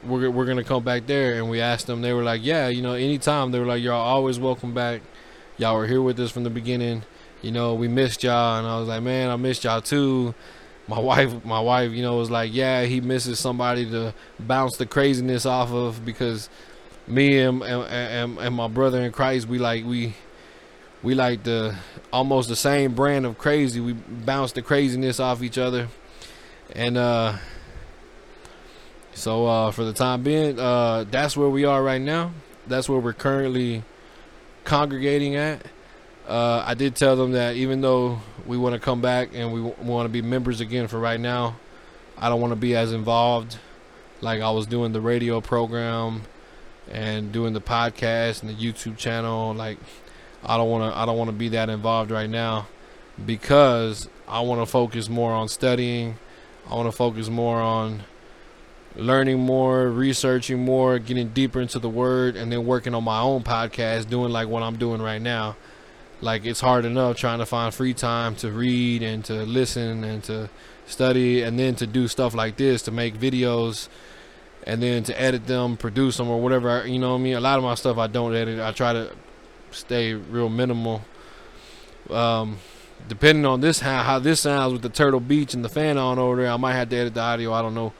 we're 0.04 0.30
we're 0.30 0.46
gonna 0.46 0.64
come 0.64 0.82
back 0.82 1.06
there, 1.06 1.34
and 1.34 1.48
we 1.48 1.60
asked 1.60 1.86
them. 1.86 2.02
They 2.02 2.12
were 2.12 2.24
like, 2.24 2.44
yeah, 2.44 2.68
you 2.68 2.82
know, 2.82 2.94
anytime. 2.94 3.52
They 3.52 3.60
were 3.60 3.66
like, 3.66 3.82
y'all 3.82 3.94
always 3.94 4.40
welcome 4.40 4.74
back. 4.74 5.02
Y'all 5.58 5.74
were 5.76 5.86
here 5.86 6.02
with 6.02 6.20
us 6.20 6.30
from 6.30 6.44
the 6.44 6.50
beginning. 6.50 7.02
You 7.40 7.50
know, 7.50 7.74
we 7.74 7.88
missed 7.88 8.22
y'all, 8.22 8.58
and 8.58 8.66
I 8.66 8.78
was 8.78 8.88
like, 8.88 9.02
man, 9.02 9.30
I 9.30 9.36
missed 9.36 9.64
y'all 9.64 9.80
too. 9.80 10.34
My 10.86 10.98
wife, 11.10 11.44
my 11.44 11.60
wife, 11.60 11.92
you 11.92 12.02
know, 12.02 12.16
was 12.16 12.30
like, 12.30 12.52
yeah, 12.52 12.84
he 12.84 13.00
misses 13.00 13.38
somebody 13.38 13.88
to 13.90 14.14
bounce 14.38 14.76
the 14.76 14.86
craziness 14.86 15.46
off 15.46 15.72
of 15.72 16.04
because 16.04 16.50
me 17.06 17.38
and, 17.38 17.62
and, 17.62 18.38
and 18.38 18.54
my 18.54 18.68
brother 18.68 19.00
in 19.00 19.12
Christ, 19.12 19.48
we 19.48 19.58
like 19.58 19.84
we 19.84 20.14
we 21.02 21.14
like 21.14 21.44
the 21.44 21.76
almost 22.12 22.48
the 22.48 22.56
same 22.56 22.94
brand 22.94 23.24
of 23.24 23.38
crazy. 23.38 23.80
We 23.80 23.92
bounce 23.92 24.52
the 24.52 24.62
craziness 24.62 25.20
off 25.20 25.42
each 25.42 25.56
other, 25.56 25.88
and 26.74 26.98
uh, 26.98 27.36
so 29.14 29.46
uh, 29.46 29.70
for 29.70 29.84
the 29.84 29.92
time 29.94 30.22
being, 30.22 30.58
uh, 30.58 31.04
that's 31.10 31.36
where 31.36 31.48
we 31.48 31.64
are 31.64 31.82
right 31.82 32.00
now. 32.00 32.32
That's 32.66 32.88
where 32.88 32.98
we're 32.98 33.12
currently 33.12 33.84
congregating 34.66 35.36
at. 35.36 35.64
Uh, 36.28 36.62
I 36.66 36.74
did 36.74 36.96
tell 36.96 37.16
them 37.16 37.32
that 37.32 37.56
even 37.56 37.80
though 37.80 38.20
we 38.44 38.58
want 38.58 38.74
to 38.74 38.80
come 38.80 39.00
back 39.00 39.30
and 39.32 39.52
we 39.52 39.60
w- 39.62 39.76
want 39.80 40.06
to 40.06 40.08
be 40.10 40.20
members 40.20 40.60
again 40.60 40.88
for 40.88 40.98
right 40.98 41.20
now, 41.20 41.56
I 42.18 42.28
don't 42.28 42.40
want 42.40 42.52
to 42.52 42.56
be 42.56 42.74
as 42.76 42.92
involved 42.92 43.58
like 44.20 44.40
I 44.42 44.50
was 44.50 44.66
doing 44.66 44.92
the 44.92 45.00
radio 45.00 45.40
program 45.40 46.22
and 46.90 47.32
doing 47.32 47.52
the 47.52 47.60
podcast 47.60 48.42
and 48.42 48.50
the 48.50 48.54
YouTube 48.54 48.96
channel. 48.96 49.54
Like, 49.54 49.78
I 50.44 50.56
don't 50.56 50.68
want 50.68 50.92
to. 50.92 50.98
I 50.98 51.06
don't 51.06 51.16
want 51.16 51.28
to 51.28 51.36
be 51.36 51.50
that 51.50 51.68
involved 51.68 52.10
right 52.10 52.30
now 52.30 52.66
because 53.24 54.08
I 54.28 54.40
want 54.40 54.60
to 54.60 54.66
focus 54.66 55.08
more 55.08 55.32
on 55.32 55.48
studying. 55.48 56.18
I 56.68 56.74
want 56.74 56.88
to 56.88 56.96
focus 56.96 57.28
more 57.28 57.60
on 57.60 58.02
learning 58.96 59.38
more, 59.38 59.88
researching 59.88 60.64
more, 60.64 60.98
getting 60.98 61.28
deeper 61.28 61.60
into 61.60 61.78
the 61.78 61.88
word, 61.88 62.36
and 62.36 62.50
then 62.50 62.66
working 62.66 62.94
on 62.94 63.04
my 63.04 63.20
own 63.20 63.42
podcast, 63.42 64.08
doing 64.08 64.32
like 64.32 64.48
what 64.48 64.62
I'm 64.62 64.76
doing 64.76 65.02
right 65.02 65.20
now. 65.20 65.56
Like 66.20 66.46
it's 66.46 66.60
hard 66.60 66.84
enough 66.84 67.16
trying 67.16 67.40
to 67.40 67.46
find 67.46 67.74
free 67.74 67.92
time 67.92 68.36
to 68.36 68.50
read 68.50 69.02
and 69.02 69.24
to 69.26 69.34
listen 69.44 70.02
and 70.02 70.24
to 70.24 70.48
study 70.86 71.42
and 71.42 71.58
then 71.58 71.74
to 71.76 71.86
do 71.86 72.08
stuff 72.08 72.34
like 72.34 72.56
this 72.56 72.82
to 72.82 72.90
make 72.90 73.18
videos 73.18 73.88
and 74.66 74.82
then 74.82 75.02
to 75.04 75.20
edit 75.20 75.46
them, 75.46 75.76
produce 75.76 76.16
them, 76.16 76.28
or 76.28 76.40
whatever. 76.40 76.86
You 76.86 76.98
know 76.98 77.12
what 77.12 77.18
I 77.18 77.22
mean? 77.22 77.34
A 77.36 77.40
lot 77.40 77.58
of 77.58 77.64
my 77.64 77.74
stuff 77.74 77.98
I 77.98 78.06
don't 78.06 78.34
edit. 78.34 78.60
I 78.60 78.72
try 78.72 78.92
to 78.92 79.12
stay 79.70 80.14
real 80.14 80.48
minimal. 80.48 81.02
Um, 82.10 82.58
depending 83.08 83.44
on 83.44 83.60
this 83.60 83.80
how 83.80 84.02
how 84.02 84.18
this 84.18 84.40
sounds 84.40 84.72
with 84.72 84.82
the 84.82 84.88
Turtle 84.88 85.20
Beach 85.20 85.54
and 85.54 85.64
the 85.64 85.68
fan 85.68 85.98
on 85.98 86.18
over 86.18 86.36
there, 86.36 86.50
I 86.50 86.56
might 86.56 86.74
have 86.74 86.88
to 86.90 86.96
edit 86.96 87.14
the 87.14 87.20
audio. 87.20 87.52
I 87.52 87.62
don't 87.62 87.74
know, 87.74 87.92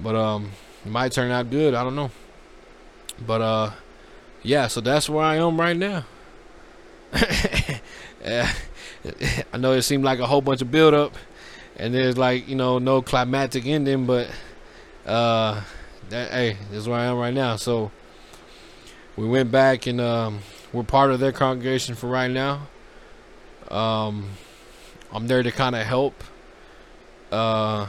but 0.00 0.14
um, 0.14 0.50
it 0.84 0.90
might 0.90 1.12
turn 1.12 1.30
out 1.30 1.50
good. 1.50 1.74
I 1.74 1.82
don't 1.84 1.96
know, 1.96 2.10
but 3.26 3.40
uh, 3.40 3.70
yeah. 4.42 4.66
So 4.68 4.80
that's 4.80 5.08
where 5.08 5.24
I 5.24 5.36
am 5.36 5.60
right 5.60 5.76
now. 5.76 6.04
I 7.14 8.50
know 9.56 9.72
it 9.72 9.82
seemed 9.82 10.04
like 10.04 10.18
a 10.18 10.26
whole 10.26 10.40
bunch 10.40 10.62
of 10.62 10.70
build 10.70 10.94
up, 10.94 11.14
and 11.76 11.94
there's 11.94 12.16
like 12.16 12.48
you 12.48 12.56
know 12.56 12.78
no 12.78 13.02
climatic 13.02 13.66
ending, 13.66 14.06
but 14.06 14.30
uh, 15.06 15.60
that 16.10 16.30
hey, 16.32 16.56
this 16.70 16.80
is 16.80 16.88
where 16.88 16.98
I 16.98 17.04
am 17.04 17.18
right 17.18 17.34
now. 17.34 17.56
So 17.56 17.90
we 19.16 19.26
went 19.26 19.50
back 19.50 19.86
and 19.86 20.00
um, 20.00 20.40
we're 20.72 20.82
part 20.82 21.10
of 21.10 21.20
their 21.20 21.32
congregation 21.32 21.94
for 21.94 22.08
right 22.08 22.30
now. 22.30 22.66
Um, 23.70 24.30
I'm 25.12 25.26
there 25.28 25.42
to 25.42 25.52
kind 25.52 25.76
of 25.76 25.86
help 25.86 26.24
uh, 27.30 27.86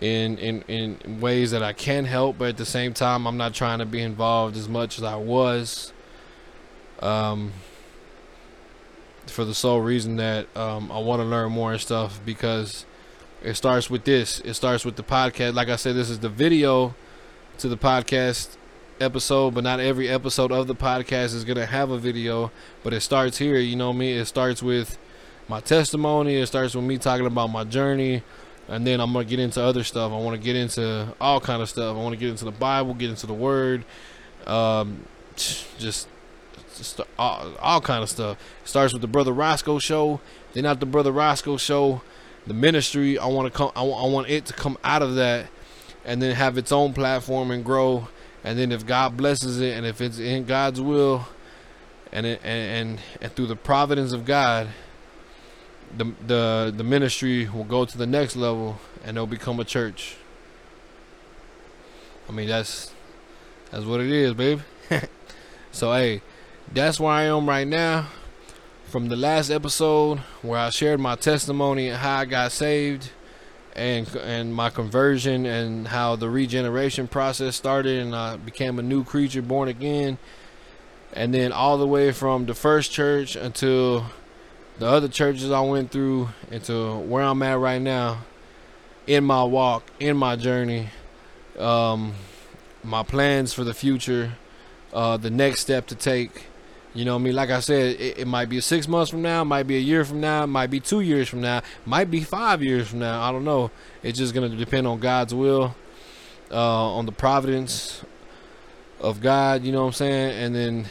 in, 0.00 0.38
in 0.38 0.62
in 0.68 1.20
ways 1.20 1.50
that 1.52 1.62
I 1.62 1.72
can 1.72 2.04
help, 2.04 2.38
but 2.38 2.48
at 2.48 2.56
the 2.56 2.66
same 2.66 2.92
time, 2.92 3.26
I'm 3.26 3.36
not 3.36 3.54
trying 3.54 3.78
to 3.78 3.86
be 3.86 4.02
involved 4.02 4.56
as 4.56 4.68
much 4.68 4.98
as 4.98 5.04
I 5.04 5.16
was. 5.16 5.92
Um, 7.00 7.52
for 9.26 9.44
the 9.44 9.54
sole 9.54 9.80
reason 9.80 10.16
that 10.16 10.46
um, 10.56 10.90
I 10.90 10.98
want 10.98 11.20
to 11.20 11.26
learn 11.26 11.52
more 11.52 11.72
and 11.72 11.80
stuff 11.80 12.20
because 12.24 12.86
it 13.42 13.54
starts 13.54 13.90
with 13.90 14.04
this. 14.04 14.40
It 14.40 14.54
starts 14.54 14.84
with 14.84 14.96
the 14.96 15.02
podcast. 15.02 15.54
Like 15.54 15.68
I 15.68 15.76
said, 15.76 15.94
this 15.94 16.10
is 16.10 16.20
the 16.20 16.28
video 16.28 16.94
to 17.58 17.68
the 17.68 17.76
podcast 17.76 18.56
episode, 19.00 19.54
but 19.54 19.64
not 19.64 19.80
every 19.80 20.08
episode 20.08 20.52
of 20.52 20.66
the 20.66 20.74
podcast 20.74 21.34
is 21.34 21.44
gonna 21.44 21.66
have 21.66 21.90
a 21.90 21.98
video. 21.98 22.50
But 22.82 22.92
it 22.92 23.00
starts 23.00 23.38
here, 23.38 23.56
you 23.56 23.76
know 23.76 23.92
me. 23.92 24.12
It 24.12 24.26
starts 24.26 24.62
with 24.62 24.98
my 25.48 25.60
testimony. 25.60 26.36
It 26.36 26.46
starts 26.46 26.74
with 26.74 26.84
me 26.84 26.98
talking 26.98 27.26
about 27.26 27.48
my 27.48 27.64
journey, 27.64 28.22
and 28.68 28.86
then 28.86 29.00
I'm 29.00 29.12
gonna 29.12 29.24
get 29.24 29.38
into 29.38 29.62
other 29.62 29.84
stuff. 29.84 30.12
I 30.12 30.16
want 30.16 30.40
to 30.40 30.44
get 30.44 30.56
into 30.56 31.14
all 31.20 31.40
kind 31.40 31.62
of 31.62 31.68
stuff. 31.68 31.96
I 31.96 32.00
want 32.00 32.14
to 32.14 32.18
get 32.18 32.30
into 32.30 32.44
the 32.44 32.50
Bible, 32.50 32.94
get 32.94 33.10
into 33.10 33.26
the 33.26 33.34
Word, 33.34 33.84
um, 34.46 35.04
just, 35.36 36.08
just 36.76 37.00
all, 37.18 37.52
all 37.60 37.80
kind 37.80 38.02
of 38.02 38.10
stuff. 38.10 38.38
Starts 38.64 38.92
with 38.92 39.02
the 39.02 39.08
Brother 39.08 39.32
Roscoe 39.32 39.78
show. 39.78 40.20
Then 40.52 40.66
after 40.66 40.80
the 40.80 40.86
Brother 40.86 41.12
Roscoe 41.12 41.56
show, 41.56 42.02
the 42.46 42.54
ministry. 42.54 43.18
I 43.18 43.26
want 43.26 43.52
to 43.52 43.56
come. 43.56 43.72
I 43.74 43.82
want 43.82 44.28
it 44.28 44.46
to 44.46 44.52
come 44.52 44.78
out 44.84 45.02
of 45.02 45.16
that, 45.16 45.46
and 46.04 46.22
then 46.22 46.34
have 46.34 46.56
its 46.56 46.72
own 46.72 46.92
platform 46.92 47.50
and 47.50 47.64
grow 47.64 48.08
and 48.46 48.56
then 48.56 48.70
if 48.70 48.86
God 48.86 49.16
blesses 49.16 49.60
it, 49.60 49.76
and 49.76 49.84
if 49.84 50.00
it's 50.00 50.20
in 50.20 50.44
God's 50.44 50.80
will, 50.80 51.26
and 52.12 52.24
it, 52.24 52.40
and, 52.44 52.90
and 52.90 53.00
and 53.20 53.32
through 53.34 53.48
the 53.48 53.56
providence 53.56 54.12
of 54.12 54.24
God, 54.24 54.68
the 55.96 56.12
the 56.26 56.74
the 56.76 56.84
ministry 56.84 57.48
will 57.48 57.64
go 57.64 57.84
to 57.84 57.98
the 57.98 58.06
next 58.06 58.36
level, 58.36 58.78
and 59.04 59.16
it'll 59.16 59.26
become 59.26 59.60
a 59.60 59.64
church. 59.64 60.16
I 62.28 62.32
mean 62.32 62.48
that's 62.48 62.92
that's 63.70 63.84
what 63.84 64.00
it 64.00 64.10
is, 64.10 64.34
baby. 64.34 64.62
so 65.72 65.92
hey, 65.92 66.22
that's 66.72 67.00
where 67.00 67.12
I 67.12 67.24
am 67.24 67.48
right 67.48 67.66
now. 67.66 68.08
From 68.86 69.08
the 69.08 69.16
last 69.16 69.50
episode 69.50 70.18
where 70.42 70.60
I 70.60 70.70
shared 70.70 71.00
my 71.00 71.16
testimony 71.16 71.88
and 71.88 71.98
how 71.98 72.18
I 72.18 72.24
got 72.24 72.52
saved 72.52 73.10
and 73.74 74.08
and 74.16 74.54
my 74.54 74.70
conversion 74.70 75.44
and 75.44 75.88
how 75.88 76.16
the 76.16 76.30
regeneration 76.30 77.08
process 77.08 77.56
started 77.56 78.02
and 78.02 78.14
I 78.14 78.36
became 78.36 78.78
a 78.78 78.82
new 78.82 79.04
creature 79.04 79.42
born 79.42 79.68
again 79.68 80.18
and 81.12 81.34
then 81.34 81.52
all 81.52 81.76
the 81.76 81.86
way 81.86 82.12
from 82.12 82.46
the 82.46 82.54
first 82.54 82.90
church 82.90 83.36
until 83.36 84.06
the 84.78 84.86
other 84.86 85.08
churches 85.08 85.50
I 85.50 85.60
went 85.60 85.90
through 85.90 86.28
into 86.50 86.96
where 86.98 87.22
I'm 87.22 87.42
at 87.42 87.58
right 87.58 87.80
now 87.80 88.18
in 89.06 89.24
my 89.24 89.42
walk 89.44 89.84
in 90.00 90.16
my 90.16 90.36
journey 90.36 90.88
um, 91.58 92.14
my 92.82 93.02
plans 93.02 93.52
for 93.52 93.64
the 93.64 93.74
future 93.74 94.32
uh, 94.92 95.16
the 95.16 95.30
next 95.30 95.60
step 95.60 95.86
to 95.88 95.94
take 95.94 96.46
you 96.96 97.04
know 97.04 97.14
I 97.14 97.18
mean? 97.18 97.34
Like 97.34 97.50
I 97.50 97.60
said, 97.60 98.00
it, 98.00 98.20
it, 98.20 98.26
might 98.26 98.48
be 98.48 98.58
six 98.62 98.88
months 98.88 99.10
from 99.10 99.20
now, 99.20 99.44
might 99.44 99.64
be 99.64 99.76
a 99.76 99.80
year 99.80 100.02
from 100.02 100.18
now, 100.18 100.46
might 100.46 100.70
be 100.70 100.80
two 100.80 101.00
years 101.00 101.28
from 101.28 101.42
now, 101.42 101.60
might 101.84 102.10
be 102.10 102.22
five 102.22 102.62
years 102.62 102.88
from 102.88 103.00
now. 103.00 103.20
I 103.20 103.30
don't 103.32 103.44
know. 103.44 103.70
It's 104.02 104.16
just 104.16 104.32
going 104.32 104.50
to 104.50 104.56
depend 104.56 104.86
on 104.86 104.98
God's 104.98 105.34
will, 105.34 105.76
uh, 106.50 106.94
on 106.94 107.04
the 107.04 107.12
providence 107.12 108.02
of 108.98 109.20
God, 109.20 109.62
you 109.62 109.72
know 109.72 109.82
what 109.82 109.88
I'm 109.88 109.92
saying? 109.92 110.42
And 110.42 110.54
then 110.54 110.86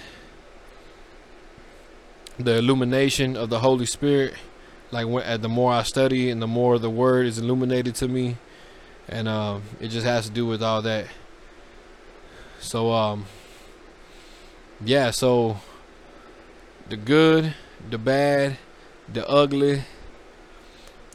the 2.38 2.58
illumination 2.58 3.36
of 3.38 3.50
the 3.50 3.60
Holy 3.60 3.86
Spirit. 3.86 4.34
Like 4.92 5.08
when, 5.08 5.42
the 5.42 5.50
more 5.50 5.74
I 5.74 5.84
study 5.84 6.30
and 6.30 6.42
the 6.42 6.48
more 6.48 6.80
the 6.80 6.90
word 6.90 7.26
is 7.26 7.38
illuminated 7.38 7.96
to 7.96 8.08
me. 8.08 8.38
And 9.08 9.28
uh, 9.28 9.60
it 9.80 9.90
just 9.90 10.06
has 10.06 10.26
to 10.26 10.32
do 10.32 10.46
with 10.46 10.64
all 10.64 10.82
that. 10.82 11.08
So, 12.60 12.92
um, 12.92 13.26
yeah, 14.84 15.12
so 15.12 15.58
the 16.90 16.98
good, 16.98 17.54
the 17.90 17.98
bad, 17.98 18.58
the 19.12 19.28
ugly. 19.28 19.84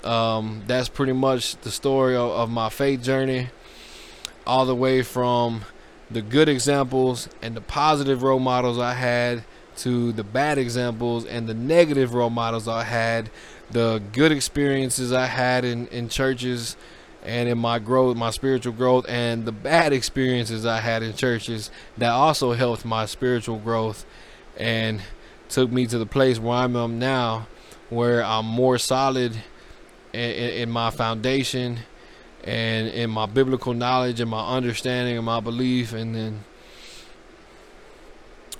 Um, 0.04 0.62
that's 0.66 0.88
pretty 0.88 1.12
much 1.12 1.56
the 1.56 1.70
story 1.70 2.16
of, 2.16 2.30
of 2.30 2.50
my 2.50 2.70
faith 2.70 3.02
journey, 3.02 3.48
all 4.46 4.64
the 4.64 4.74
way 4.74 5.02
from 5.02 5.62
the 6.10 6.22
good 6.22 6.48
examples 6.48 7.28
and 7.42 7.56
the 7.56 7.60
positive 7.60 8.22
role 8.22 8.38
models 8.38 8.78
I 8.78 8.94
had 8.94 9.44
to 9.78 10.12
the 10.12 10.24
bad 10.24 10.58
examples 10.58 11.24
and 11.24 11.48
the 11.48 11.54
negative 11.54 12.14
role 12.14 12.30
models 12.30 12.68
I 12.68 12.84
had, 12.84 13.30
the 13.70 14.02
good 14.12 14.32
experiences 14.32 15.12
I 15.12 15.26
had 15.26 15.64
in, 15.64 15.86
in 15.88 16.08
churches 16.08 16.76
and 17.22 17.48
in 17.48 17.58
my 17.58 17.78
growth, 17.78 18.16
my 18.16 18.30
spiritual 18.30 18.72
growth, 18.72 19.04
and 19.08 19.44
the 19.44 19.52
bad 19.52 19.92
experiences 19.92 20.64
I 20.64 20.80
had 20.80 21.02
in 21.02 21.14
churches 21.14 21.70
that 21.98 22.10
also 22.10 22.52
helped 22.52 22.84
my 22.84 23.06
spiritual 23.06 23.58
growth. 23.58 24.06
And 24.56 25.00
took 25.50 25.70
me 25.70 25.86
to 25.86 25.98
the 25.98 26.06
place 26.06 26.38
where 26.38 26.56
I'm 26.56 26.98
now, 26.98 27.46
where 27.90 28.24
I'm 28.24 28.46
more 28.46 28.78
solid 28.78 29.36
in, 30.12 30.30
in, 30.30 30.70
my 30.70 30.90
foundation 30.90 31.80
and 32.44 32.88
in 32.88 33.10
my 33.10 33.26
biblical 33.26 33.74
knowledge 33.74 34.20
and 34.20 34.30
my 34.30 34.46
understanding 34.56 35.16
and 35.16 35.26
my 35.26 35.40
belief. 35.40 35.92
And 35.92 36.14
then 36.14 36.44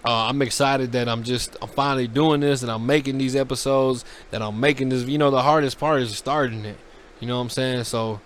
uh, 0.05 0.29
I'm 0.29 0.41
excited 0.43 0.93
that 0.93 1.09
I'm 1.09 1.23
just 1.23 1.57
I'm 1.61 1.69
finally 1.69 2.09
doing 2.09 2.41
this 2.41 2.63
and 2.63 2.71
I'm 2.71 2.87
making 2.87 3.19
these 3.19 3.37
episodes. 3.37 4.05
That 4.31 4.43
I'm 4.43 4.59
making 4.59 4.89
this. 4.89 5.05
You 5.05 5.19
know, 5.19 5.31
the 5.31 5.43
hardest 5.43 5.79
part 5.79 6.03
is 6.03 6.17
starting 6.17 6.65
it. 6.65 6.79
You 7.21 7.29
know 7.29 7.37
what 7.37 7.43
I'm 7.43 7.51
saying? 7.51 7.85
So 7.85 8.21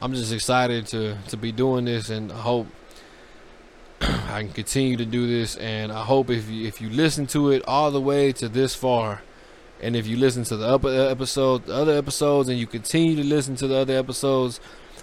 I'm 0.00 0.14
just 0.14 0.32
excited 0.32 0.86
to 0.88 1.18
to 1.28 1.36
be 1.36 1.52
doing 1.52 1.84
this 1.84 2.08
and 2.08 2.32
I 2.32 2.40
hope 2.40 2.66
I 4.00 4.42
can 4.42 4.52
continue 4.52 4.96
to 4.96 5.04
do 5.04 5.26
this, 5.26 5.56
and 5.56 5.90
I 5.90 6.04
hope 6.04 6.30
if 6.30 6.48
you, 6.48 6.68
if 6.68 6.80
you 6.80 6.88
listen 6.88 7.26
to 7.28 7.50
it 7.50 7.64
all 7.66 7.90
the 7.90 8.00
way 8.00 8.30
to 8.32 8.48
this 8.48 8.72
far, 8.72 9.22
and 9.82 9.96
if 9.96 10.06
you 10.06 10.16
listen 10.16 10.44
to 10.44 10.56
the 10.56 10.68
upper 10.68 10.88
episode, 10.88 11.66
the 11.66 11.74
other 11.74 11.96
episodes, 11.96 12.48
and 12.48 12.60
you 12.60 12.66
continue 12.68 13.16
to 13.16 13.24
listen 13.24 13.56
to 13.56 13.66
the 13.66 13.76
other 13.76 13.96
episodes, 13.96 14.60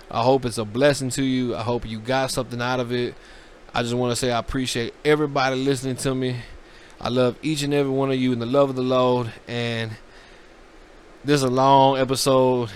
I 0.09 0.23
hope 0.23 0.45
it's 0.45 0.57
a 0.57 0.63
blessing 0.63 1.09
to 1.11 1.23
you. 1.23 1.55
I 1.57 1.63
hope 1.63 1.85
you 1.85 1.99
got 1.99 2.31
something 2.31 2.61
out 2.61 2.79
of 2.79 2.93
it. 2.93 3.15
I 3.75 3.83
just 3.83 3.93
want 3.93 4.13
to 4.13 4.15
say 4.15 4.31
I 4.31 4.39
appreciate 4.39 4.93
everybody 5.03 5.57
listening 5.57 5.97
to 5.97 6.15
me. 6.15 6.37
I 7.01 7.09
love 7.09 7.35
each 7.41 7.61
and 7.61 7.73
every 7.73 7.91
one 7.91 8.09
of 8.09 8.15
you 8.15 8.31
in 8.31 8.39
the 8.39 8.45
love 8.45 8.69
of 8.69 8.77
the 8.77 8.81
Lord, 8.81 9.33
and 9.49 9.91
this 11.25 11.35
is 11.35 11.43
a 11.43 11.49
long 11.49 11.97
episode 11.97 12.69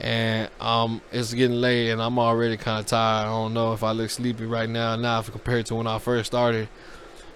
and 0.00 0.48
um, 0.62 1.02
it's 1.12 1.34
getting 1.34 1.60
late, 1.60 1.90
and 1.90 2.00
I'm 2.00 2.18
already 2.18 2.56
kind 2.56 2.80
of 2.80 2.86
tired. 2.86 3.26
I 3.26 3.28
don't 3.28 3.52
know 3.52 3.74
if 3.74 3.82
I 3.82 3.92
look 3.92 4.08
sleepy 4.08 4.46
right 4.46 4.66
now, 4.66 4.96
now 4.96 5.20
compared 5.20 5.66
to 5.66 5.74
when 5.74 5.86
I 5.86 5.98
first 5.98 6.28
started. 6.28 6.70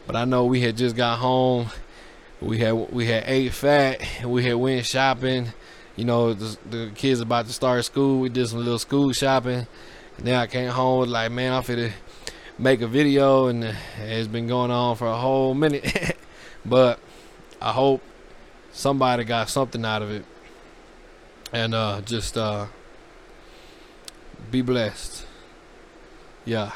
But 0.07 0.16
I 0.16 0.25
know 0.25 0.47
we 0.47 0.62
had 0.62 0.79
just 0.79 0.97
got 0.97 1.18
home. 1.18 1.66
We 2.41 2.57
had 2.57 2.73
we 2.73 3.05
had 3.05 3.25
ate 3.27 3.53
fat. 3.53 4.01
We 4.25 4.47
had 4.47 4.55
went 4.55 4.87
shopping. 4.87 5.53
You 5.95 6.07
know, 6.07 6.33
the, 6.33 6.57
the 6.70 6.91
kids 6.95 7.20
about 7.20 7.49
to 7.49 7.53
start 7.53 7.85
school. 7.85 8.18
We 8.18 8.31
did 8.31 8.49
some 8.49 8.61
little 8.61 8.79
school 8.79 9.12
shopping. 9.12 9.66
And 10.16 10.27
then 10.27 10.37
I 10.37 10.47
came 10.47 10.70
home 10.70 11.11
like, 11.11 11.31
man, 11.31 11.53
I'm 11.53 11.62
finna 11.62 11.93
make 12.63 12.81
a 12.81 12.87
video, 12.87 13.49
and 13.49 13.77
it's 13.99 14.29
been 14.29 14.47
going 14.47 14.71
on 14.71 14.95
for 14.97 15.09
a 15.09 15.17
whole 15.17 15.53
minute. 15.53 16.17
but 16.65 17.01
I 17.61 17.73
hope 17.73 18.01
somebody 18.73 19.25
got 19.25 19.49
something 19.49 19.85
out 19.85 20.01
of 20.01 20.11
it 20.13 20.25
and 21.53 21.75
uh, 21.75 22.01
just 22.03 22.39
uh, 22.39 22.67
be 24.51 24.63
blessed. 24.63 25.27
Yeah. 26.45 26.71